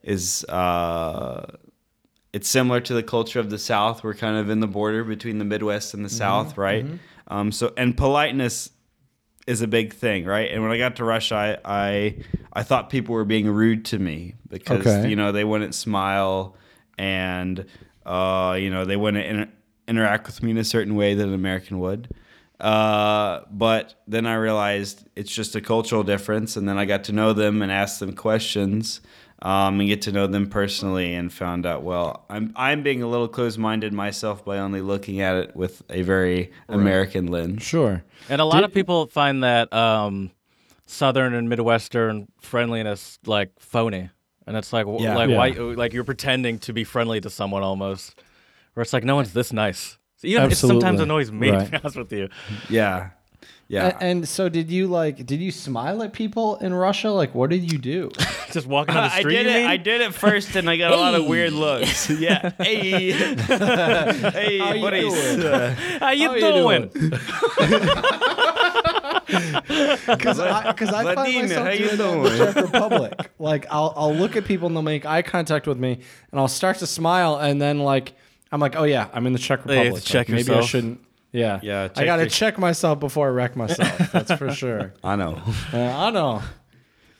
[0.03, 1.45] is uh
[2.33, 4.03] it's similar to the culture of the South.
[4.03, 6.85] We're kind of in the border between the Midwest and the South, right?
[7.31, 8.69] Um, so and politeness
[9.47, 10.51] is a big thing, right?
[10.51, 12.15] And when I got to Russia, I I,
[12.53, 15.09] I thought people were being rude to me because Okay.
[15.09, 16.55] you know they wouldn't smile
[16.97, 17.65] and
[18.05, 19.51] uh, you know they wouldn't inter-
[19.87, 22.09] interact with me in a certain way that an American would.
[22.59, 27.11] Uh, but then I realized it's just a cultural difference, and then I got to
[27.11, 29.01] know them and ask them questions,
[29.41, 33.07] um, and get to know them personally, and found out well, I'm I'm being a
[33.07, 37.63] little closed-minded myself by only looking at it with a very American lens.
[37.63, 38.03] Sure.
[38.29, 40.31] And a lot Did- of people find that um,
[40.85, 44.09] Southern and Midwestern friendliness like phony,
[44.45, 45.15] and it's like, Yeah.
[45.15, 45.37] like Yeah.
[45.37, 48.21] why, like you're pretending to be friendly to someone almost,
[48.73, 49.97] where it's like no one's this nice.
[50.17, 51.03] So even it sometimes Absolutely.
[51.03, 52.29] annoys me to be honest with you.
[52.69, 53.09] Yeah,
[53.71, 53.97] yeah.
[53.97, 55.25] A- And, so, did you like?
[55.25, 57.09] Did you smile at people in Russia?
[57.11, 58.11] Like, what did you do?
[58.51, 59.39] Just walking on the street.
[59.39, 59.61] I did you it.
[59.61, 59.69] mean?
[59.69, 62.09] I did it first, and I got a lot of weird looks.
[62.21, 62.51] Yeah.
[62.59, 63.11] Hey.
[63.11, 65.13] hey, How you buddies.
[65.13, 65.45] doing?
[65.45, 66.89] Uh, How you How you doing?
[70.05, 72.23] Because I, cause I find Vladimir, myself how you doing that in doing?
[72.23, 73.13] the Czech Republic.
[73.39, 75.99] Like, I'll I'll look at people and they'll make eye contact with me,
[76.31, 78.13] and I'll start to smile, and then like
[78.51, 80.03] I'm like, oh yeah, I'm in the Czech Yeah, you have Republic.
[80.03, 80.69] to check Like, maybe I yourself.
[80.69, 80.99] shouldn't.
[81.31, 84.11] Yeah, Yeah, I got to check myself before I wreck myself.
[84.11, 84.93] That's for sure.
[85.03, 85.41] I know.
[85.73, 86.41] Uh, I know.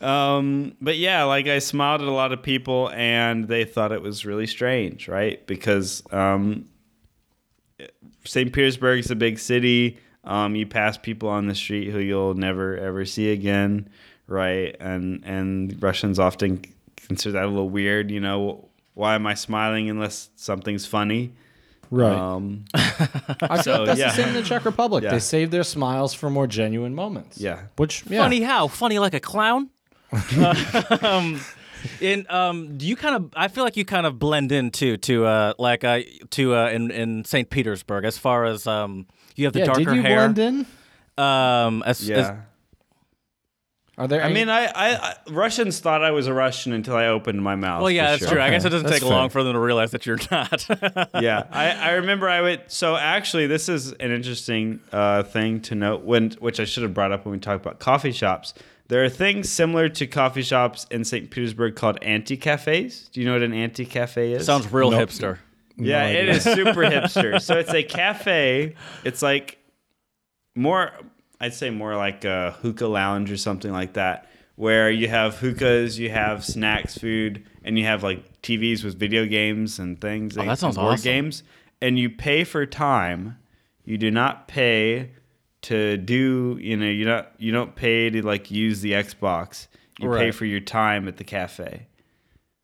[0.06, 4.02] Um, but yeah, like I smiled at a lot of people, and they thought it
[4.02, 5.46] was really strange, right?
[5.46, 6.68] Because um,
[8.24, 8.52] St.
[8.52, 9.98] Petersburg is a big city.
[10.24, 13.88] Um, you pass people on the street who you'll never ever see again,
[14.26, 14.76] right?
[14.80, 16.62] And and Russians often
[16.96, 18.10] consider that a little weird.
[18.10, 21.32] You know, why am I smiling unless something's funny?
[21.92, 22.16] Right.
[22.16, 24.08] Um, I feel so, like that's yeah.
[24.08, 25.04] the same in the Czech Republic.
[25.04, 25.10] Yeah.
[25.10, 27.38] They save their smiles for more genuine moments.
[27.38, 27.64] Yeah.
[27.76, 28.22] Which yeah.
[28.22, 28.66] Funny how?
[28.68, 29.68] Funny like a clown?
[31.02, 31.38] um,
[32.00, 33.30] in um, do you kind of?
[33.36, 36.00] I feel like you kind of blend in too, to uh, like uh,
[36.30, 39.06] to uh, in in Saint Petersburg as far as um,
[39.36, 39.66] you have the Yeah.
[39.66, 40.28] darker Did you hair.
[40.28, 40.66] blend in?
[41.22, 42.36] Um, as, as yeah.
[43.98, 44.22] Are there?
[44.22, 47.42] I any- mean, I, I, I Russians thought I was a Russian until I opened
[47.42, 47.82] my mouth.
[47.82, 48.30] Well, yeah, that's sure.
[48.32, 48.40] true.
[48.40, 50.66] I Okay, guess it doesn't that's take long for them to realize that you're not.
[51.22, 52.62] yeah, I, I remember I would.
[52.68, 56.94] So actually, this is an interesting uh, thing to note, when which I should have
[56.94, 58.54] brought up when we talked about coffee shops.
[58.88, 61.30] There are things similar to coffee shops in St.
[61.30, 63.08] Petersburg called anti cafes.
[63.12, 64.46] Do you know what an anti cafe is?
[64.46, 65.08] Sounds real Nope.
[65.08, 65.38] hipster.
[65.76, 67.40] Yeah, it is super hipster.
[67.40, 68.74] So it's a cafe.
[69.04, 69.58] It's like
[70.54, 70.92] more,
[71.42, 75.98] I'd say more like a hookah lounge or something like that, where you have hookahs,
[75.98, 80.38] you have snacks, food, and you have like TVs with video games and things.
[80.38, 81.02] Oh, and that sounds board awesome.
[81.02, 81.42] games,
[81.80, 83.38] and you pay for time.
[83.84, 85.10] You do not pay
[85.62, 86.58] to do.
[86.60, 89.66] You know, you not you don't pay to like use the Xbox.
[89.98, 91.86] You pay for your time at the cafe.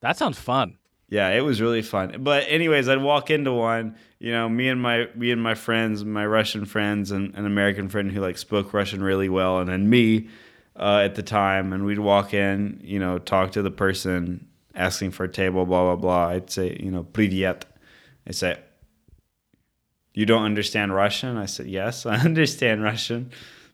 [0.01, 0.78] That sounds fun.
[1.11, 2.17] Yeah, it was really fun.
[2.21, 6.05] But anyways, I'd walk into one, you know, me and my me and my friends,
[6.05, 9.89] my Russian friends and an American friend who like spoke Russian really well, and then
[9.89, 10.29] me
[10.77, 15.13] uh, at the time, and we'd walk in, you know, talk to the person asking
[15.13, 16.29] for a table, blah blah blah.
[16.29, 17.63] I'd say, you know, privyet.
[18.27, 18.59] I say,
[20.13, 21.39] you don't understand Russian?
[21.39, 23.31] I said, yes, I understand Russian,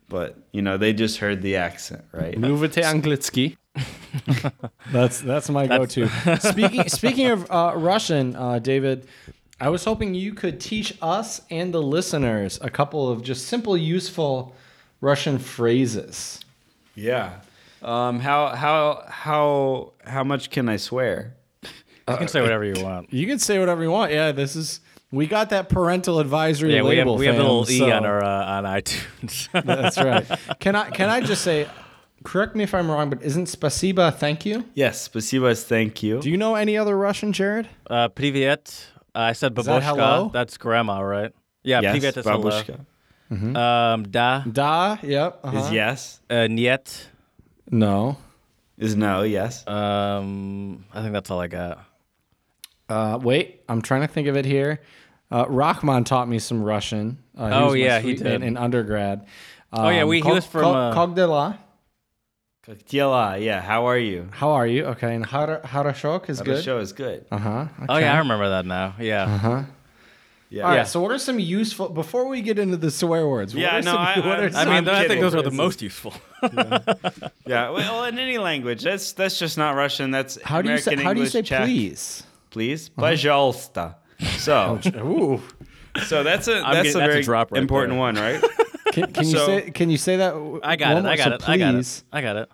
[0.08, 2.36] but you know, they just heard the accent, right?
[2.36, 3.56] Mluvite anglicky.
[4.92, 6.08] that's that's my go-to.
[6.40, 9.06] speaking speaking of uh, Russian, uh, David,
[9.60, 13.76] I was hoping you could teach us and the listeners a couple of just simple,
[13.76, 14.54] useful
[15.00, 16.40] Russian phrases.
[16.94, 17.40] Yeah.
[17.82, 21.34] Um, how how how how much can I swear?
[22.08, 23.12] You can say whatever you want.
[23.12, 24.12] You can say whatever you want.
[24.12, 24.80] Yeah, this is
[25.10, 27.16] we got that parental advisory Yeah, we have label.
[27.16, 29.48] we have a little fam, e on our uh, on iTunes.
[29.64, 30.26] That's right.
[30.58, 31.68] Can I can I just say,
[32.24, 34.64] correct me if I'm wrong, but isn't spasiba thank you?
[34.74, 36.20] Yes, spasiba is thank you.
[36.20, 37.68] Do you know any other Russian, Jared?
[37.88, 38.86] uh, Privyet.
[39.14, 40.30] Uh, I said that hello?
[40.32, 41.32] That's grandma, right?
[41.62, 42.50] Yeah, yes, privyet is hello.
[42.50, 42.80] babushka
[43.56, 44.96] Um, da, Da.
[45.02, 45.40] Yep.
[45.44, 45.58] uh-huh.
[45.58, 46.20] is yes.
[46.30, 47.06] uh, niet.
[47.70, 48.16] No.
[48.76, 49.66] Is no, yes.
[49.68, 51.84] Um, I think that's all I got.
[52.88, 54.80] Uh, wait, I'm trying to think of it here.
[55.30, 57.18] Uh, Rachman taught me some Russian.
[57.38, 58.26] Uh, Oh, was yeah, he did.
[58.26, 59.26] In, in undergrad.
[59.72, 61.58] Oh, yeah, Um, we- he Kog- was from, Kog- uh, Kogdela.
[62.66, 63.60] Kaktiela, yeah.
[63.60, 64.28] How are you?
[64.32, 64.86] How are you?
[64.86, 66.64] Okay, and hara Harashok is good.
[66.64, 67.26] Show is good.
[67.30, 67.66] Uh huh.
[67.82, 67.86] Okay.
[67.90, 68.94] Oh yeah, I remember that now.
[68.98, 69.24] Yeah.
[69.24, 69.62] Uh huh.
[70.48, 70.62] Yeah.
[70.62, 70.76] All right.
[70.76, 70.84] Yeah.
[70.84, 73.54] So, what are some useful before we get into the swear words?
[73.54, 73.80] Yeah.
[73.80, 73.92] no.
[73.92, 76.14] Some, I, I, I mean, I think those are the most useful.
[76.42, 76.78] yeah.
[77.46, 77.70] yeah.
[77.70, 80.10] Well, in any language, that's that's just not Russian.
[80.10, 82.22] That's how American do you say, English, how do you say please?
[82.50, 83.02] Please, uh-huh.
[84.38, 84.80] So.
[84.98, 85.42] Ooh.
[86.05, 87.99] so that's a I'm that's getting- a that's a very drop right important there.
[87.99, 88.43] one, right?
[88.93, 90.31] Can, can you So- say can you say that?
[90.31, 91.01] w- I got one it.
[91.03, 91.11] more?
[91.11, 91.49] I got So it.
[91.49, 91.77] I got it.
[91.77, 92.03] please.
[92.11, 92.49] I got it.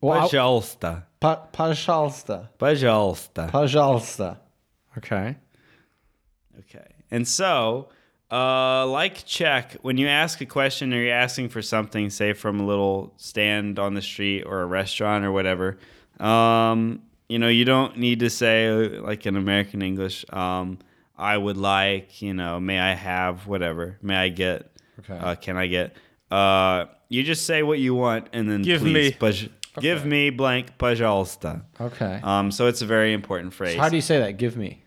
[0.00, 1.04] Well, I'll- Пожалуйста.
[1.20, 2.50] pa- пожалуйста.
[2.58, 3.48] Пожалуйста.
[3.52, 4.38] Пожалуйста.
[4.98, 5.36] Okay.
[6.58, 6.86] Okay.
[7.10, 7.88] And so,
[8.30, 12.60] uh, like Czech, when you ask a question or you're asking for something, say from
[12.60, 15.78] a little stand on the street or a restaurant or whatever,
[16.20, 20.78] um, you know, you don't need to say, uh, like in American English, um,
[21.16, 24.70] I would like, you know, may I have, whatever, may I get,
[25.00, 25.16] Okay.
[25.16, 25.94] uh, can I get.
[26.30, 29.16] Uh, you just say what you want and then Give please, me.
[29.18, 29.48] пож-
[29.80, 31.62] Give me blank, пожалуйста.
[31.80, 32.20] Okay.
[32.22, 33.74] Um, so it's a very important phrase.
[33.76, 34.36] So how do you say that?
[34.38, 34.82] Give me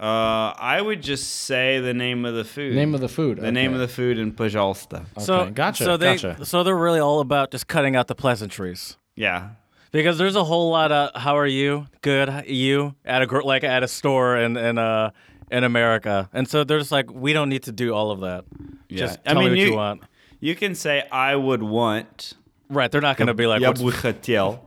[0.00, 2.74] Uh, I would just say the name of the food.
[2.74, 3.38] name of the food.
[3.38, 5.06] the name of the food in Pajolsta.
[5.18, 6.44] So Okay, gotcha, So they gotcha.
[6.44, 8.96] so they're really all about just cutting out the pleasantries.
[9.14, 9.50] Yeah.
[9.91, 13.83] because there's a whole lot of how are you good you at a like at
[13.83, 15.11] a store in and uh
[15.49, 18.45] in America, and so they're just like we don't need to do all of that.
[18.89, 18.97] Yeah.
[18.97, 20.01] Just tell I mean, me what you, you, want.
[20.39, 22.33] You can say I would want.
[22.69, 23.61] Right, they're not going to be like.
[23.61, 24.59] Я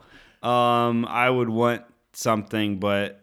[0.42, 1.82] Um, I would want
[2.14, 3.22] something, but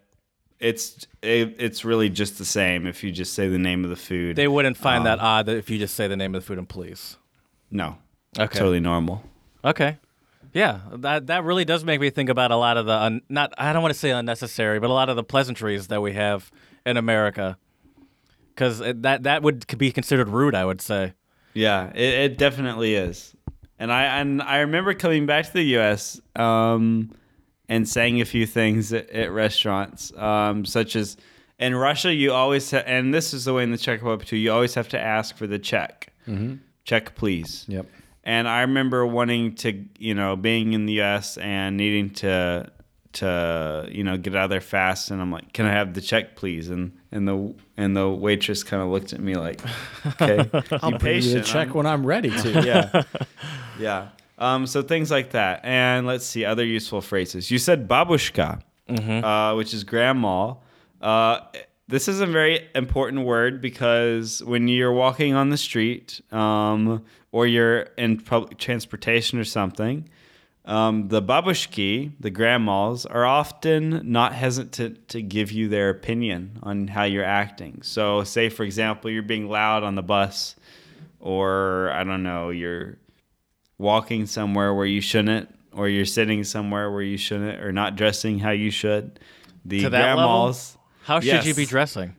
[0.60, 3.96] it's it, it's really just the same if you just say the name of the
[3.96, 4.36] food.
[4.36, 6.60] They wouldn't find um, that odd if you just say the name of the food
[6.60, 7.18] and please.
[7.72, 7.98] No.
[8.38, 8.60] Okay.
[8.60, 9.24] Totally normal.
[9.66, 9.98] Okay.
[10.54, 13.54] Yeah, that that really does make me think about a lot of the un, not
[13.58, 16.52] I don't want to say unnecessary, but a lot of the pleasantries that we have
[16.86, 17.58] in America.
[18.54, 21.14] Because that that would be considered rude, I would say.
[21.54, 22.02] Yeah, it,
[22.32, 23.36] it definitely is.
[23.80, 26.20] And I and I remember coming back to the U.S.
[26.36, 27.12] Um,
[27.70, 31.18] and saying a few things at, at restaurants, um, such as
[31.60, 34.38] in Russia, you always ha- and this is the way in the Czech Republic too.
[34.38, 36.14] You always have to ask for the check.
[36.84, 37.66] Check, please.
[37.68, 37.86] Yep.
[38.28, 41.38] And I remember wanting to, you know, being in the U.S.
[41.38, 42.70] and needing to
[43.14, 46.02] to you know get out of there fast, and I'm like, "Can I have the
[46.02, 49.62] check, please?" And and the and the waitress kind of looked at me like,
[50.06, 50.50] "Okay,
[50.82, 52.50] I'll be bring you the check I'm- when I'm ready to.
[52.66, 53.04] yeah,
[53.80, 54.10] yeah.
[54.38, 57.50] Um, so things like that, and let's see other useful phrases.
[57.50, 60.56] You said babushka, uh, which is grandma.
[61.02, 61.40] Uh,
[61.88, 67.46] this is a very important word because when you're walking on the street um, or
[67.48, 70.08] you're in public transportation or something,
[70.66, 76.90] Um, the babushki, the grandmas, are often not hesitant to give you their opinion on
[76.90, 77.80] how you're acting.
[77.84, 80.58] So, say for example, you're being loud on the bus,
[81.22, 82.98] or I don't know, you're
[83.78, 88.40] walking somewhere where you shouldn't, or you're sitting somewhere where you shouldn't, or not dressing
[88.40, 89.22] how you should.
[89.64, 90.28] The To that level?
[90.48, 90.78] grandmas.
[91.04, 92.14] How should you be dressing?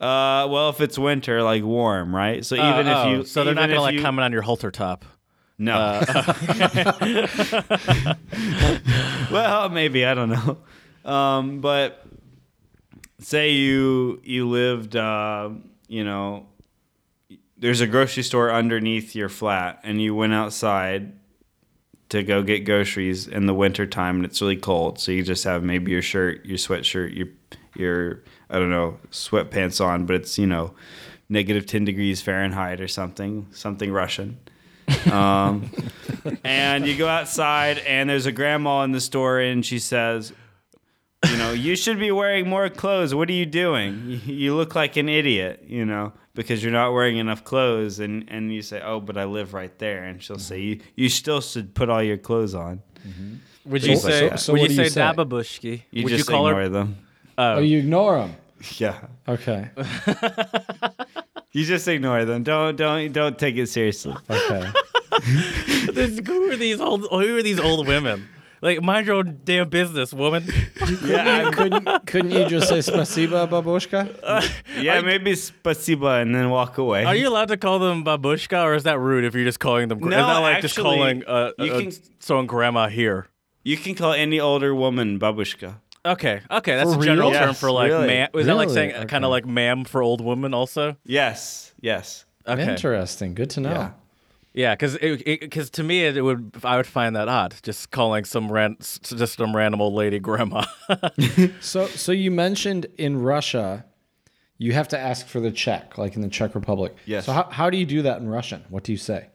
[0.00, 2.44] Uh, well, if it's winter, like warm, right?
[2.44, 4.24] So Oh, even if oh, you, so they're not even gonna if like you- comment
[4.24, 5.04] on your halter top.
[5.60, 5.74] No.
[5.76, 6.04] Uh,
[9.30, 10.58] well, maybe I don't know.
[11.10, 12.04] Um, but
[13.18, 15.50] say you you lived, uh,
[15.88, 16.46] you know,
[17.56, 21.12] there's a grocery store underneath your flat, and you went outside
[22.10, 24.98] to go get groceries in the winter time, and it's really cold.
[25.00, 27.28] So you just have maybe your shirt, your sweatshirt, your
[27.74, 30.74] your I don't know sweatpants on, but it's you know
[31.28, 34.38] negative ten degrees Fahrenheit or something, something Russian.
[35.12, 35.70] Um,
[36.44, 40.32] and you go outside, and there's a grandma in the store, and she says,
[41.30, 43.14] "You know, you should be wearing more clothes.
[43.14, 44.20] What are you doing?
[44.24, 45.64] You, you look like an idiot.
[45.66, 49.24] You know, because you're not wearing enough clothes." And and you say, "Oh, but I
[49.24, 52.82] live right there," and she'll say, "You you still should put all your clothes on."
[53.66, 54.30] Would So- you say?
[54.30, 55.00] so- so would what you do you say say?
[55.02, 55.82] dababushki?
[55.90, 56.68] You would just you call ignore her?
[56.70, 56.96] them.
[57.38, 58.36] Oh, you ignore them.
[58.78, 58.98] Yeah,
[59.28, 59.70] Okay.
[61.52, 62.42] you just ignore them.
[62.42, 64.14] Don't don't don't take it seriously.
[64.28, 64.70] Okay.
[65.92, 67.06] This- who are these old?
[67.10, 68.28] Who are these old women?
[68.60, 70.44] Like, mind your own damn business, woman.
[71.04, 74.10] Yeah, couldn't couldn't you just say spasiba, babushka?
[74.80, 77.04] yeah, maybe spasiba and then walk away.
[77.04, 79.88] Are you allowed to call them babushka, or is that rude if you're just calling
[79.88, 79.98] them?
[80.00, 83.28] gra- No, is that like just actually, calling uh, you uh, can- someone grandma here?
[83.64, 85.76] You can call any older woman babushka.
[86.05, 87.39] Okay, okay, that's For a general real?
[87.39, 88.07] term Yes, for like really.
[88.07, 88.29] man.
[88.33, 88.73] Is that like Really?
[88.75, 89.05] saying Okay.
[89.05, 90.97] kind of like ma'am for old woman also?
[91.05, 92.25] Yes, yes.
[92.45, 93.33] Okay, Interesting.
[93.35, 93.71] Good to know.
[93.71, 93.91] Yeah.
[94.53, 98.25] yeah, because because to me it, it would I would find that odd, just calling
[98.25, 100.65] some ran s- just some random old lady grandma.
[101.61, 103.85] So so you mentioned in Russia,
[104.57, 106.93] you have to ask for the check, like in the Czech Republic.
[107.05, 107.25] Yes.
[107.27, 108.65] So how, how do you do that in Russian?
[108.69, 109.29] What do you say?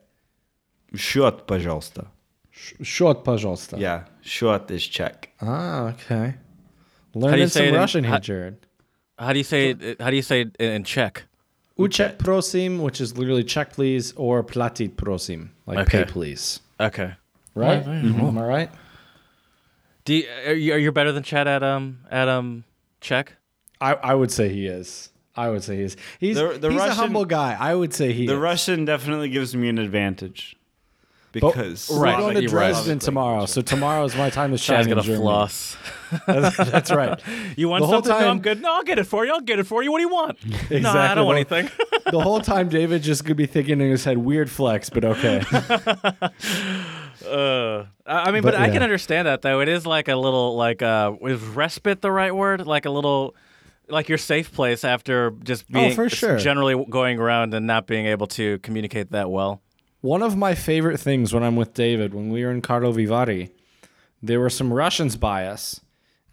[0.94, 2.08] Счет, пожалуйста.
[2.82, 3.78] Short, пожалуйста.
[3.78, 5.30] Yeah, счет is check.
[5.40, 6.34] Ah, okay.
[7.13, 8.57] do Learning you say some it in- Russian here, how- Jared.
[9.19, 10.01] how do you say it?
[10.01, 11.23] How do you say it in, in Czech?
[11.79, 16.03] Uchek prosim, which is literally check please, or platit prosim, like Okay.
[16.03, 16.59] pay please.
[16.79, 17.13] Okay.
[17.55, 17.83] Right?
[17.85, 18.71] Am I right?
[20.05, 22.63] Do you, are you are you better than Chad at um at um
[23.01, 23.33] Czech?
[23.81, 25.09] I, I would say he is.
[25.35, 25.97] I would say he is.
[26.19, 27.57] He's, The- the he's a humble guy.
[27.59, 28.39] I would say he The is.
[28.39, 30.55] Russian definitely gives me an advantage.
[31.33, 32.67] But Because we're Right, going to you're right.
[32.71, 35.23] Dresden tomorrow, so tomorrow is my time to shine Chad's in gonna Germany.
[35.23, 35.75] floss.
[36.27, 37.19] That's right.
[37.57, 38.11] You want The whole something?
[38.25, 38.61] No, I'm good.
[38.61, 39.33] No, I'll get it for you.
[39.33, 39.91] I'll get it for you.
[39.91, 40.37] What do you want?
[40.71, 41.69] No, I don't want anything.
[42.11, 45.41] the whole time David just could be thinking in his head, weird flex, but okay.
[47.25, 49.61] Uh, I I mean, but, But, I can understand that though.
[49.61, 52.65] It is like a little like uh, is respite the right word?
[52.67, 53.35] Like a little.
[53.89, 56.37] Like your safe place after just being Oh, for sure.
[56.37, 59.61] generally going around and not being able to communicate that well.
[60.03, 63.51] One of my favorite things when I'm with David, when we were in Karlovy Vary,
[64.21, 65.79] there were some Russians by us.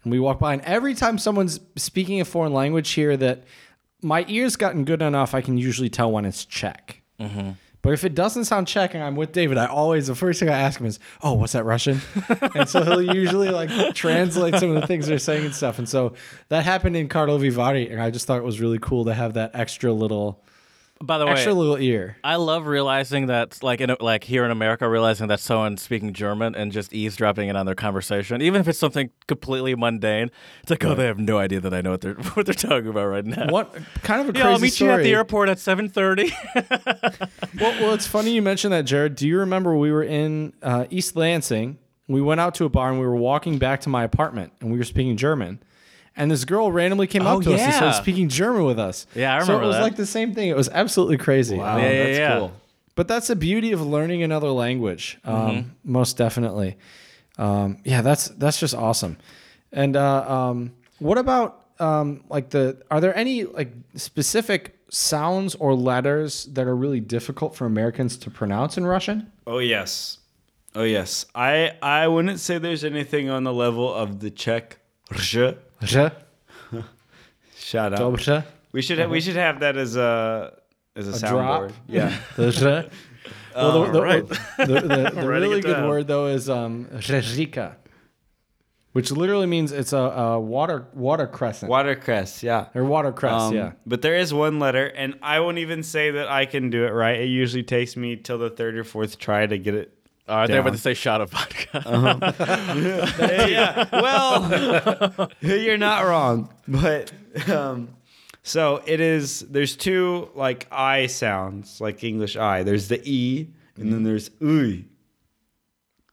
[0.03, 3.45] And we walk by, and every time someone's speaking a foreign language here, that
[4.01, 7.01] my ears gotten good enough, I can usually tell when it's Czech.
[7.17, 7.51] Mm-hmm.
[7.81, 10.49] But if it doesn't sound Czech and I'm with David, I always, the first thing
[10.49, 12.01] I ask him is, Oh, what's that Russian?
[12.55, 15.79] and so he'll usually like translate some of the things they're saying and stuff.
[15.79, 16.13] And so
[16.49, 17.89] that happened in Karlovy Vary.
[17.89, 20.43] And I just thought it was really cool to have that extra little,
[21.01, 22.17] By the way, extra little ear.
[22.23, 26.55] I love realizing that, like in like here in America, realizing that someone's speaking German
[26.55, 30.29] and just eavesdropping in on their conversation, even if it's something completely mundane.
[30.61, 32.87] It's like, oh, they have no idea that I know what they're what they're talking
[32.87, 33.47] about right now.
[33.49, 34.91] What kind of a Yeah, crazy I'll meet story.
[34.91, 36.31] you at the airport at seven thirty.
[37.59, 39.15] Well, well, it's funny you mentioned that, Jared.
[39.15, 41.77] Do you remember we were in uh, East Lansing?
[42.07, 44.71] We went out to a bar and we were walking back to my apartment and
[44.71, 45.61] we were speaking German.
[46.17, 49.07] And this girl randomly came Oh, up to us and started speaking German with us.
[49.15, 49.53] Yeah, I remember.
[49.53, 49.81] So it was that.
[49.81, 50.49] like the same thing.
[50.49, 51.57] It was absolutely crazy.
[51.57, 52.37] Wow, Um, Yeah, yeah, that's yeah.
[52.39, 52.51] cool.
[52.95, 55.17] but that's the beauty of learning another language.
[55.23, 55.69] Um, Mm-hmm.
[55.91, 56.77] Most definitely.
[57.37, 59.17] Um, yeah, that's that's just awesome.
[59.71, 62.77] And uh, um, what about um, like the?
[62.91, 68.29] Are there any like specific sounds or letters that are really difficult for Americans to
[68.29, 69.31] pronounce in Russian?
[69.47, 70.17] Oh yes,
[70.75, 71.25] oh yes.
[71.33, 74.77] I I wouldn't say there's anything on the level of the Czech.
[77.55, 77.99] Shout out.
[77.99, 78.43] dobrze,
[78.73, 80.57] We should we should have that as a
[80.95, 81.61] as a, drop?
[81.61, 81.73] soundboard.
[81.87, 82.17] Yeah.
[82.35, 82.89] the że.
[83.53, 84.27] Well, the, the, right.
[84.27, 85.89] the, the, the really good down.
[85.89, 86.87] word though is um,
[88.93, 92.43] which literally means it's a, a water water crescent Watercress.
[92.43, 92.67] Yeah.
[92.73, 93.41] or watercress.
[93.49, 93.71] Um, yeah.
[93.85, 96.91] But there is one letter, and I won't even say that I can do it
[96.91, 97.19] right.
[97.19, 99.97] It usually takes me till the third or fourth try to get it
[100.31, 101.67] Oh, I think I'm about to say shot of vodka.
[101.91, 102.31] Uh-huh.
[103.49, 103.89] yeah.
[103.91, 107.11] Well, you're not wrong, but
[107.49, 107.89] um,
[108.41, 109.41] so it is.
[109.41, 112.63] There's two like I sounds, like English I.
[112.63, 114.05] There's the e, and then mm-hmm.
[114.05, 114.85] there's uy,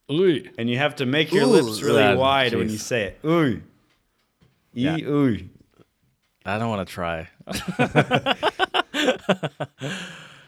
[0.09, 0.49] Uy.
[0.57, 3.21] and you have to make your Ooh, lips really that- wide when you say it.
[3.23, 3.61] Uy, e
[4.73, 4.97] Yeah.
[4.97, 5.47] uy.
[6.45, 7.29] I don't want to try.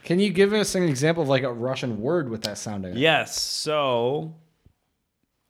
[0.04, 2.96] Can you give us an example of like a Russian word with that sounding?
[2.96, 3.40] Yes.
[3.40, 4.34] So,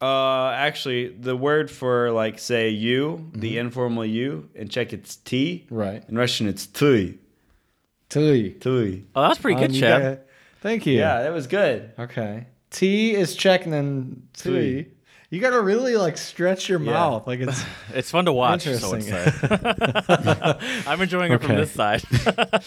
[0.01, 5.67] uh, actually, the word for like say you, the informal you, in Czech it's t.
[5.71, 6.05] Right.
[6.09, 7.19] In Russian it's tuy.
[8.11, 8.51] Tui.
[8.61, 9.05] Tuy.
[9.17, 10.03] Oh, that's pretty Um, good, you Chad.
[10.03, 10.19] got-
[10.61, 10.99] Thank you.
[10.99, 11.91] Yeah, that was good.
[11.99, 12.47] Okay.
[12.71, 14.89] T is Czech and then tui.
[15.31, 16.93] You got to really like stretch your Yeah.
[16.93, 17.27] mouth.
[17.27, 17.65] Like it's
[17.95, 18.65] It's fun to watch.
[18.65, 19.15] So Interesting.
[20.87, 22.03] I'm enjoying it from this side.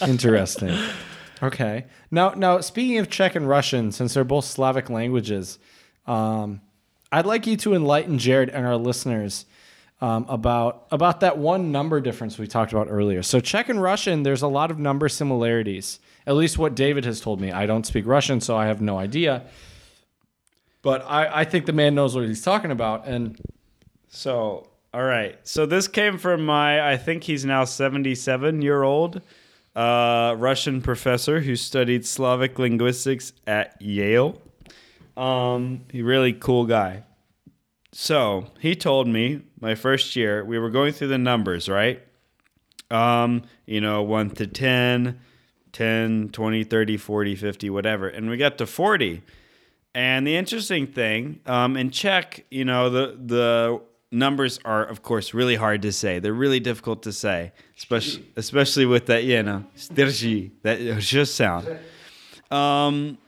[0.08, 0.76] interesting.
[1.42, 1.86] Okay.
[2.10, 5.58] Now, now speaking of Czech and Russian, since they're both Slavic languages,
[6.06, 6.60] um,
[7.12, 9.46] I'd like you to enlighten Jared and our listeners
[10.00, 13.22] um, about about that one number difference we talked about earlier.
[13.22, 16.00] So Czech and Russian, there's a lot of number similarities.
[16.26, 17.52] At least what David has told me.
[17.52, 19.46] I don't speak Russian, so I have no idea.
[20.82, 23.06] But I, I think the man knows what he's talking about.
[23.06, 23.38] And
[24.08, 25.38] So, all right.
[25.44, 29.20] So this came from my, I think he's now 77 year old
[29.76, 34.40] uh, Russian professor who studied Slavic linguistics at Yale.
[35.16, 37.04] Um, he really cool guy.
[37.92, 42.02] So he told me my first year we were going through the numbers, right?
[42.90, 45.18] Um, you know, 1 to 10,
[45.72, 48.08] 10, 20, 30, 40, 50, whatever.
[48.08, 49.22] And we got to 40.
[49.94, 53.80] And the interesting thing, um, in Czech, you know, the the
[54.10, 56.18] numbers are, of course, really hard to say.
[56.18, 61.68] They're really difficult to say, especially especially with that, you know, styrji, that just sound.
[62.50, 63.18] Um,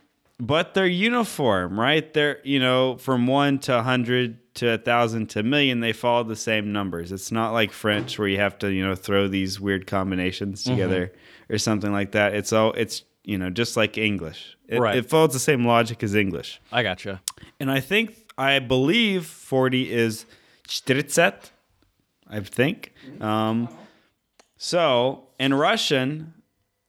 [0.40, 2.12] but they're uniform, right?
[2.14, 5.80] They're you know from one to a hundred to a thousand to a million.
[5.80, 7.10] They follow the same numbers.
[7.10, 11.12] It's not like French where you have to you know throw these weird combinations together
[11.50, 12.34] or something like that.
[12.34, 14.56] It's all it's you know just like English.
[14.68, 14.96] It, Right.
[14.96, 16.60] it follows the same logic as English.
[16.70, 17.20] I gotcha.
[17.58, 20.24] And I think I believe forty is
[20.68, 21.50] 40,
[22.28, 22.92] I think.
[23.20, 23.68] Um,
[24.56, 26.34] so in Russian,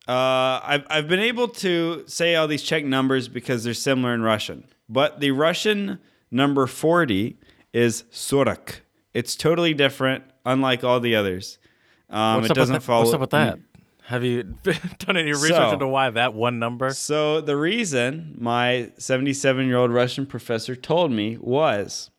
[0.08, 4.22] uh, I've I've been able to say all these Czech numbers because they're similar in
[4.22, 4.66] Russian.
[4.90, 6.00] But the Russian
[6.32, 7.38] number forty
[7.74, 8.82] is sorok.
[9.14, 11.58] It's totally different, unlike all the others.
[12.10, 13.04] Um, it doesn't follow.
[13.04, 13.60] What's up with that?
[14.06, 14.42] Have you
[14.98, 16.90] done any research So- into why that one number?
[16.92, 22.10] So the reason my 77 year old Russian professor told me was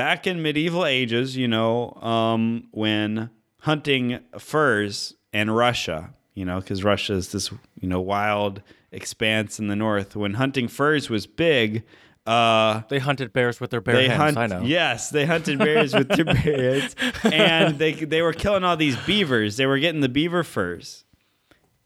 [0.00, 3.28] back in medieval ages, you know, um, when
[3.60, 8.62] hunting furs in Russia, you know, because Russia is this, you know, wild
[8.92, 10.16] expanse in the north.
[10.16, 11.82] When hunting furs was big,
[12.26, 14.16] uh, They hunted bears with their bare hands.
[14.36, 14.38] hunt.
[14.38, 14.62] I know.
[14.64, 16.34] Yes, they hunted bears with their bare
[16.80, 19.58] hands, and they they were killing all these beavers.
[19.58, 21.04] They were getting the beaver furs,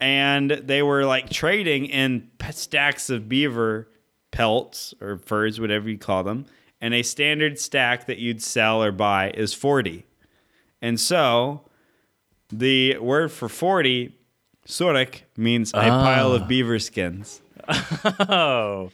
[0.01, 3.89] and they were like trading in stacks of beaver
[4.31, 6.47] pelts or furs, whatever you call them.
[6.85, 10.05] And a standard stack that you'd sell or buy is forty,
[10.83, 11.63] and so
[12.51, 14.15] the word for forty,
[14.69, 17.41] sorok, means a pile of beaver skins.
[18.29, 18.91] Oh,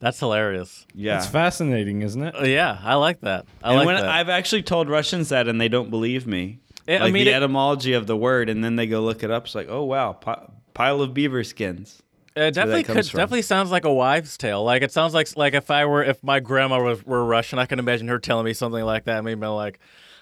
[0.00, 0.84] that's hilarious.
[0.94, 2.34] Yeah, it's fascinating, isn't it?
[2.38, 3.46] Uh, Yeah, I like that.
[3.62, 4.04] I and like when that.
[4.08, 6.58] I've actually told Russians that, and they don't believe me.
[6.86, 9.22] Yeah, I like mean, the it- etymology of the word, and then they go look
[9.22, 9.46] it up.
[9.46, 12.02] It's like, oh wow, pi- pile of beaver skins.
[12.38, 13.04] It definitely could.
[13.04, 14.64] Definitely sounds like a wives' tale.
[14.64, 17.66] Like it sounds like like if I were if my grandma was were Russian, I
[17.66, 19.24] can imagine her telling me something like that.
[19.24, 19.78] Maybe I'm like,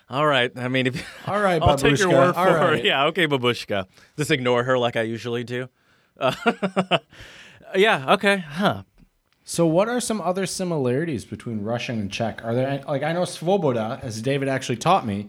[0.09, 0.53] all right.
[0.57, 2.27] I mean, if All right, I'll take your babushka.
[2.27, 2.79] word for right.
[2.79, 2.85] it.
[2.85, 3.87] Yeah, okay, babushka.
[4.17, 5.69] Just ignore her like I usually do.
[6.19, 6.33] Uh,
[7.75, 8.15] yeah.
[8.15, 8.39] Okay.
[8.39, 8.83] Huh.
[9.45, 12.45] So, what are some other similarities between Russian and Czech?
[12.45, 15.29] Are there like I know svoboda, as David actually taught me,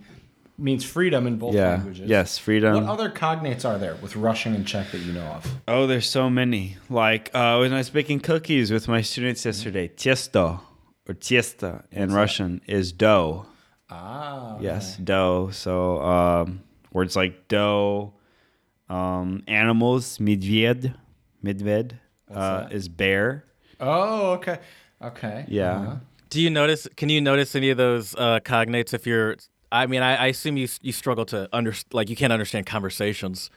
[0.57, 2.09] means freedom in both languages.
[2.09, 2.73] Yes, freedom.
[2.73, 5.45] What other cognates are there with Russian and Czech that you know of?
[5.67, 6.77] oh, there's so many.
[6.89, 10.61] Like uh, when I was baking cookies with my students yesterday, tiesto
[11.07, 13.45] or tiesta in Russian is dough.
[13.89, 15.49] Ah, Yes, dough.
[15.51, 16.61] So um,
[16.91, 18.13] words like dough,
[18.89, 20.93] um, animals, medved,
[21.43, 21.93] medved
[22.33, 23.45] uh, is bear.
[23.79, 24.59] Oh, okay,
[25.01, 25.45] okay.
[25.47, 25.77] Yeah.
[25.77, 25.95] Uh-huh.
[26.29, 26.87] Do you notice?
[26.97, 29.37] Can you notice any of those uh, cognates if you're?
[29.71, 33.49] I mean, I, I assume you you struggle to under like you can't understand conversations,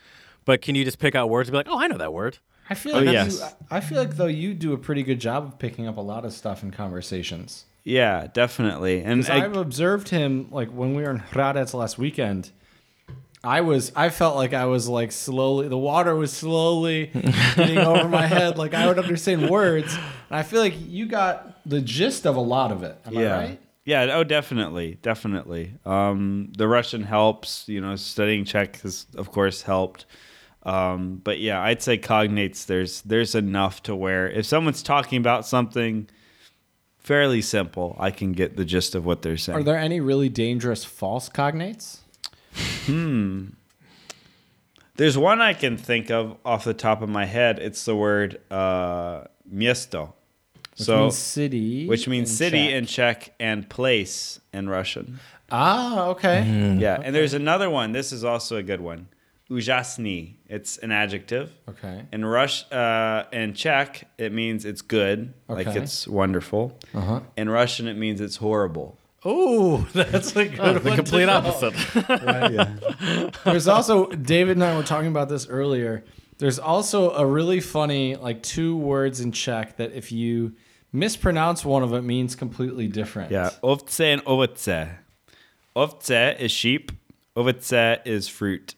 [0.44, 2.38] but can you just pick out words and be like, oh, I know that word.
[2.68, 3.38] I feel Oh, like yes.
[3.40, 6.00] you, I feel like though you do a pretty good job of picking up a
[6.00, 7.64] lot of stuff in conversations.
[7.82, 9.02] Yeah, definitely.
[9.02, 12.50] And I, I've observed him like when we were in Hradec last weekend.
[13.42, 17.06] I was I felt like I was like slowly the water was slowly
[17.56, 21.58] getting over my head like I would understand words and I feel like you got
[21.66, 23.34] the gist of a lot of it am yeah.
[23.34, 25.74] I right Yeah, oh definitely, definitely.
[25.84, 30.06] Um, the Russian helps, you know, studying Czech has of course helped.
[30.62, 35.46] Um, but yeah, I'd say cognates there's there's enough to where if someone's talking about
[35.46, 36.08] something
[36.98, 39.58] fairly simple, I can get the gist of what they're saying.
[39.58, 42.00] are there any really dangerous false cognates
[42.86, 43.46] hmm.
[44.96, 47.58] There's one I can think of off the top of my head.
[47.58, 50.12] It's the word uh, miesto.
[50.80, 52.74] Which so means city which means in city Czech.
[52.74, 55.20] in Czech and place in Russian.
[55.52, 56.42] ah okay
[56.78, 57.92] Yeah, and there's another one.
[57.92, 59.06] This is also a good one.
[59.50, 60.34] Ujasny.
[60.48, 61.50] It's an adjective.
[61.68, 66.78] okay In Rush, uh, in Czech, it means it's good, like it's wonderful.
[66.94, 68.96] uh-huh In Russian, it means it's horrible.
[69.24, 71.42] oh that's a good the one to complete know.
[71.42, 71.74] opposite.
[73.44, 76.04] There's also David and I were talking about this earlier.
[76.38, 80.52] There's also a really funny like two words in Czech that if you
[80.92, 83.30] mispronounce one of it means completely different.
[83.30, 84.90] Yeah, ovce and ovoce.
[85.76, 86.92] Ovce is sheep.
[87.36, 88.74] Ovoce is fruit.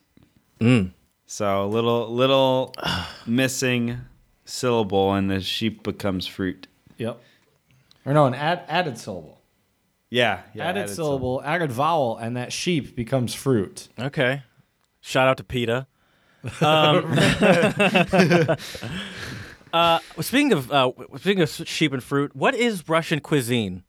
[1.26, 2.74] So a little little
[3.26, 3.98] missing
[4.44, 6.66] syllable, and the sheep becomes fruit.
[6.98, 7.20] Yep.
[8.04, 9.40] Or no, an add, added syllable.
[10.10, 13.88] Yeah, yeah added, syllable, added vowel, and that sheep becomes fruit.
[13.98, 14.42] Okay.
[15.00, 15.86] Shout out to PETA.
[16.60, 17.04] Um,
[19.72, 23.82] uh, speaking of uh, speaking of sheep and fruit, what is Russian cuisine?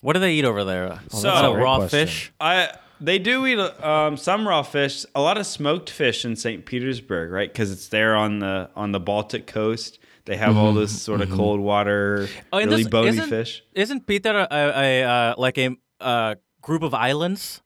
[0.00, 1.00] What do they eat over there?
[1.10, 2.06] So- A lot of Great raw question.
[2.06, 2.32] fish.
[2.40, 2.70] I
[3.00, 6.64] they do eat um, some raw fish, a lot of smoked fish in St.
[6.64, 7.52] Petersburg, right?
[7.52, 9.98] Because it's there on the on the Baltic coast.
[10.26, 13.62] They have all this sort of cold water, Oh, really this- bony isn't- fish.
[13.74, 17.60] Isn't Peter a, a, a uh, like a uh, group of islands?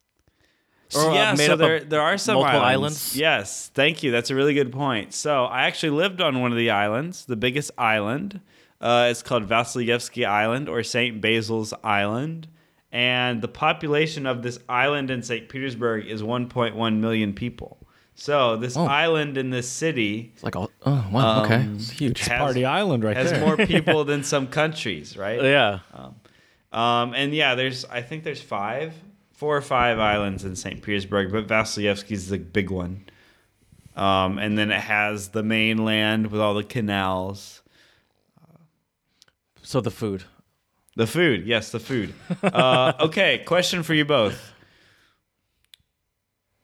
[0.94, 2.98] Or, uh, yeah, made so up there there are some multiple islands.
[3.14, 3.16] islands?
[3.16, 4.10] Yes, thank you.
[4.10, 5.12] That's a really good point.
[5.14, 8.40] So I actually lived on one of the islands, the biggest island.
[8.80, 11.20] Uh, it's called Vasilyevsky Island or St.
[11.20, 12.48] Basil's Island.
[12.90, 15.48] And the population of this island in St.
[15.48, 17.76] Petersburg is 1.1 million people.
[18.14, 18.86] So this Oh.
[18.86, 22.20] island in this city It's like all, oh wow, okay, Um, it's huge.
[22.20, 23.40] has, Party Island right has there.
[23.44, 25.40] more people than some countries, right?
[25.42, 25.80] Yeah.
[26.72, 28.92] Um, and yeah, there's I think there's five,
[29.38, 30.82] four or five islands in St.
[30.82, 33.04] Petersburg, but Vasilyevsky is the big one.
[33.94, 37.62] Um, and then it has the mainland with all the canals.
[39.62, 40.24] So the food.
[40.96, 42.14] The food, yes, the food.
[42.42, 44.52] Uh, okay, question for you both.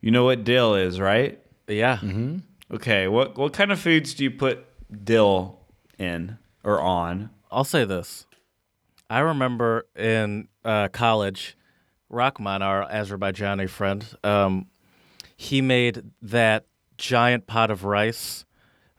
[0.01, 1.41] You know what dill is, right?
[1.69, 2.01] Yeah.
[2.73, 4.67] Okay, what what kind of foods do you put
[5.05, 5.61] dill
[5.97, 7.31] in or on?
[7.53, 8.27] I'll say this.
[9.09, 11.57] I remember in uh, college,
[12.15, 14.67] Rahman, our Azerbaijani friend, um,
[15.37, 16.67] he made that
[16.97, 18.45] giant pot of rice,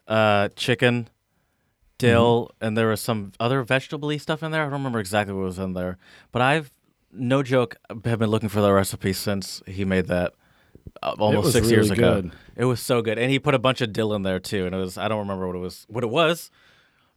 [0.08, 1.10] uh, chicken,
[1.98, 4.62] dill, and there was some other vegetable stuff in there.
[4.62, 5.98] I don't remember exactly what was in there,
[6.32, 6.72] but I've
[7.12, 10.34] no joke have been looking for the recipe since he made that
[11.02, 12.22] uh, almost six years really ago.
[12.22, 12.32] good.
[12.56, 14.66] It was so good, and he put a bunch of dill in there too.
[14.66, 16.52] And it was I don't remember what it was what it was,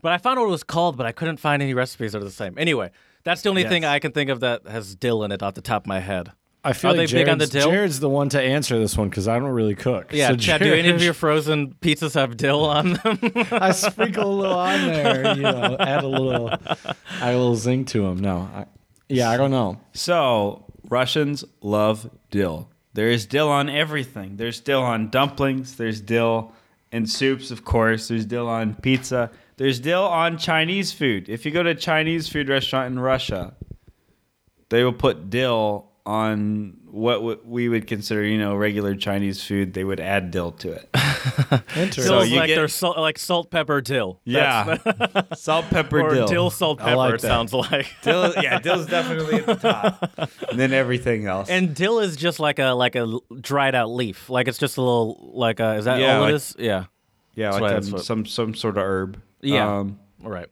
[0.01, 2.25] but I found what it was called, but I couldn't find any recipes that are
[2.25, 2.57] the same.
[2.57, 2.91] Anyway,
[3.29, 5.61] that's the only thing I can think of that has dill in it off the
[5.61, 6.33] top of my head.
[6.65, 7.71] I feel Are like they big on the Jared's, dill?
[7.71, 10.13] Jared's the one to answer this one because I don't really cook.
[10.13, 13.19] Yeah, So Chad, do any of your frozen pizzas have dill on them?
[13.53, 17.85] I sprinkle a little on there, you know, add a little, add a little zing
[17.87, 18.19] to them.
[18.19, 18.67] No, I,
[19.09, 19.79] yeah, I don't know.
[19.93, 22.69] So Russians love dill.
[22.95, 24.37] There is dill on everything.
[24.37, 25.77] There's dill on dumplings.
[25.77, 26.53] There's dill
[26.91, 28.09] in soups, of course.
[28.09, 29.31] There's dill on pizza.
[29.59, 31.29] There's dill on Chinese food.
[31.29, 33.55] If you go to a Chinese food restaurant in Russia,
[34.71, 39.75] they will put dill on what we would consider, you know, regular Chinese food.
[39.75, 40.89] They would add dill to it.
[41.77, 42.05] Interesting.
[42.05, 44.21] So you like get- their salt, like salt, pepper, dill.
[44.25, 44.79] Yeah,
[45.35, 46.27] salt, pepper, or dill.
[46.29, 46.97] dill, salt, pepper.
[46.97, 47.95] like it sounds like.
[48.03, 50.31] Dill, yeah, dill's definitely at the top.
[50.51, 51.51] And then everything else.
[51.51, 54.31] And dill is just like a like a l- dried out leaf.
[54.31, 55.75] Like it's just a little like a.
[55.75, 56.57] Is that Yeah, all like- it is?
[56.59, 56.85] Yeah.
[57.35, 59.21] yeah, That's like what- what- some some sort of herb.
[59.41, 59.79] Yeah.
[59.79, 60.49] Um, All right.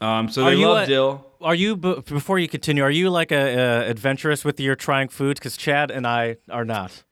[0.00, 1.26] um so Are they you love a- dill.
[1.42, 2.82] Are you b- before you continue?
[2.82, 3.56] Are you like a,
[3.86, 5.40] a adventurous with your trying foods?
[5.40, 7.02] Because Chad and I are not.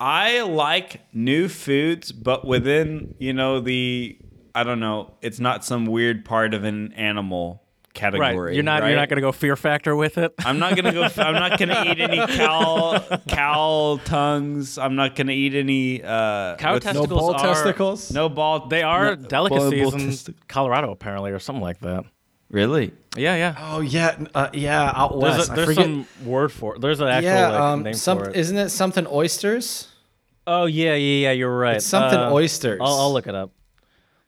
[0.00, 4.18] I like new foods, but within, you know, the
[4.54, 7.62] I don't know, it's not some weird part of an animal
[7.98, 8.36] category.
[8.36, 8.54] Right.
[8.54, 8.80] You're not.
[8.82, 8.88] right?
[8.90, 10.32] You're not gonna go fear factor with it.
[10.44, 11.02] I'm not gonna go.
[11.02, 14.78] I'm not gonna eat any cow cow tongues.
[14.78, 18.10] I'm not gonna eat any uh, Cow what's- no testicles bull are- testicles.
[18.12, 18.68] No ball.
[18.68, 22.04] They are no- delicacies bull in testi- Colorado, apparently, or something like that.
[22.50, 22.92] Really?
[23.16, 23.54] Yeah, yeah.
[23.58, 25.48] Oh yeah, uh, yeah, out There's, west.
[25.50, 25.84] a, I there's forget.
[25.84, 26.80] some word for it.
[26.80, 28.36] There's an actual yeah, like, um, name some, for it.
[28.36, 29.88] isn't it something oysters?
[30.46, 31.32] Oh yeah, yeah, yeah.
[31.32, 31.76] You're right.
[31.76, 32.78] It's something Uh, oysters.
[32.80, 33.50] I'll, I'll look it up.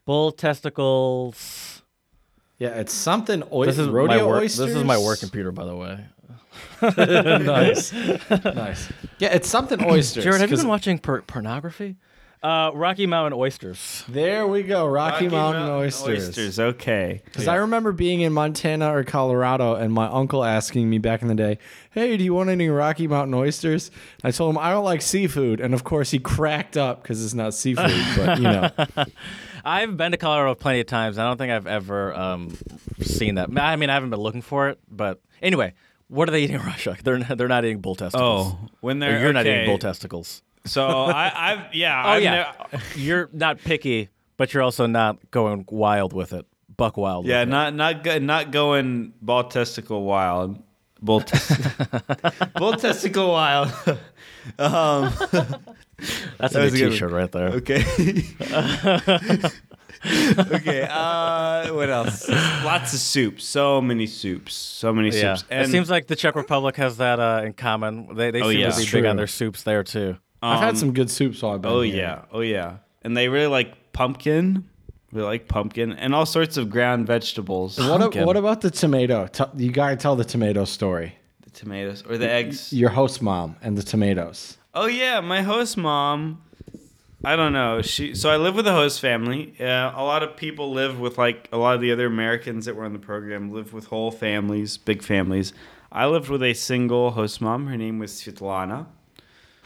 [0.04, 1.69] Bull testicles.
[2.60, 3.78] Yeah, it's something oysters.
[3.78, 4.42] This is rodeo my work.
[4.42, 4.66] oysters.
[4.66, 6.04] This is my work computer, by the way.
[6.82, 7.92] nice,
[8.44, 8.92] nice.
[9.18, 10.22] Yeah, it's something oysters.
[10.22, 11.96] Jared, have you been watching por- pornography?
[12.42, 14.02] Uh, Rocky Mountain oysters.
[14.08, 16.28] There we go, Rocky, Mountain, oysters.
[16.28, 17.20] Oysters, okay.
[17.26, 21.28] Because I remember being in Montana or Colorado and my uncle asking me back in
[21.28, 21.58] the day,
[21.90, 23.90] Hey, do you want any Rocky Mountain oysters?
[24.24, 25.60] I told him, I don't like seafood.
[25.60, 27.92] And of course, he cracked up because it's not seafood.
[28.16, 28.70] but, you know,
[29.64, 31.18] I've been to Colorado plenty of times.
[31.18, 32.56] I don't think I've ever um,
[33.00, 33.48] seen that.
[33.58, 35.74] I mean, I haven't been looking for it, but anyway,
[36.08, 36.96] what are they eating in Russia?
[37.02, 38.52] They're not, they're not eating bull testicles.
[38.52, 40.42] Oh, when they're you're not eating bull testicles.
[40.66, 42.02] So I, I've yeah.
[42.04, 42.52] Oh I've yeah,
[42.94, 46.46] you're not picky, but you're also not going wild with it,
[46.76, 47.26] buck wild.
[47.26, 47.46] yeah, it.
[47.48, 50.62] not not go, not going ball testicle wild.
[51.02, 51.56] Bull, tes-
[52.56, 53.72] bull testicle wild.
[54.58, 55.10] um,
[56.38, 57.48] That's That a was new a good T-shirt right there.
[57.48, 57.84] okay.
[60.54, 60.88] okay.
[60.90, 62.28] Uh, what else?
[62.28, 63.44] Lots of soups.
[63.44, 64.54] So many soups.
[64.54, 65.48] So many Yeah, soups.
[65.50, 68.14] it seems like the Czech Republic has that uh, in common.
[68.14, 68.70] They they Oh, seem yeah.
[68.70, 70.16] to be It's big on their soups there too.
[70.42, 71.96] I've had Um, some good soups while I've been Oh here.
[71.96, 74.64] yeah, oh yeah, and they really like pumpkin.
[75.12, 77.78] They like pumpkin and all sorts of ground vegetables.
[77.78, 79.28] What, a, what about the tomato?
[79.56, 81.16] You got to tell the tomato story.
[81.42, 82.72] The tomatoes or the eggs.
[82.72, 84.56] Your host mom and the tomatoes.
[84.72, 86.42] Oh yeah, my host mom.
[87.24, 87.82] I don't know.
[87.82, 89.54] She so I live with a host family.
[89.60, 92.76] Uh, a lot of people live with like a lot of the other Americans that
[92.76, 95.52] were on the program live with whole families, big families.
[95.92, 97.66] I lived with a single host mom.
[97.66, 98.86] Her name was Svetlana.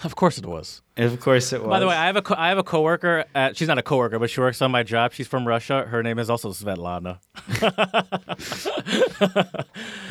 [0.02, 0.80] Of course it was.
[0.96, 1.68] And of course it was.
[1.68, 3.24] By the way, I have a co- I have a coworker.
[3.34, 5.12] At, she's not a coworker, but she works on my job.
[5.12, 5.84] She's from Russia.
[5.84, 7.18] Her name is also Svetlana.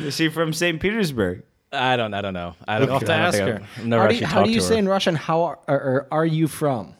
[0.00, 0.80] is she from St.
[0.80, 1.42] Petersburg?
[1.73, 2.55] I don't I don't know.
[2.67, 3.55] I don't, You'll have to I don't ask think her.
[3.55, 4.79] I've- I've never how do actually you, how talked do you to say her.
[4.79, 6.95] in Russian, how are, or are you from?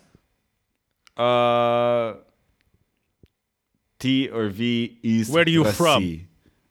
[1.18, 2.14] Uh,
[4.00, 6.02] T or V is Where are you from?
[6.04, 6.26] России.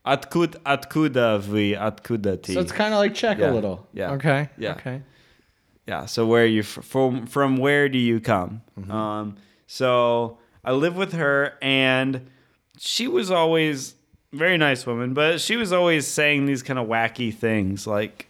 [0.05, 2.55] Откуда, откуда вы, откуда ты?
[2.55, 3.87] So it's kind of like Czech Yeah, a little.
[3.93, 4.49] yeah, Okay.
[4.57, 4.73] yeah.
[4.73, 5.03] Okay.
[5.87, 6.07] yeah.
[6.07, 7.27] So where are you fr- from?
[7.27, 8.63] From where do you come?
[8.89, 9.37] Um,
[9.67, 12.31] so I live with her, and
[12.79, 13.97] she was always
[14.34, 18.28] very nice woman, but she was always saying these kind of wacky things, like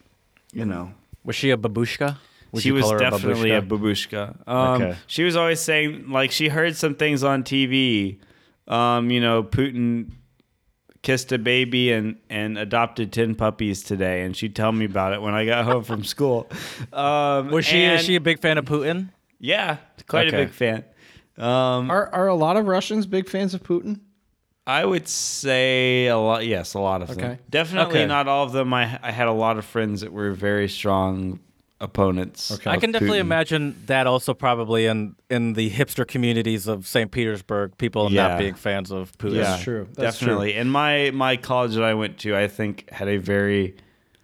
[0.54, 0.92] you know.
[1.24, 2.18] Was she a babushka?
[2.52, 4.36] Would she was definitely a babushka?
[4.46, 4.48] babushka.
[4.48, 4.96] Um, Okay.
[5.08, 8.20] She was always saying like she heard some things on TV.
[8.68, 10.12] Um, you know, Putin
[11.02, 15.22] kissed a baby and and adopted ten puppies today, and she'd tell me about it
[15.22, 16.50] when I got home from school.
[16.92, 19.10] Um, Was she and- is she a big fan of Putin?
[19.40, 19.78] Yeah,
[20.08, 20.44] quite Okay.
[20.44, 20.84] a big fan.
[21.38, 24.00] Um, Are are a lot of Russians big fans of Putin?
[24.66, 26.46] I would say a lot.
[26.46, 27.18] Yes, a lot of them.
[27.20, 27.40] Okay.
[27.50, 28.06] Definitely Okay.
[28.08, 28.74] not all of them.
[28.74, 31.40] I I had a lot of friends that were very strong
[31.82, 32.50] opponents.
[32.50, 32.70] Okay.
[32.70, 33.22] I of can definitely Putin.
[33.22, 37.12] imagine that also probably in in the hipster communities of St.
[37.12, 38.28] Petersburg, people Yeah.
[38.30, 39.36] not being fans of Putin.
[39.36, 39.88] Yeah, That's true.
[39.96, 40.28] That's true.
[40.28, 40.54] definitely.
[40.56, 43.76] And my my college that I went to, I think, had a very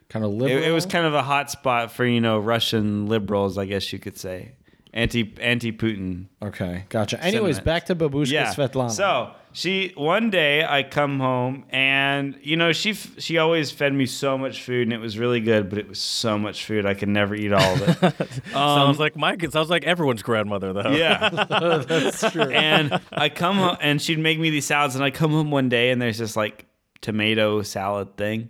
[0.07, 0.57] Kind of liberal.
[0.63, 3.91] it, it was kind of a hot spot for you know Russian liberals, I guess
[3.91, 4.53] you could say,
[4.99, 6.25] anti anti Putin.
[6.41, 6.85] okay.
[6.89, 7.17] Gotcha.
[7.23, 7.65] Anyways, Sentiment.
[7.65, 8.53] back to Babushka Yeah.
[8.53, 8.91] Svetlana.
[8.91, 13.93] So she one day I come home and you know she f- she always fed
[13.93, 16.85] me so much food and it was really good, but it was so much food
[16.85, 18.15] I could never eat all of it.
[18.49, 20.91] Um, sounds like my sounds like everyone's grandmother though.
[20.91, 21.29] yeah.
[21.87, 22.43] that's true.
[22.51, 25.69] and I come home and she'd make me these salads, and I come home one
[25.69, 26.65] day and there's this like
[27.01, 28.49] tomato salad thing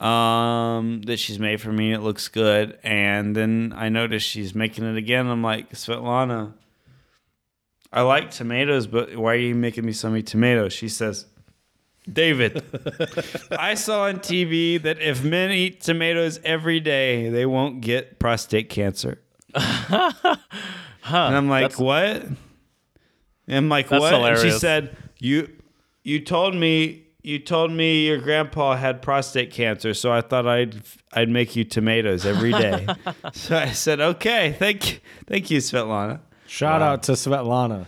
[0.00, 1.92] um that she's made for me.
[1.92, 5.26] It looks good, and then I notice she's making it again.
[5.26, 6.52] I'm like, Svetlana,
[7.92, 10.72] I like tomatoes, but why are you making me so many tomatoes?
[10.72, 11.26] She says.
[12.08, 12.62] David,
[13.50, 18.68] I saw on TV that if men eat tomatoes every day, they won't get prostate
[18.68, 19.20] cancer.
[19.56, 21.26] Huh.
[21.26, 22.22] And I'm like, what?
[22.22, 22.36] And
[23.48, 24.14] I'm like, what?
[24.14, 25.50] And she said, you
[26.04, 30.76] you told me you told me your grandpa had prostate cancer, so I thought I'd
[31.12, 32.86] I'd make you tomatoes every day.
[33.32, 36.20] so I said, okay, thank you, thank you, Svetlana.
[36.46, 37.86] Shout out to Svetlana.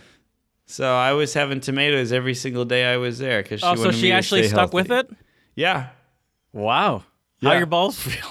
[0.65, 3.91] So I was having tomatoes every single day I was there because she Oh, so
[3.91, 5.09] she me to actually stay stuck with it?
[5.55, 5.87] Yeah,
[6.51, 7.05] Wow.
[7.41, 7.59] How Yeah.
[7.59, 8.29] your balls feel?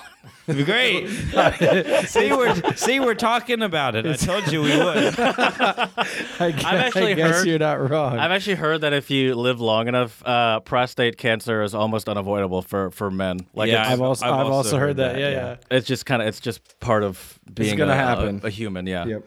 [0.48, 1.08] Great.
[2.08, 4.06] see, we're see, we're talking about it.
[4.06, 5.14] I told you we would.
[5.20, 5.90] I
[6.38, 8.18] guess, actually I guess heard- you're not wrong.
[8.18, 12.62] I've actually heard that if you live long enough, uh, prostate cancer is almost unavoidable
[12.62, 13.40] for, for men.
[13.54, 15.12] Like Yeah, I've also, I've I've also also heard heard that.
[15.14, 15.56] that, Yeah, yeah.
[15.70, 15.76] yeah.
[15.76, 18.40] it's just kind of it's just part of being gonna a, happen.
[18.42, 18.86] A, a human.
[18.86, 19.04] Yeah.
[19.06, 19.26] Yep.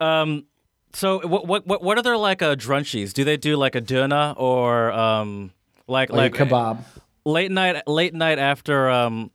[0.00, 0.44] Um.
[0.92, 3.12] So what what what what are their like uh, drunchies?
[3.12, 5.50] Do they do like a döner or um
[5.88, 6.78] like Like, like a kebab.
[7.24, 9.30] late night late night after um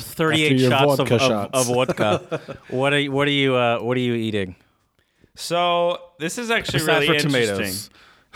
[0.00, 1.50] 38 shots of, vodka of, shots.
[1.52, 2.58] of vodka.
[2.70, 4.56] what are you, what are you uh, what are you eating?
[5.36, 7.56] So this is actually Besides really for interesting.
[7.56, 7.90] tomatoes.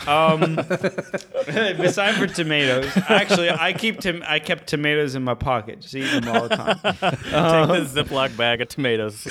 [0.07, 0.55] Um,
[1.77, 6.21] besides for tomatoes, actually, I keep tom- I kept tomatoes in my pocket, just eating
[6.21, 6.79] them all the time.
[6.83, 9.27] Take the Ziploc bag of tomatoes.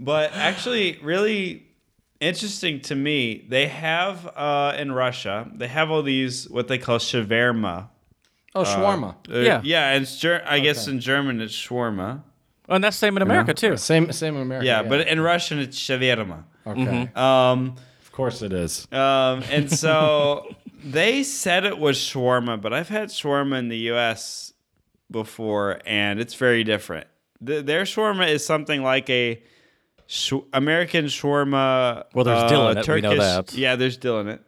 [0.00, 1.66] But actually, really
[2.20, 6.98] interesting to me, they have uh, in Russia, they have all these what they call
[6.98, 7.88] shawarma.
[8.60, 9.14] Oh, shawarma.
[9.30, 9.60] Uh, Yeah.
[9.64, 12.22] yeah, and it's ger- I guess in German it's shawarma.
[12.68, 13.76] Oh, and that's same in America too.
[13.76, 14.66] Same, same in America.
[14.66, 16.44] Yeah, but in Russian it's shawarma.
[16.66, 16.80] okay.
[16.82, 17.18] Mm-hmm.
[17.18, 18.86] Um, Of course it is.
[18.92, 20.54] Um, and so
[20.84, 24.52] they said it was shawarma, but I've had shawarma in the U.S.
[25.10, 27.06] before, and it's very different.
[27.40, 29.40] The, their shawarma is something like a
[30.06, 32.04] sh- American shawarma.
[32.12, 33.54] Well, there's uh, dill in it, we know Turkish- that.
[33.54, 34.42] Yeah, there's dill in it.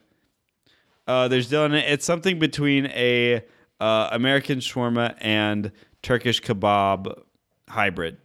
[1.07, 1.91] Uh, there's dill in it.
[1.91, 3.43] It's something between a
[3.81, 7.23] uh, American shawarma and Turkish kebab
[7.69, 8.19] hybrid.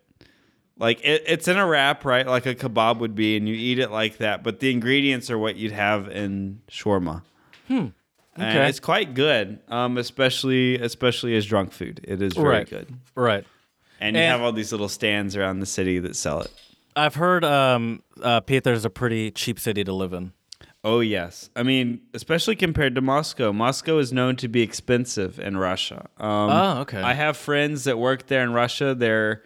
[0.77, 2.27] Like it, it's in a wrap, right?
[2.27, 4.44] Like a kebab would be, and you eat it like that.
[4.44, 7.22] But the ingredients are what you'd have in shawarma.
[7.68, 7.88] Hmm.
[8.38, 12.02] And it's quite good, um, especially especially as drunk food.
[12.03, 12.69] It is very Right.
[12.69, 12.94] good.
[13.15, 13.45] Right.
[14.02, 16.52] And you And- have all these little stands around the city that sell it.
[16.98, 20.34] I've heard um, uh, Peter's a pretty cheap city to live in.
[20.87, 23.51] Oh yes, I mean, especially compared to Moscow.
[23.51, 26.07] Moscow is known to be expensive in Russia.
[26.19, 27.01] Um, Oh, okay.
[27.01, 28.93] I have friends that work there in Russia.
[28.93, 29.41] They're,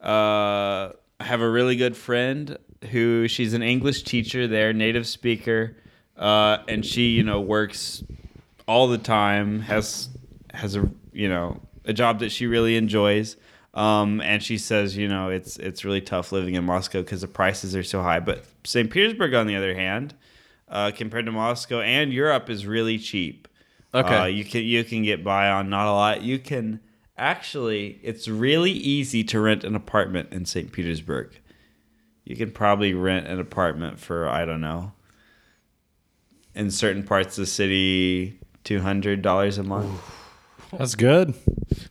[0.00, 2.56] uh, I have a really good friend
[2.92, 5.76] who she's an English teacher there, native speaker,
[6.16, 8.04] uh, and she, you know, works
[8.68, 9.62] all the time.
[9.62, 10.08] has
[10.52, 13.36] has a you know a job that she really enjoys.
[13.74, 17.26] Um, and she says, you know, it's it's really tough living in Moscow because the
[17.26, 18.20] prices are so high.
[18.20, 18.88] But St.
[18.88, 20.14] Petersburg, on the other hand,
[20.68, 23.48] uh, compared to Moscow and Europe, is really cheap.
[23.92, 24.16] Okay.
[24.16, 26.22] Uh, you can you can get by on not a lot.
[26.22, 26.80] You can
[27.16, 30.72] actually, it's really easy to rent an apartment in St.
[30.72, 31.38] Petersburg.
[32.24, 34.92] You can probably rent an apartment for I don't know.
[36.54, 40.00] In certain parts of the city, two hundred dollars a month.
[40.72, 41.34] That's good.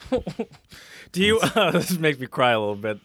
[1.12, 1.40] Do you?
[1.40, 3.00] Uh, this makes me cry a little bit.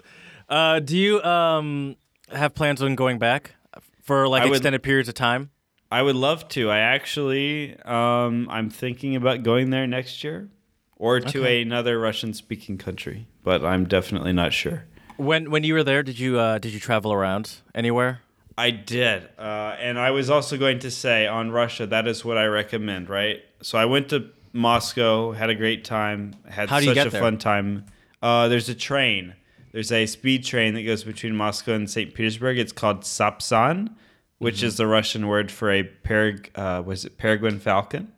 [0.49, 1.97] Uh, do you um,
[2.32, 3.55] have plans on going back
[4.03, 5.51] for like I would- extended periods of time?
[5.90, 6.70] I would love to.
[6.70, 10.48] I actually, um, I'm thinking about going there next year,
[10.97, 14.85] or to another Russian-speaking country, but I'm definitely not sure.
[15.16, 18.20] When when you were there, did you uh, did you travel around anywhere?
[18.56, 22.36] I did, uh, and I was also going to say on Russia that is what
[22.36, 23.09] I recommend.
[23.09, 26.94] Right, so I went to Moscow, had a great time, had How do you such
[26.97, 27.20] get a there?
[27.20, 27.86] fun time.
[28.23, 29.35] Uh, there's a train.
[29.73, 32.15] There's a speed train that goes between Moscow and St.
[32.15, 32.59] Petersburg.
[32.59, 33.94] It's called Sapsan,
[34.39, 34.66] which Mm-hmm.
[34.66, 36.48] is the Russian word for a pereg.
[36.55, 38.12] Uh, was it peregrine falcon?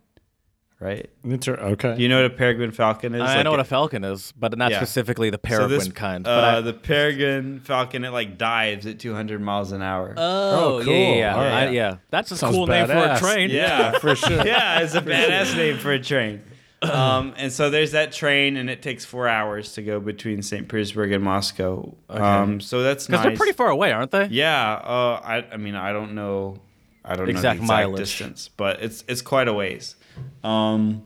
[0.78, 1.10] Right.
[1.24, 1.94] Inter- okay.
[1.94, 3.20] Do you know what a peregrine falcon is?
[3.20, 4.78] I Like know what a- a falcon is, but not Yeah.
[4.78, 6.26] specifically the so peregrine this, kind.
[6.26, 10.14] Uh, but I, the peregrine falcon, it like dives at 200 miles an hour.
[10.16, 10.90] oh, Oh, cool.
[10.94, 11.34] yeah, yeah, yeah.
[11.34, 11.68] All right.
[11.68, 11.96] I- yeah.
[12.08, 13.50] That's a Sounds cool name for a train.
[13.50, 14.42] Yeah, for sure.
[14.46, 16.40] yeah, it's a badass name for a train.
[16.82, 20.66] Um, and so there's that train, and it takes four hours to go between St.
[20.66, 21.94] Petersburg and Moscow.
[22.08, 23.28] Um, so that's because nice.
[23.28, 24.26] they're pretty far away, aren't they?
[24.26, 26.56] Yeah, uh, I, I mean, I don't know,
[27.04, 27.98] I don't Exact know the exact mileage.
[27.98, 29.96] distance, but it's it's quite a ways.
[30.42, 31.02] Um,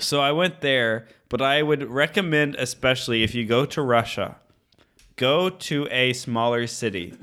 [0.00, 4.36] so I went there, but I would recommend, especially if you go to Russia,
[5.16, 7.14] go to a smaller city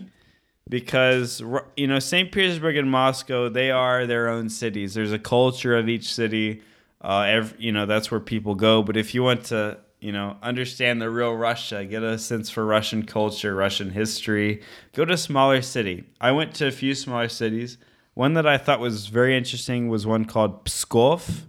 [0.70, 1.42] because
[1.76, 2.32] you know St.
[2.32, 4.94] Petersburg and Moscow they are their own cities.
[4.94, 6.62] There's a culture of each city.
[7.06, 8.82] Uh, ev you know that's where people go.
[8.82, 12.66] But if you want to you know understand the real Russia, get a sense for
[12.66, 14.64] Russian culture, Russian history,
[14.94, 16.06] go to a smaller city.
[16.20, 17.78] I went to a few smaller cities.
[18.16, 21.42] One that I thought was very interesting was one called Pskov.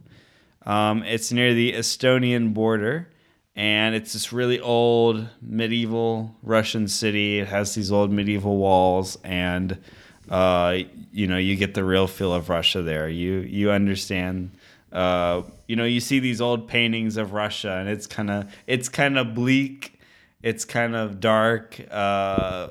[0.66, 3.08] Um, it's near the Estonian border,
[3.54, 7.38] and it's this really old medieval Russian city.
[7.38, 9.78] It has these old medieval walls, and
[10.28, 10.80] uh,
[11.12, 13.08] you know you get the real feel of Russia there.
[13.08, 14.50] You you understand.
[14.96, 18.88] Uh, you know, you see these old paintings of Russia, and it's kind of it's
[18.88, 20.00] kind of bleak.
[20.42, 22.68] It's kind of dark, uh,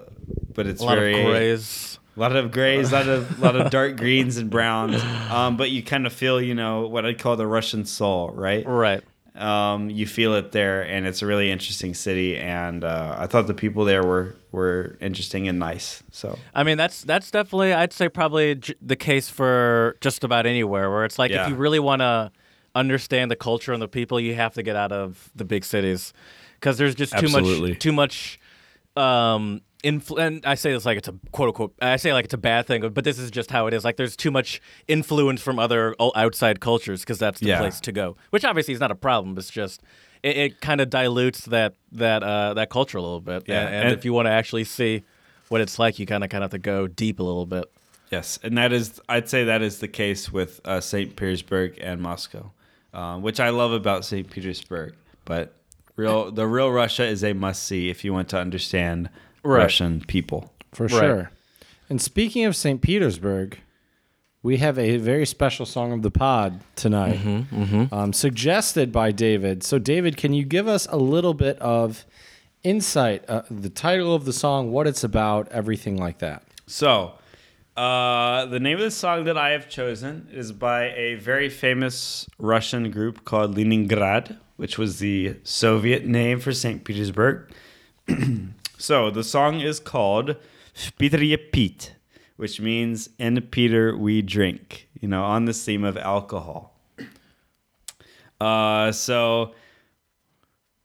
[0.53, 1.99] but it's A lot very of grays.
[2.15, 5.01] a lot of grays, a lot of lot of dark greens and browns.
[5.29, 8.65] Um, but you kind of feel, you know, what I'd call the Russian soul, right?
[8.65, 9.03] Right.
[9.35, 12.37] Um, you feel it there, and it's a really interesting city.
[12.37, 16.01] And uh, I thought the people there were were interesting and nice.
[16.11, 20.45] So I mean, that's that's definitely I'd say probably j- the case for just about
[20.47, 21.43] anywhere where it's like Yeah.
[21.43, 22.31] if you really want to
[22.73, 26.11] understand the culture and the people, you have to get out of the big cities
[26.59, 27.69] because there's just too Absolutely.
[27.71, 28.39] much too much.
[28.97, 31.73] Um, influ- and I say this like it's a quote unquote.
[31.81, 33.83] I say like it's a bad thing, but this is just how it is.
[33.83, 37.59] Like there's too much influence from other outside cultures because that's the Yeah.
[37.59, 38.15] place to go.
[38.29, 39.37] Which obviously is not a problem.
[39.37, 39.81] It's just
[40.25, 43.43] it, it kind of dilutes that that uh, that culture a little bit.
[43.47, 45.03] Yeah, and, and and- if you want to actually see
[45.49, 47.65] what it's like, you kind of kind of have to go deep a little bit.
[48.11, 51.15] Yes, and that is, I'd say that is the case with uh, St.
[51.15, 52.51] Petersburg and Moscow,
[52.93, 54.29] uh, which I love about St.
[54.29, 54.93] Petersburg.
[55.25, 55.53] But
[55.95, 59.09] real, the real Russia is a must see if you want to understand
[59.43, 59.57] Right.
[59.63, 60.53] Russian people.
[60.73, 60.91] For Right.
[60.91, 61.31] sure.
[61.89, 62.79] And speaking of St.
[62.81, 63.59] Petersburg,
[64.45, 67.19] we have a very special song of the pod tonight,
[67.91, 69.63] Um, suggested by David.
[69.63, 72.05] So, David, can you give us a little bit of
[72.63, 76.43] insight, uh, the title of the song, what it's about, everything like that?
[76.67, 77.13] So,
[77.75, 82.29] uh, the name of the song that I have chosen is by a very famous
[82.37, 86.83] Russian group called Leningrad, which was the Soviet name for St.
[86.83, 87.49] Petersburg.
[88.77, 90.35] so, the song is called
[90.75, 91.94] V Pitere Pit,
[92.37, 96.73] which means in Peter we drink, you know, on the theme of alcohol.
[98.39, 99.53] Uh, so,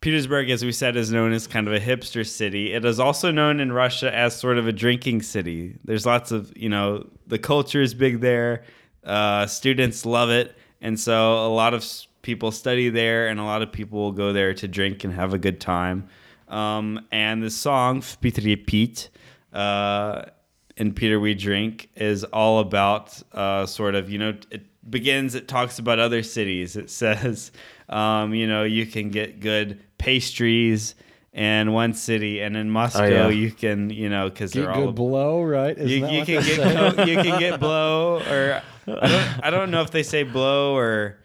[0.01, 2.73] Petersburg, as we said, is known as kind of a hipster city.
[2.73, 5.77] It is also known in Russia as sort of a drinking city.
[5.85, 8.65] There's lots of, you know, the culture is big there.
[9.05, 10.57] Uh, students love it.
[10.81, 11.85] And so a lot of
[12.23, 15.35] people study there, and a lot of people will go there to drink and have
[15.35, 16.09] a good time.
[16.49, 19.11] Um, and the song, V Pitere Pit,
[19.53, 20.23] uh,
[20.77, 25.49] in Peter We Drink, is all about uh, sort of, you know, it begins, it
[25.49, 26.77] talks about other cities.
[26.77, 27.53] It says,
[27.89, 30.95] um, you know, you can get good pastries
[31.33, 33.29] in one city, and in Moscow, yeah.
[33.29, 35.79] you can, you know, because they're all blow, right?
[35.79, 39.71] Isn't you, you can get co- you can get blow or I don't, I don't
[39.71, 41.19] know if they say blow or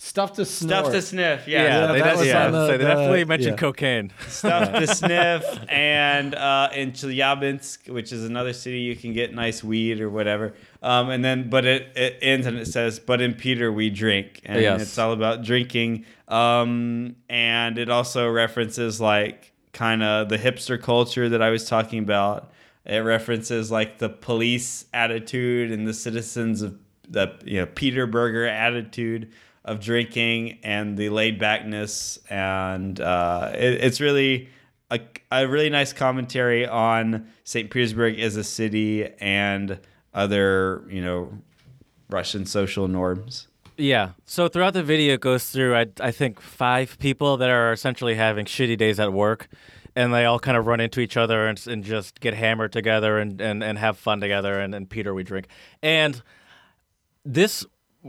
[0.00, 0.84] stuff to snort.
[0.86, 1.46] stuff to sniff.
[1.48, 3.52] Yeah, Yeah, Yeah, they, that def- was yeah, on the- so they the- definitely mentioned
[3.52, 3.56] yeah.
[3.56, 4.12] cocaine.
[4.28, 5.44] stuff to sniff.
[5.68, 10.54] And uh, in Chelyabinsk, which is another city, you can get nice weed or whatever.
[10.82, 14.40] Um, and then, but it, it ends and it says, "But in Peter we drink,"
[14.44, 14.80] and Yes.
[14.82, 16.04] it's all about drinking.
[16.28, 21.98] Um, and it also references like kind of the hipster culture that I was talking
[21.98, 22.52] about.
[22.86, 28.46] It references like the police attitude and the citizens of the you know Peter Burger
[28.46, 29.32] attitude
[29.68, 34.48] of drinking and the laid backness, and uh, it, it's really
[34.90, 35.00] a,
[35.30, 37.70] a really nice commentary on St.
[37.70, 39.78] Petersburg as a city and
[40.14, 41.32] other you know
[42.08, 43.48] Russian social norms.
[43.76, 44.10] Yeah.
[44.24, 48.14] So throughout the video, it goes through I I think five people that are essentially
[48.14, 49.48] having shitty days at work,
[49.94, 53.18] and they all kind of run into each other and, and just get hammered together
[53.18, 54.58] and, and, and have fun together.
[54.60, 55.48] And, and Peter, we drink.
[55.82, 56.22] And
[57.24, 57.66] this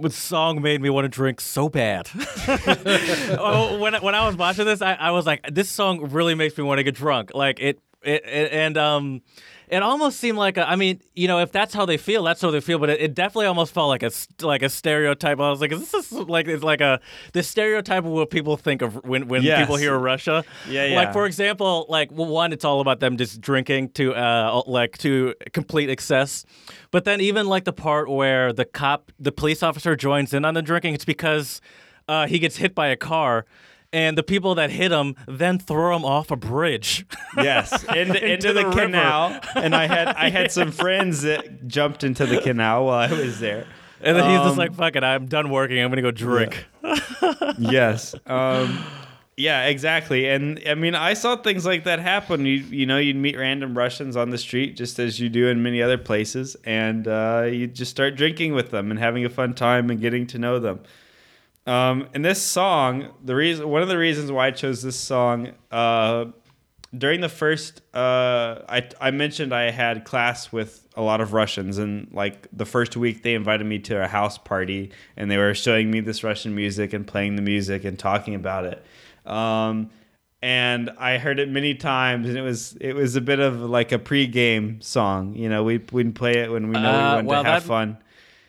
[0.10, 2.10] song made me want to drink so bad.
[2.48, 6.57] oh, when when I was watching this, I, I was like, this song really makes
[6.57, 7.32] me want to get drunk.
[7.34, 9.22] Like it, it, it and um.
[9.69, 12.41] It almost seemed like a, I mean, you know, if that's how they feel, that's
[12.41, 12.79] how they feel.
[12.79, 15.39] But it, it definitely almost felt like a like a stereotype.
[15.39, 16.99] I was like, is this like it's like a
[17.33, 19.59] the stereotype of what people think of when when Yes.
[19.59, 20.43] people hear Russia.
[20.67, 20.95] Yeah, yeah.
[20.95, 24.97] Like for example, like well, one, it's all about them just drinking to uh like
[24.99, 26.45] to complete excess.
[26.91, 30.55] But then even like the part where the cop, the police officer joins in on
[30.55, 31.61] the drinking, it's because
[32.07, 33.45] uh, he gets hit by a car.
[33.91, 37.06] And the people that hit him then throw him off a bridge.
[37.38, 42.03] Yes, into, into, the, the canal, and I had I had some friends that jumped
[42.03, 43.66] into the canal while I was there.
[44.02, 45.80] And then he's just Um, like, fuck it, I'm done working.
[45.80, 46.66] I'm going to go drink.
[47.60, 48.16] yes.
[48.26, 48.84] Um,
[49.38, 50.28] yeah, exactly.
[50.28, 52.45] And I mean, I saw things like that happen.
[52.45, 55.64] You you know, you'd meet random Russians on the street, just as you do in
[55.64, 59.53] many other places, and uh, you just start drinking with them and having a fun
[59.53, 60.80] time and getting to know them.
[61.69, 65.49] Um, and this song, the reason, one of the reasons why I chose this song,
[65.71, 66.25] uh,
[66.97, 71.77] during the first, uh, I I mentioned I had class with a lot of Russians,
[71.77, 75.53] and like the first week they invited me to a house party, and they were
[75.53, 78.83] showing me this Russian music and playing the music and talking about it.
[79.31, 79.91] Um,
[80.41, 83.91] and I heard it many times, and it was it was a bit of like
[83.91, 85.35] a pregame song.
[85.35, 87.61] You know, we we'd play it when we know Uh, we wanted well, to have
[87.63, 87.97] that- fun.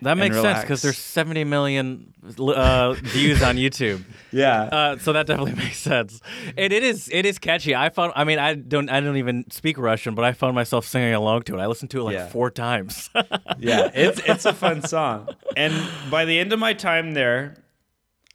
[0.03, 0.61] That makes sense relax.
[0.63, 4.03] because there's 70 million uh, views on YouTube.
[4.33, 4.63] Yeah.
[4.63, 6.21] Uh, so that definitely makes sense.
[6.57, 7.75] And it is it is catchy.
[7.75, 10.87] I found I mean I don't I don't even speak Russian, but I found myself
[10.87, 11.61] singing along to it.
[11.61, 12.29] I listened to it like Yeah.
[12.29, 13.11] four times.
[13.59, 15.29] yeah, it's it's a fun song.
[15.57, 15.75] And
[16.13, 17.57] by the end of my time there,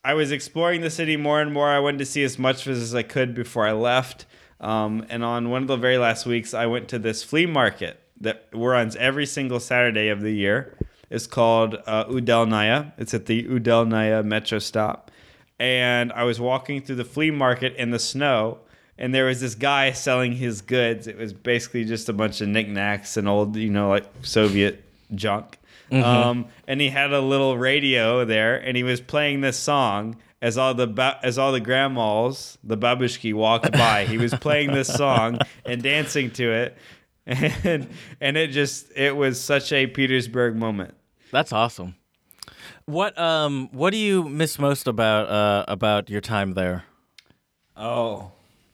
[0.03, 1.69] I was exploring the city more and more.
[1.69, 4.25] I wanted to see as much as I could before I left.
[4.59, 8.01] Um, and on one of the very last weeks, I went to this flea market
[8.19, 10.77] that runs every single Saturday of the year.
[11.09, 12.93] It's called uh, Udelnaya.
[12.97, 15.11] It's at the Udelnaya metro stop.
[15.59, 18.59] And I was walking through the flea market in the snow,
[18.97, 21.07] and there was this guy selling his goods.
[21.07, 24.83] It was basically just a bunch of knickknacks and old, you know, like Soviet
[25.13, 25.57] junk.
[25.91, 30.57] Um, and he had a little radio there, and he was playing this song as
[30.57, 34.05] all the ba- as all the grandmas, the babushki walked by.
[34.05, 36.77] He was playing this song and dancing to it,
[37.63, 37.87] and
[38.21, 40.93] and it just it was such a Petersburg moment.
[41.31, 41.95] That's awesome.
[42.85, 46.83] What um what do you miss most about uh about your time there?
[47.75, 48.31] Oh,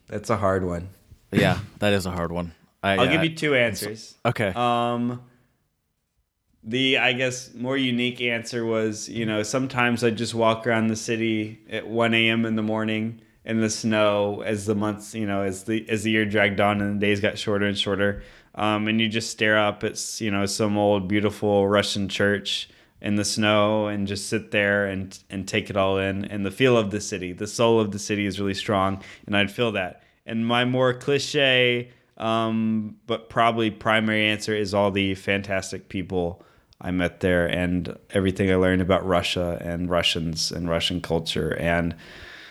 [0.08, 0.90] that's a hard one.
[1.32, 2.54] Yeah, that is a hard one.
[2.84, 4.16] I, I'll uh, give you two answers.
[4.26, 4.50] Okay.
[4.50, 5.22] Um,
[6.64, 10.96] the I guess more unique answer was you know sometimes I just walk around the
[10.96, 12.46] city at 1 a.m.
[12.46, 16.12] in the morning in the snow as the months you know as the as the
[16.12, 18.24] year dragged on and the days got shorter and shorter.
[18.56, 22.70] Um, and you just stare up at you know some old beautiful Russian church
[23.02, 26.52] in the snow and just sit there and and take it all in and the
[26.52, 29.72] feel of the city the soul of the city is really strong and I'd feel
[29.72, 36.44] that and my more cliche um, but probably primary answer is all the fantastic people
[36.80, 41.96] I met there and everything I learned about Russia and Russians and Russian culture and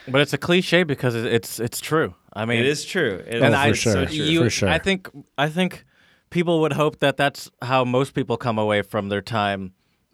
[0.09, 2.15] but it's a cliche because it's it's true.
[2.33, 3.93] I mean, it is true It and is I, sure.
[3.93, 4.15] so true.
[4.15, 4.69] You, For sure.
[4.69, 5.09] I think
[5.39, 5.85] I think
[6.31, 9.73] people would hope that that's how most people come away from their time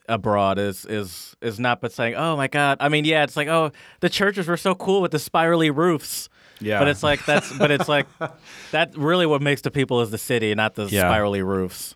[0.09, 3.49] abroad is is is not but saying, "Oh my god." I mean, yeah, it's like,
[3.49, 6.29] "Oh, the churches were so cool with the spirally roofs."
[6.61, 6.79] Yeah.
[6.79, 8.07] But it's like that's but it's like
[8.73, 11.03] that really what makes the people is the city, not the Yeah.
[11.03, 11.95] spirally roofs.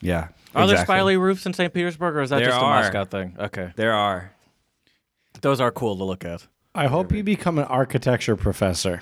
[0.00, 1.72] yeah Are there spirally roofs in St.
[1.74, 2.82] Petersburg or is that There just a are.
[2.82, 3.34] Moscow thing?
[3.38, 3.72] Okay.
[3.74, 4.30] there are
[5.40, 6.46] Those are cool to look at.
[6.76, 9.00] I hope you become an architecture professor.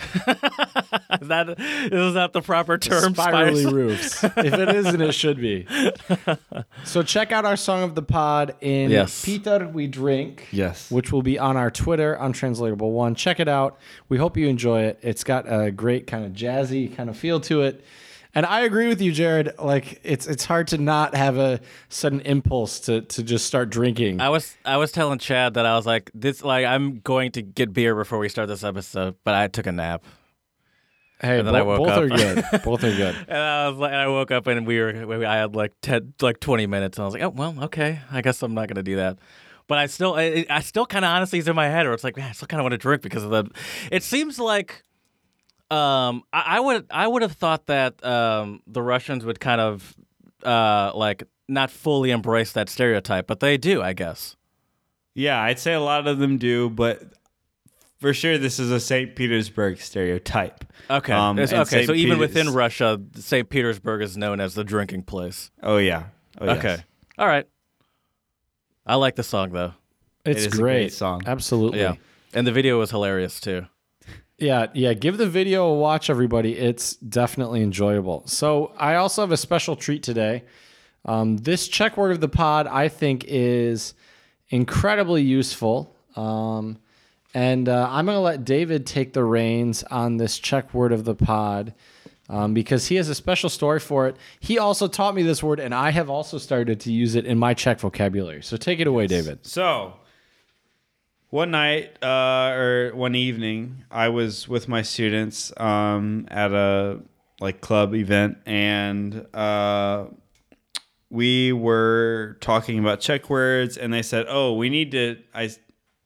[1.20, 3.14] Is that is that the proper term?
[3.14, 3.72] Spirally Spires?
[3.74, 4.24] roofs.
[4.24, 5.66] if it isn't, it should be.
[6.84, 9.24] So check out our song of the pod in Yes.
[9.24, 10.46] Peter We Drink.
[10.52, 10.90] Yes.
[10.90, 13.14] Which will be on our Twitter, Untranslatable One.
[13.14, 13.78] Check it out.
[14.08, 14.98] We hope you enjoy it.
[15.02, 17.84] It's got a great kind of jazzy kind of feel to it.
[18.34, 19.52] And I agree with you, Jared.
[19.58, 24.20] Like it's it's hard to not have a sudden impulse to to just start drinking.
[24.20, 27.42] I was I was telling Chad that I was like this like I'm going to
[27.42, 30.02] get beer before we start this episode, but I took a nap.
[31.20, 32.02] hey, and then I woke both up.
[32.02, 32.44] are good.
[32.64, 33.14] both are good.
[33.28, 36.14] And I was like and I woke up and we were I had like 10
[36.20, 38.00] like 20 minutes and I was like, "Oh, well, okay.
[38.10, 39.18] I guess I'm not going to do that."
[39.68, 42.04] But I still I, I still kind of honestly is in my head where it's
[42.04, 43.48] like, "Man, I still kind of want to drink because of the
[43.92, 44.82] It seems like
[45.70, 49.96] um I, I would I would have thought that um the Russians would kind of
[50.44, 54.36] uh like not fully embrace that stereotype, but they do, I guess.
[55.14, 57.02] Yeah, I'd say a lot of them do, but
[57.98, 59.14] for sure this is a St.
[59.14, 60.64] Petersburg stereotype.
[60.90, 61.12] Okay.
[61.12, 61.64] Um, okay.
[61.64, 61.86] St.
[61.86, 63.48] So even within Russia, St.
[63.48, 65.50] Petersburg is known as the drinking place.
[65.62, 66.04] Oh yeah.
[66.40, 66.58] Oh, yes.
[66.58, 66.84] Okay.
[67.18, 67.46] All right.
[68.86, 69.72] I like the song though.
[70.24, 70.60] It's is a great.
[70.60, 71.22] great song.
[71.26, 71.80] Absolutely.
[71.80, 71.94] Yeah.
[72.32, 73.66] And the video was hilarious too.
[74.38, 74.94] Yeah, yeah.
[74.94, 76.56] Give the video a watch, everybody.
[76.56, 78.26] It's definitely enjoyable.
[78.26, 80.44] So I also have a special treat today.
[81.04, 83.94] Um, this Czech word of the pod, I think, is
[84.48, 85.94] incredibly useful.
[86.16, 86.78] Um,
[87.32, 91.04] and uh, I'm going to let David take the reins on this Czech word of
[91.04, 91.74] the pod
[92.28, 94.16] um, because he has a special story for it.
[94.40, 97.38] He also taught me this word, and I have also started to use it in
[97.38, 98.42] my Czech vocabulary.
[98.42, 99.44] So take it away, David.
[99.46, 99.94] So,
[101.34, 107.00] one night uh, or one evening, I was with my students um, at a
[107.40, 110.04] like club event, and uh,
[111.10, 115.50] we were talking about Czech words, and they said, "Oh, we need to." I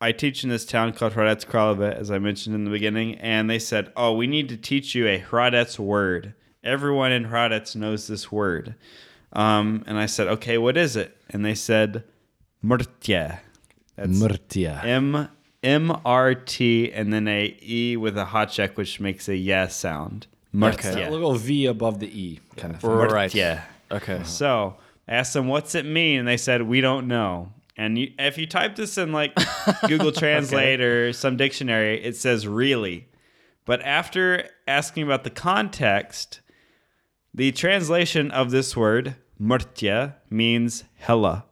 [0.01, 3.51] I teach in this town called Hradec Králové, as I mentioned in the beginning, and
[3.51, 6.33] they said, "Oh, we need to teach you a Hradec word.
[6.65, 8.77] Everyone in Hradec knows this word."
[9.35, 12.05] Um, and I said, "Okay, what is it?" And they said,
[12.65, 13.41] "Mrtě."
[13.99, 14.85] That's Mrtě.
[14.85, 15.29] M
[15.63, 20.27] M R T and then a E with a háček, which makes a yes sound.
[21.09, 22.91] A little V above the E kind of thing.
[22.91, 23.31] Right.
[23.31, 23.63] Mrtě.
[23.91, 24.23] Okay.
[24.25, 24.77] So
[25.09, 28.39] I asked them, "What's it mean?" And they said, "We don't know." And you, if
[28.39, 29.33] you type this in like
[29.89, 33.09] Google Translate or some dictionary, it says "really."
[33.65, 36.41] But after asking about the context,
[37.35, 41.45] the translation of this word "mrtě" means hella.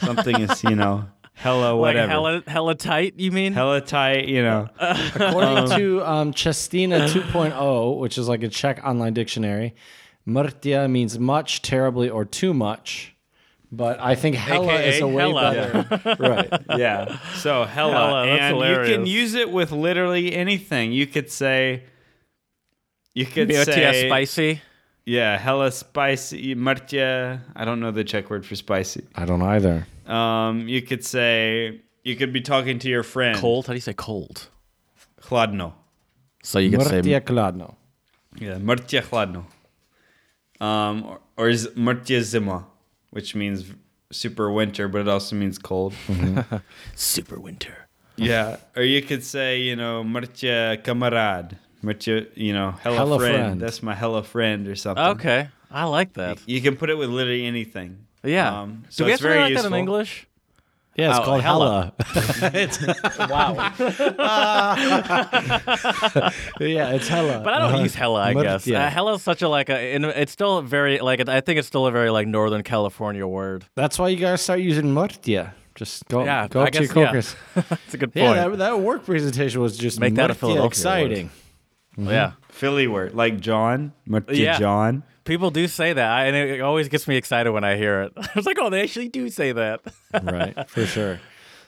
[0.00, 1.04] Something is, you know,
[1.34, 2.10] hella Like whatever.
[2.12, 3.52] hella hella tight, you mean?
[3.52, 4.68] hella tight, you know.
[4.80, 9.74] According to um, Čeština 2.0, which is like a Czech online dictionary,
[10.26, 13.14] mrtě means much, terribly, or too much.
[13.72, 15.52] But I think hella AKA is a way hella.
[15.52, 16.16] better.
[16.18, 16.62] right.
[16.78, 17.18] Yeah.
[17.36, 18.58] So hella, Hella, that's and
[18.88, 20.90] you can use it with literally anything.
[20.92, 21.84] You could say,
[23.14, 24.60] you could Mrtě say, spicy.
[25.10, 27.40] Yeah, hella spicy, mrtě.
[27.56, 29.02] I don't know the Czech word for spicy.
[29.16, 29.84] I don't either.
[30.06, 33.36] Um, you could say, you could be talking to your friend.
[33.36, 33.66] Cold.
[33.66, 34.48] How do you say cold?
[35.20, 35.72] Chladno.
[36.44, 37.74] So you could say Mrtě kladno.
[38.40, 39.46] Yeah, mrtě chladno.
[40.60, 42.68] Um, or, or is mrtě zima,
[43.10, 43.64] which means
[44.12, 45.92] super winter, but it also means cold.
[46.94, 47.88] super winter.
[48.16, 51.56] Yeah, or you could say, you know, Mrtě kamarad.
[51.82, 53.36] Mrtě, you know, hello, Hella friend.
[53.36, 53.60] friend.
[53.60, 55.04] That's my hello friend or something.
[55.16, 56.38] Okay, I like that.
[56.46, 57.96] You can put it with literally anything.
[58.22, 58.60] Yeah.
[58.62, 59.70] Um, Do so we it's have something very like useful.
[59.70, 60.26] that in English?
[60.96, 61.92] Yeah, it's Oh, called hella.
[62.12, 63.28] hella.
[63.30, 63.54] Wow.
[66.60, 67.40] yeah, it's hella.
[67.44, 67.82] But I don't Uh-huh.
[67.84, 68.20] use hella.
[68.22, 68.76] I guess Mrtě.
[68.76, 69.94] uh, hella is such a like a.
[70.20, 71.26] It's still a very like.
[71.28, 73.64] I think it's still a very like Northern California word.
[73.76, 75.50] That's why you gotta start using mrtě.
[75.76, 77.62] Just go, Yeah, go I up to your guess, yeah.
[77.70, 78.36] That's a good point.
[78.36, 81.30] Yeah, that, that work presentation was just Make that a mrtě Philadelphia exciting.
[82.08, 82.32] Yeah.
[82.48, 84.58] Philly word, like John, Mrtě Yeah.
[84.58, 85.02] John.
[85.24, 88.12] People do say that, I, and it always gets me excited when I hear it.
[88.16, 89.80] I was like, "Oh, they actually do say that."
[90.22, 91.20] right, for sure.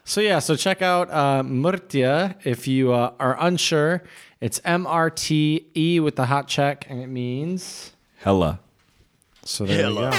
[0.04, 4.02] So yeah, so check out uh, Mrtě if you uh, are unsure.
[4.40, 7.92] It's M R T E with the háček, and it means
[8.24, 8.58] Hella.
[9.44, 10.10] so there you go.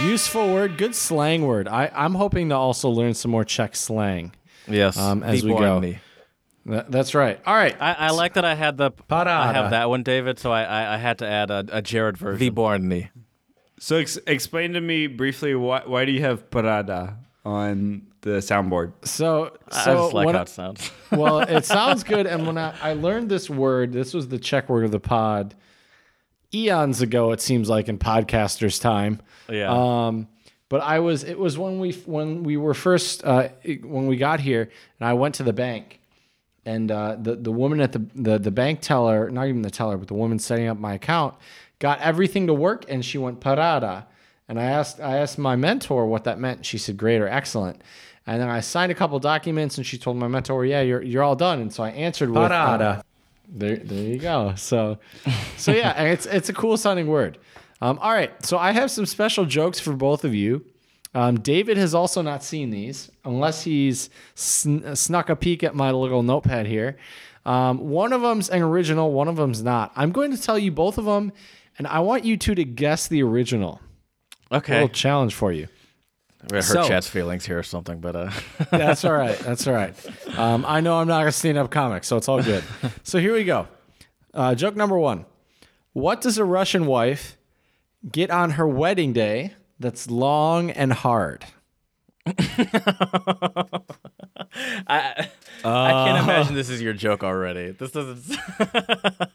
[0.00, 1.66] Useful word, good slang word.
[1.66, 4.30] I, I'm hoping to also learn some more Czech slang.
[4.68, 5.80] Yes, Um, as we go.
[6.68, 7.40] That- that's right.
[7.46, 7.76] All right.
[7.80, 10.38] I, I like that I had the I have that one, David.
[10.38, 12.54] So I I, I had to add a, a Jared version.
[12.54, 13.08] Výborně.
[13.80, 18.92] So ex- explain to me briefly why why do you have paráda on the soundboard?
[19.04, 20.90] So, I so just like how it sounds.
[21.10, 22.26] well, it sounds good.
[22.26, 25.54] And when I, I learned this word, this was the Czech word of the pod
[26.54, 29.20] eons ago, it seems like in podcasters' time.
[29.50, 29.68] Yeah.
[29.70, 30.28] Um,
[30.70, 33.48] but I was, it was when we, when we were first, uh,
[33.82, 35.97] when we got here and I went to the bank
[36.68, 39.96] and, uh, the, the woman at the, the, the bank teller, not even the teller,
[39.96, 41.34] but the woman setting up my account
[41.78, 44.04] got everything to work and she went paráda.
[44.48, 46.64] And I asked, I asked my mentor what that meant.
[46.64, 47.82] She said, great or excellent.
[48.26, 51.22] And then I signed a couple documents and she told my mentor, yeah, you're, you're
[51.22, 51.60] all done.
[51.60, 52.38] And so I answered with,
[52.82, 53.02] uh,
[53.48, 54.54] there, there you go.
[54.56, 54.98] So,
[55.56, 57.38] so yeah, it's it's a cool sounding word.
[57.80, 60.64] Um, all right, so I have some special jokes for both of you.
[61.18, 65.90] Um, David has also not seen these, unless he's sn- snuck a peek at my
[65.90, 66.96] little notepad here.
[67.44, 69.90] Um, one of them's an original, one of them's not.
[69.96, 71.32] I'm going to tell you both of them,
[71.76, 73.80] and I want you two to guess the original.
[74.52, 74.74] Okay.
[74.74, 75.66] A little challenge for you.
[76.52, 78.30] We hurt so- Chad's feelings here or something, but uh,
[78.70, 79.36] That's all right.
[79.40, 80.38] That's all right.
[80.38, 82.62] Um, I know I'm not a stand up comic, so it's all good.
[83.02, 83.66] So here we go.
[84.32, 85.24] Uh, joke number one
[85.94, 87.36] What does a Russian wife
[88.08, 91.44] get on her wedding day that's long and hard?
[92.26, 92.34] I
[95.64, 97.70] I can't imagine this is your joke already.
[97.72, 98.38] This doesn't.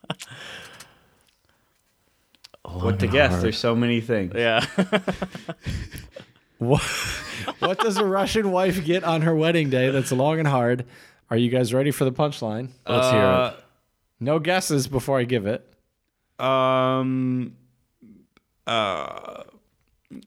[2.66, 3.42] What to guess?
[3.42, 4.34] There's so many things.
[4.36, 4.66] yeah.
[6.60, 6.82] What,
[7.60, 10.86] what does a Russian wife get on her wedding day that's long and hard?
[11.30, 12.70] Are you guys ready for the punchline?
[12.88, 13.54] Let's hear it.
[14.22, 15.68] No guesses before I give it.
[16.40, 16.46] it.
[16.46, 17.58] Um.
[18.66, 19.44] Uh.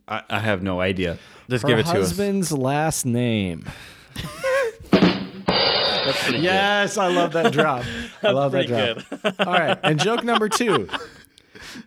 [0.08, 1.18] I, I have no idea.
[1.48, 1.96] Just Her give it to us.
[2.10, 3.64] husband's last name.
[6.30, 7.84] yes, I love that drop.
[8.22, 8.98] I love that drop.
[9.22, 9.34] good.
[9.46, 10.88] All right, and joke number two.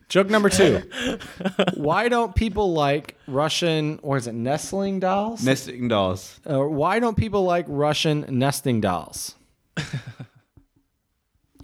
[0.07, 0.81] Joke number two.
[1.75, 5.43] Why don't people like Russian, or is it nestling dolls?
[5.43, 6.39] Nesting dolls.
[6.49, 9.35] Uh, why don't people like Russian nesting dolls?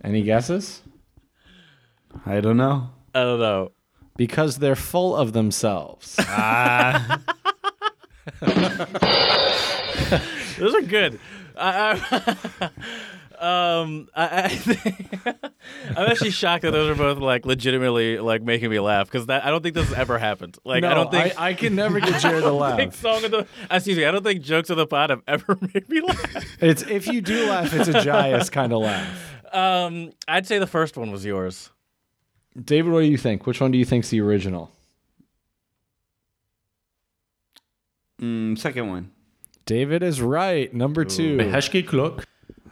[0.03, 0.81] Any guesses?
[2.25, 2.89] I don't know.
[3.13, 3.71] I don't know.
[4.17, 6.15] Because they're full of themselves.
[10.57, 11.19] Those are good.
[11.57, 12.35] I,
[13.39, 13.39] I,
[13.81, 15.11] um, I, I think,
[15.97, 19.45] I'm actually shocked that those are both like legitimately like making me laugh because that
[19.45, 20.57] I don't think this has ever happened.
[20.65, 21.39] Like no, I don't think.
[21.39, 23.01] I, can never get Jared to I think laugh.
[23.01, 24.05] song of the excuse me.
[24.05, 26.45] I don't think jokes of the pod have ever made me laugh.
[26.61, 29.31] It's if you do laugh, it's a Jaius kind of laugh.
[29.53, 31.71] Um, I'd say the first one was yours.
[32.61, 33.45] David, what do you think?
[33.45, 34.71] Which one do you think's the original?
[38.21, 39.11] Mm, second one.
[39.65, 40.73] David is right.
[40.73, 41.37] Number two.
[41.37, 42.23] Heshki Kluk.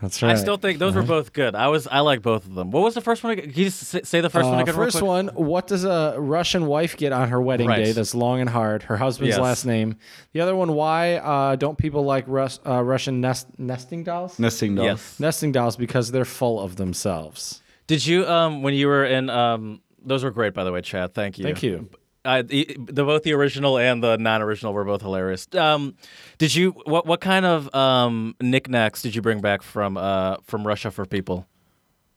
[0.02, 0.32] That's right.
[0.32, 1.56] I still think those were both good.
[1.56, 2.72] I was I like both of them.
[2.72, 3.38] What was the first one?
[3.38, 4.76] Can you just say the first one Uh, again?
[4.76, 5.08] real first quick?
[5.08, 7.86] one, what does a Russian wife get on her wedding Right.
[7.86, 8.84] day that's long and hard?
[8.84, 9.42] Her husband's Yes.
[9.42, 9.96] last name.
[10.34, 14.38] The other one, why uh, don't people like Rus- uh, Russian nest- nesting dolls?
[14.40, 14.86] Nesting dolls.
[14.86, 15.20] Yes.
[15.22, 17.62] nesting dolls because they're full of themselves.
[17.88, 21.14] Did you um when you were in um those were great by the way, Chad.
[21.14, 21.44] Thank you.
[21.44, 21.90] Thank you.
[22.26, 25.46] Uh, the, the both the original and the non-original were both hilarious.
[25.56, 25.96] Um,
[26.38, 30.66] did you what what kind of um knickknacks did you bring back from uh from
[30.66, 31.48] Russia for people?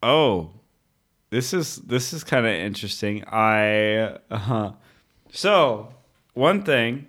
[0.02, 0.52] Oh,
[1.30, 3.24] this is this is kind of interesting.
[3.24, 4.72] I uh, huh.
[5.32, 5.92] so
[6.34, 7.08] one thing.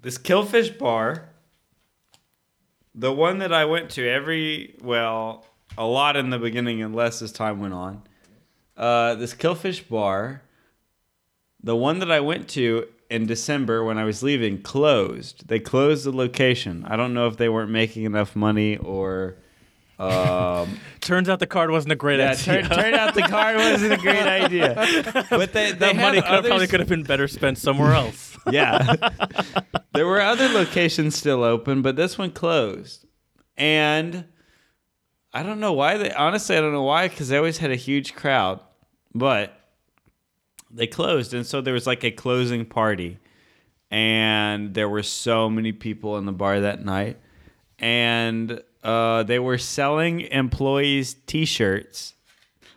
[0.00, 1.30] This Killfish bar,
[2.94, 7.22] the one that I went to every well a lot in the beginning, and less
[7.22, 8.02] as time went on.
[8.76, 10.42] Uh, this Killfish bar,
[11.62, 15.46] the one that I went to in December when I was leaving closed.
[15.48, 16.84] They closed the location.
[16.86, 19.36] I don't know if they weren't making enough money or.
[19.98, 22.44] Um, Turns out the card wasn't a great yeah, idea.
[22.44, 24.74] turned, turned out the card wasn't a great idea.
[25.30, 28.36] But they, they that money could probably could have been better spent somewhere else.
[28.50, 28.96] yeah.
[29.92, 33.06] there were other locations still open, but this one closed.
[33.56, 34.24] And
[35.34, 37.76] I don't know why they honestly I don't know why cuz they always had a
[37.76, 38.60] huge crowd.
[39.14, 39.60] But
[40.70, 43.18] they closed and so there was like a closing party.
[43.90, 47.18] And there were so many people in the bar that night.
[47.78, 52.14] And uh, they were selling employees t-shirts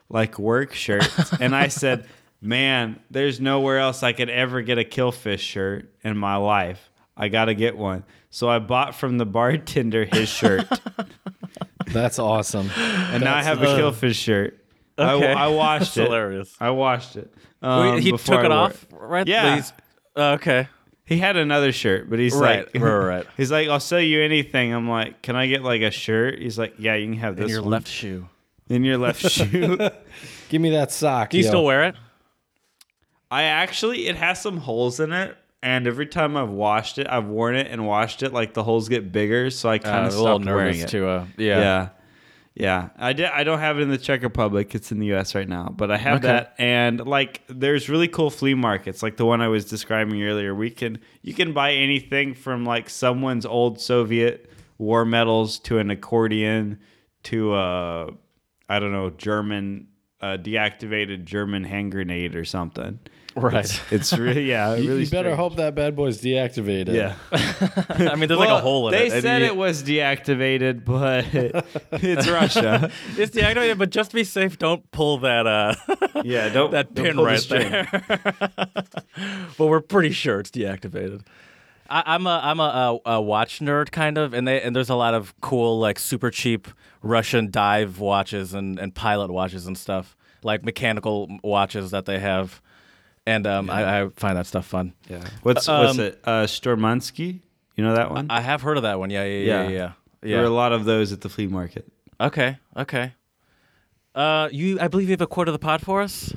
[0.09, 1.33] like work shirts.
[1.39, 2.07] and I said,
[2.39, 6.91] Man, there's nowhere else I could ever get a Killfish shirt in my life.
[7.15, 8.03] I got to get one.
[8.29, 10.67] So I bought from the bartender his shirt.
[11.87, 12.69] That's awesome.
[12.77, 14.59] and now I have a Killfish shirt.
[14.97, 15.31] I, Okay.
[15.31, 16.03] I washed That's it.
[16.05, 16.55] hilarious.
[16.59, 17.31] I washed it.
[17.61, 19.27] Wait, um, he before took I it wore off, right?
[19.27, 19.53] Yeah.
[19.55, 19.73] He's-
[20.15, 20.67] uh, okay.
[21.05, 23.25] He had another shirt, but he's Right, like, right, right.
[23.37, 24.73] He's like, I'll sell you anything.
[24.73, 26.39] I'm like, can I get like a shirt?
[26.39, 27.45] He's like, yeah, you can have this.
[27.45, 28.27] In your one." left shoe.
[28.67, 29.77] in your left shoe.
[30.49, 31.29] Give me that sock.
[31.29, 31.49] Do you yo.
[31.49, 31.95] still wear it?
[33.31, 37.25] I actually, it has some holes in it, and every time I've washed it, I've
[37.27, 40.13] worn it and washed it, like the holes get bigger, so I kind Uh, of
[40.13, 40.89] a little stopped wearing it.
[40.89, 41.07] to.
[41.07, 41.59] Uh, yeah.
[41.59, 41.89] Yeah.
[42.55, 43.25] yeah, I did.
[43.27, 45.35] I don't have it in the Czech Republic; it's in the U.S.
[45.35, 45.73] right now.
[45.75, 46.27] But I have Okay.
[46.27, 50.53] that, and like, there's really cool flea markets, like the one I was describing earlier.
[50.55, 55.89] We can you can buy anything from like someone's old Soviet war medals to an
[55.91, 56.79] accordion
[57.23, 58.07] to a
[58.69, 59.87] I don't know German
[60.21, 62.99] uh, deactivated German hand grenade or something.
[63.37, 63.81] Right.
[63.91, 65.03] It's really yeah, You, really.
[65.03, 65.37] you better strange.
[65.37, 66.93] hope that bad boy's deactivated.
[66.93, 67.15] Yeah.
[68.11, 69.13] I mean, there's like a Well, hole in they it.
[69.13, 71.25] and said it was deactivated, but
[72.01, 72.91] it's Russia.
[73.17, 75.75] It's deactivated, but just to be safe, don't pull that uh
[76.23, 77.87] Yeah, don't that don't pin pull the right there.
[79.57, 81.21] but we're pretty sure it's deactivated.
[81.89, 84.89] I, I'm a I'm a, a, a watch nerd kind of, and they and there's
[84.89, 86.67] a lot of cool like super cheap
[87.01, 92.61] Russian dive watches and, and pilot watches and stuff like mechanical watches that they have,
[93.27, 94.93] and um, I, I find that stuff fun.
[95.09, 95.23] Yeah.
[95.43, 96.19] What's what's Um, it?
[96.23, 97.41] Uh, Sturmanskie.
[97.75, 98.27] You know that one?
[98.31, 99.11] I have heard of that one.
[99.11, 99.69] Yeah, yeah, yeah, yeah.
[99.69, 99.91] yeah.
[100.37, 101.87] There are a lot of those at the flea market.
[102.19, 103.13] Okay, okay.
[104.15, 106.33] Uh, you, I believe you have a quote of the pod for us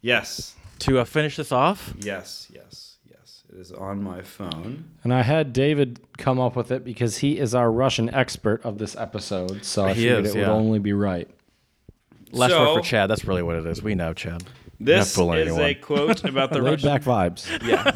[0.00, 0.54] Yes.
[0.80, 1.94] to uh, finish this off.
[2.00, 2.48] Yes.
[2.52, 2.96] Yes.
[3.08, 3.44] Yes.
[3.52, 4.90] It is on my phone.
[5.04, 8.78] And I had David come up with it because he is our Russian expert of
[8.78, 9.64] this episode.
[9.64, 10.48] So I He figured is, it yeah.
[10.48, 11.28] would only be right.
[12.32, 13.08] Less So- work for Chad.
[13.10, 13.82] That's really what it is.
[13.82, 14.42] We know, Chad.
[14.78, 15.60] This is anyone.
[15.62, 16.88] a quote about the Russian.
[16.88, 17.46] back vibes.
[17.66, 17.90] Yeah.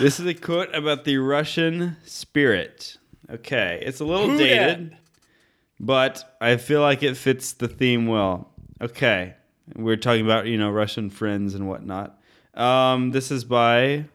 [0.00, 2.96] this is a quote about the Russian spirit.
[3.30, 4.96] Okay, it's a little dated,
[5.80, 8.52] but I feel like it fits the theme well.
[8.80, 9.34] Okay,
[9.74, 12.18] we're talking about you know Russian friends and whatnot.
[12.54, 14.06] Um, this is by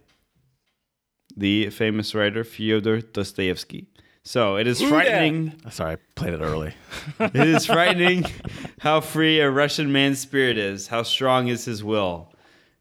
[1.36, 3.88] the famous writer Fyodor Dostoevsky.
[4.23, 5.53] So it is frightening.
[5.72, 6.73] Sorry, I played it early.
[7.19, 8.26] It is frightening
[8.80, 12.31] how free a Russian man's spirit is, how strong is his will.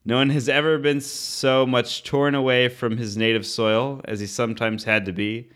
[0.04, 4.26] No one has ever been so much torn away from his native soil as he
[4.26, 5.50] sometimes had to be.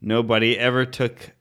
[0.00, 1.32] Nobody ever took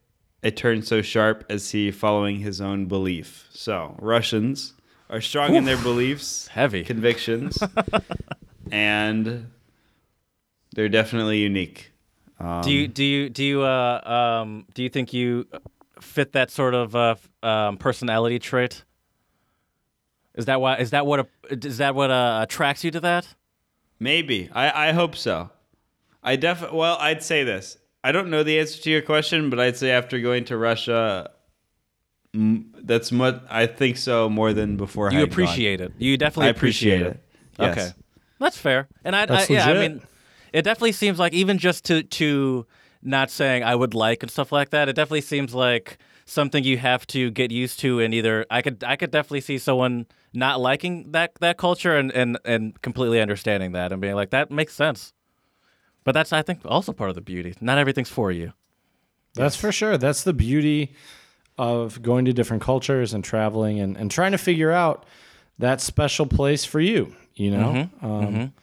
[0.43, 3.47] a turn so sharp as he following his own belief.
[3.51, 4.73] So, Russians
[5.09, 6.84] are strong in their beliefs, Heavy.
[6.84, 7.57] convictions,
[8.72, 9.51] and
[10.76, 11.90] they're definitely unique.
[12.41, 15.45] Um, do you do you do you uh um do you think you
[15.99, 18.84] fit that sort of uh um, personality trait?
[20.35, 20.77] Is that why?
[20.77, 21.19] Is that what?
[21.19, 23.27] A, is that what uh, attracts you to that?
[23.99, 24.49] Maybe.
[24.53, 25.49] I, I hope so.
[26.23, 26.77] I definitely.
[26.77, 27.77] Well, I'd say this.
[28.03, 31.31] I don't know the answer to your question, but I'd say after going to Russia,
[32.34, 35.09] mm, that's what I think so more than before.
[35.09, 35.34] I You had gone.
[35.34, 35.91] appreciate it.
[35.97, 37.23] You definitely I appreciate it.
[37.59, 37.77] Yes.
[37.77, 37.89] Okay,
[38.39, 38.88] that's fair.
[39.03, 40.01] And I, I That's yeah, I mean,
[40.53, 42.65] it definitely seems like even just to to
[43.02, 44.88] not saying I would like and stuff like that.
[44.88, 47.99] It definitely seems like something you have to get used to.
[47.99, 52.11] And either I could I could definitely see someone not liking that that culture and
[52.11, 55.14] and and completely understanding that and being like that makes sense.
[56.03, 57.56] But that's I think also part of the beauty.
[57.61, 58.53] Not everything's for you.
[59.34, 59.98] That's for sure.
[59.98, 60.94] That's the beauty
[61.57, 65.06] of going to different cultures and traveling and, and trying to figure out
[65.60, 67.90] that special place for you, you know?
[68.02, 68.53] Um,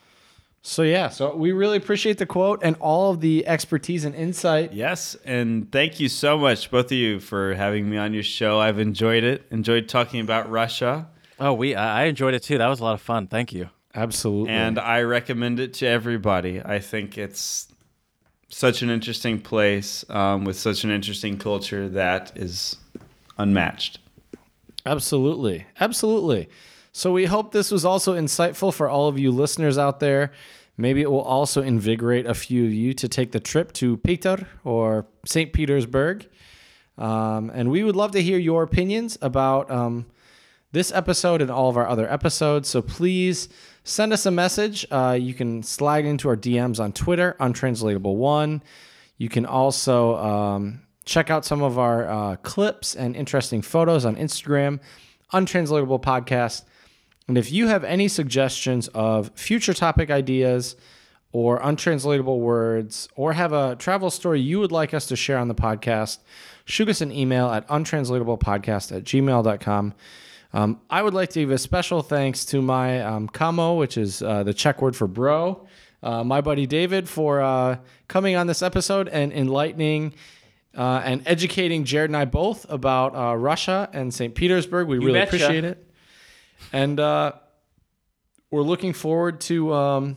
[0.68, 4.74] So, yeah, so we really appreciate the quote and all of the expertise and insight.
[4.74, 8.60] Yes, and thank you so much, both of you, for having me on your show.
[8.60, 9.46] I've enjoyed it.
[9.50, 11.08] Enjoyed talking about Russia,
[11.40, 12.58] Oh, we I I enjoyed it too.
[12.58, 13.28] That was a lot of fun.
[13.28, 13.70] Thank you.
[13.94, 14.52] Absolutely.
[14.52, 16.60] and I recommend it to everybody.
[16.62, 17.68] I think it's
[18.50, 22.76] such an interesting place um, with such an interesting culture that is
[23.38, 23.98] unmatched.
[24.84, 25.66] Absolutely.
[25.80, 26.48] Absolutely.
[26.92, 30.32] So we hope this was also insightful for all of you listeners out there.
[30.80, 34.46] Maybe it will also invigorate a few of you to take the trip to Peter
[34.62, 35.52] or St.
[35.52, 36.28] Petersburg.
[36.96, 40.06] Um, and we would love to hear your opinions about um,
[40.70, 42.68] this episode and all of our other episodes.
[42.68, 43.48] So please
[43.82, 44.86] send us a message.
[44.88, 48.62] Uh, you can slide into our DMs on Twitter, untranslatable one.
[49.16, 54.14] You can also um, check out some of our uh, clips and interesting photos on
[54.14, 54.78] Instagram,
[55.32, 56.62] untranslatable podcast.
[57.28, 60.76] And if you have any suggestions of future topic ideas
[61.30, 65.48] or untranslatable words, or have a travel story you would like us to share on
[65.48, 66.18] the podcast,
[66.64, 69.94] shoot us an email at untranslatablepodcast at gmail.com.
[70.54, 74.22] Um, I would like to give a special thanks to my um, kámo, which is
[74.22, 75.66] uh, the Czech word for bro,
[76.02, 77.76] uh, my buddy David, for uh,
[78.08, 80.14] coming on this episode and enlightening
[80.74, 84.34] uh, and educating Jared and I both about uh, Russia and St.
[84.34, 84.88] Petersburg.
[84.88, 85.36] We really betcha.
[85.36, 85.87] appreciate it.
[86.72, 87.32] And uh,
[88.50, 90.16] we're looking forward to um,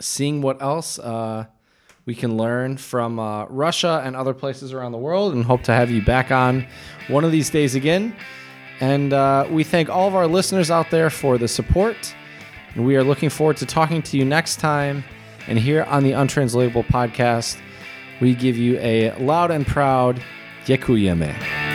[0.00, 1.46] seeing what else uh,
[2.04, 5.72] we can learn from uh, Russia and other places around the world, and hope to
[5.72, 6.66] have you back on
[7.08, 8.14] one of these days again.
[8.80, 12.14] And uh, we thank all of our listeners out there for the support.
[12.74, 15.04] And we are looking forward to talking to you next time.
[15.46, 17.58] And here on the Untranslatable podcast,
[18.20, 20.20] we give you a loud and proud
[20.66, 21.71] Děkujeme.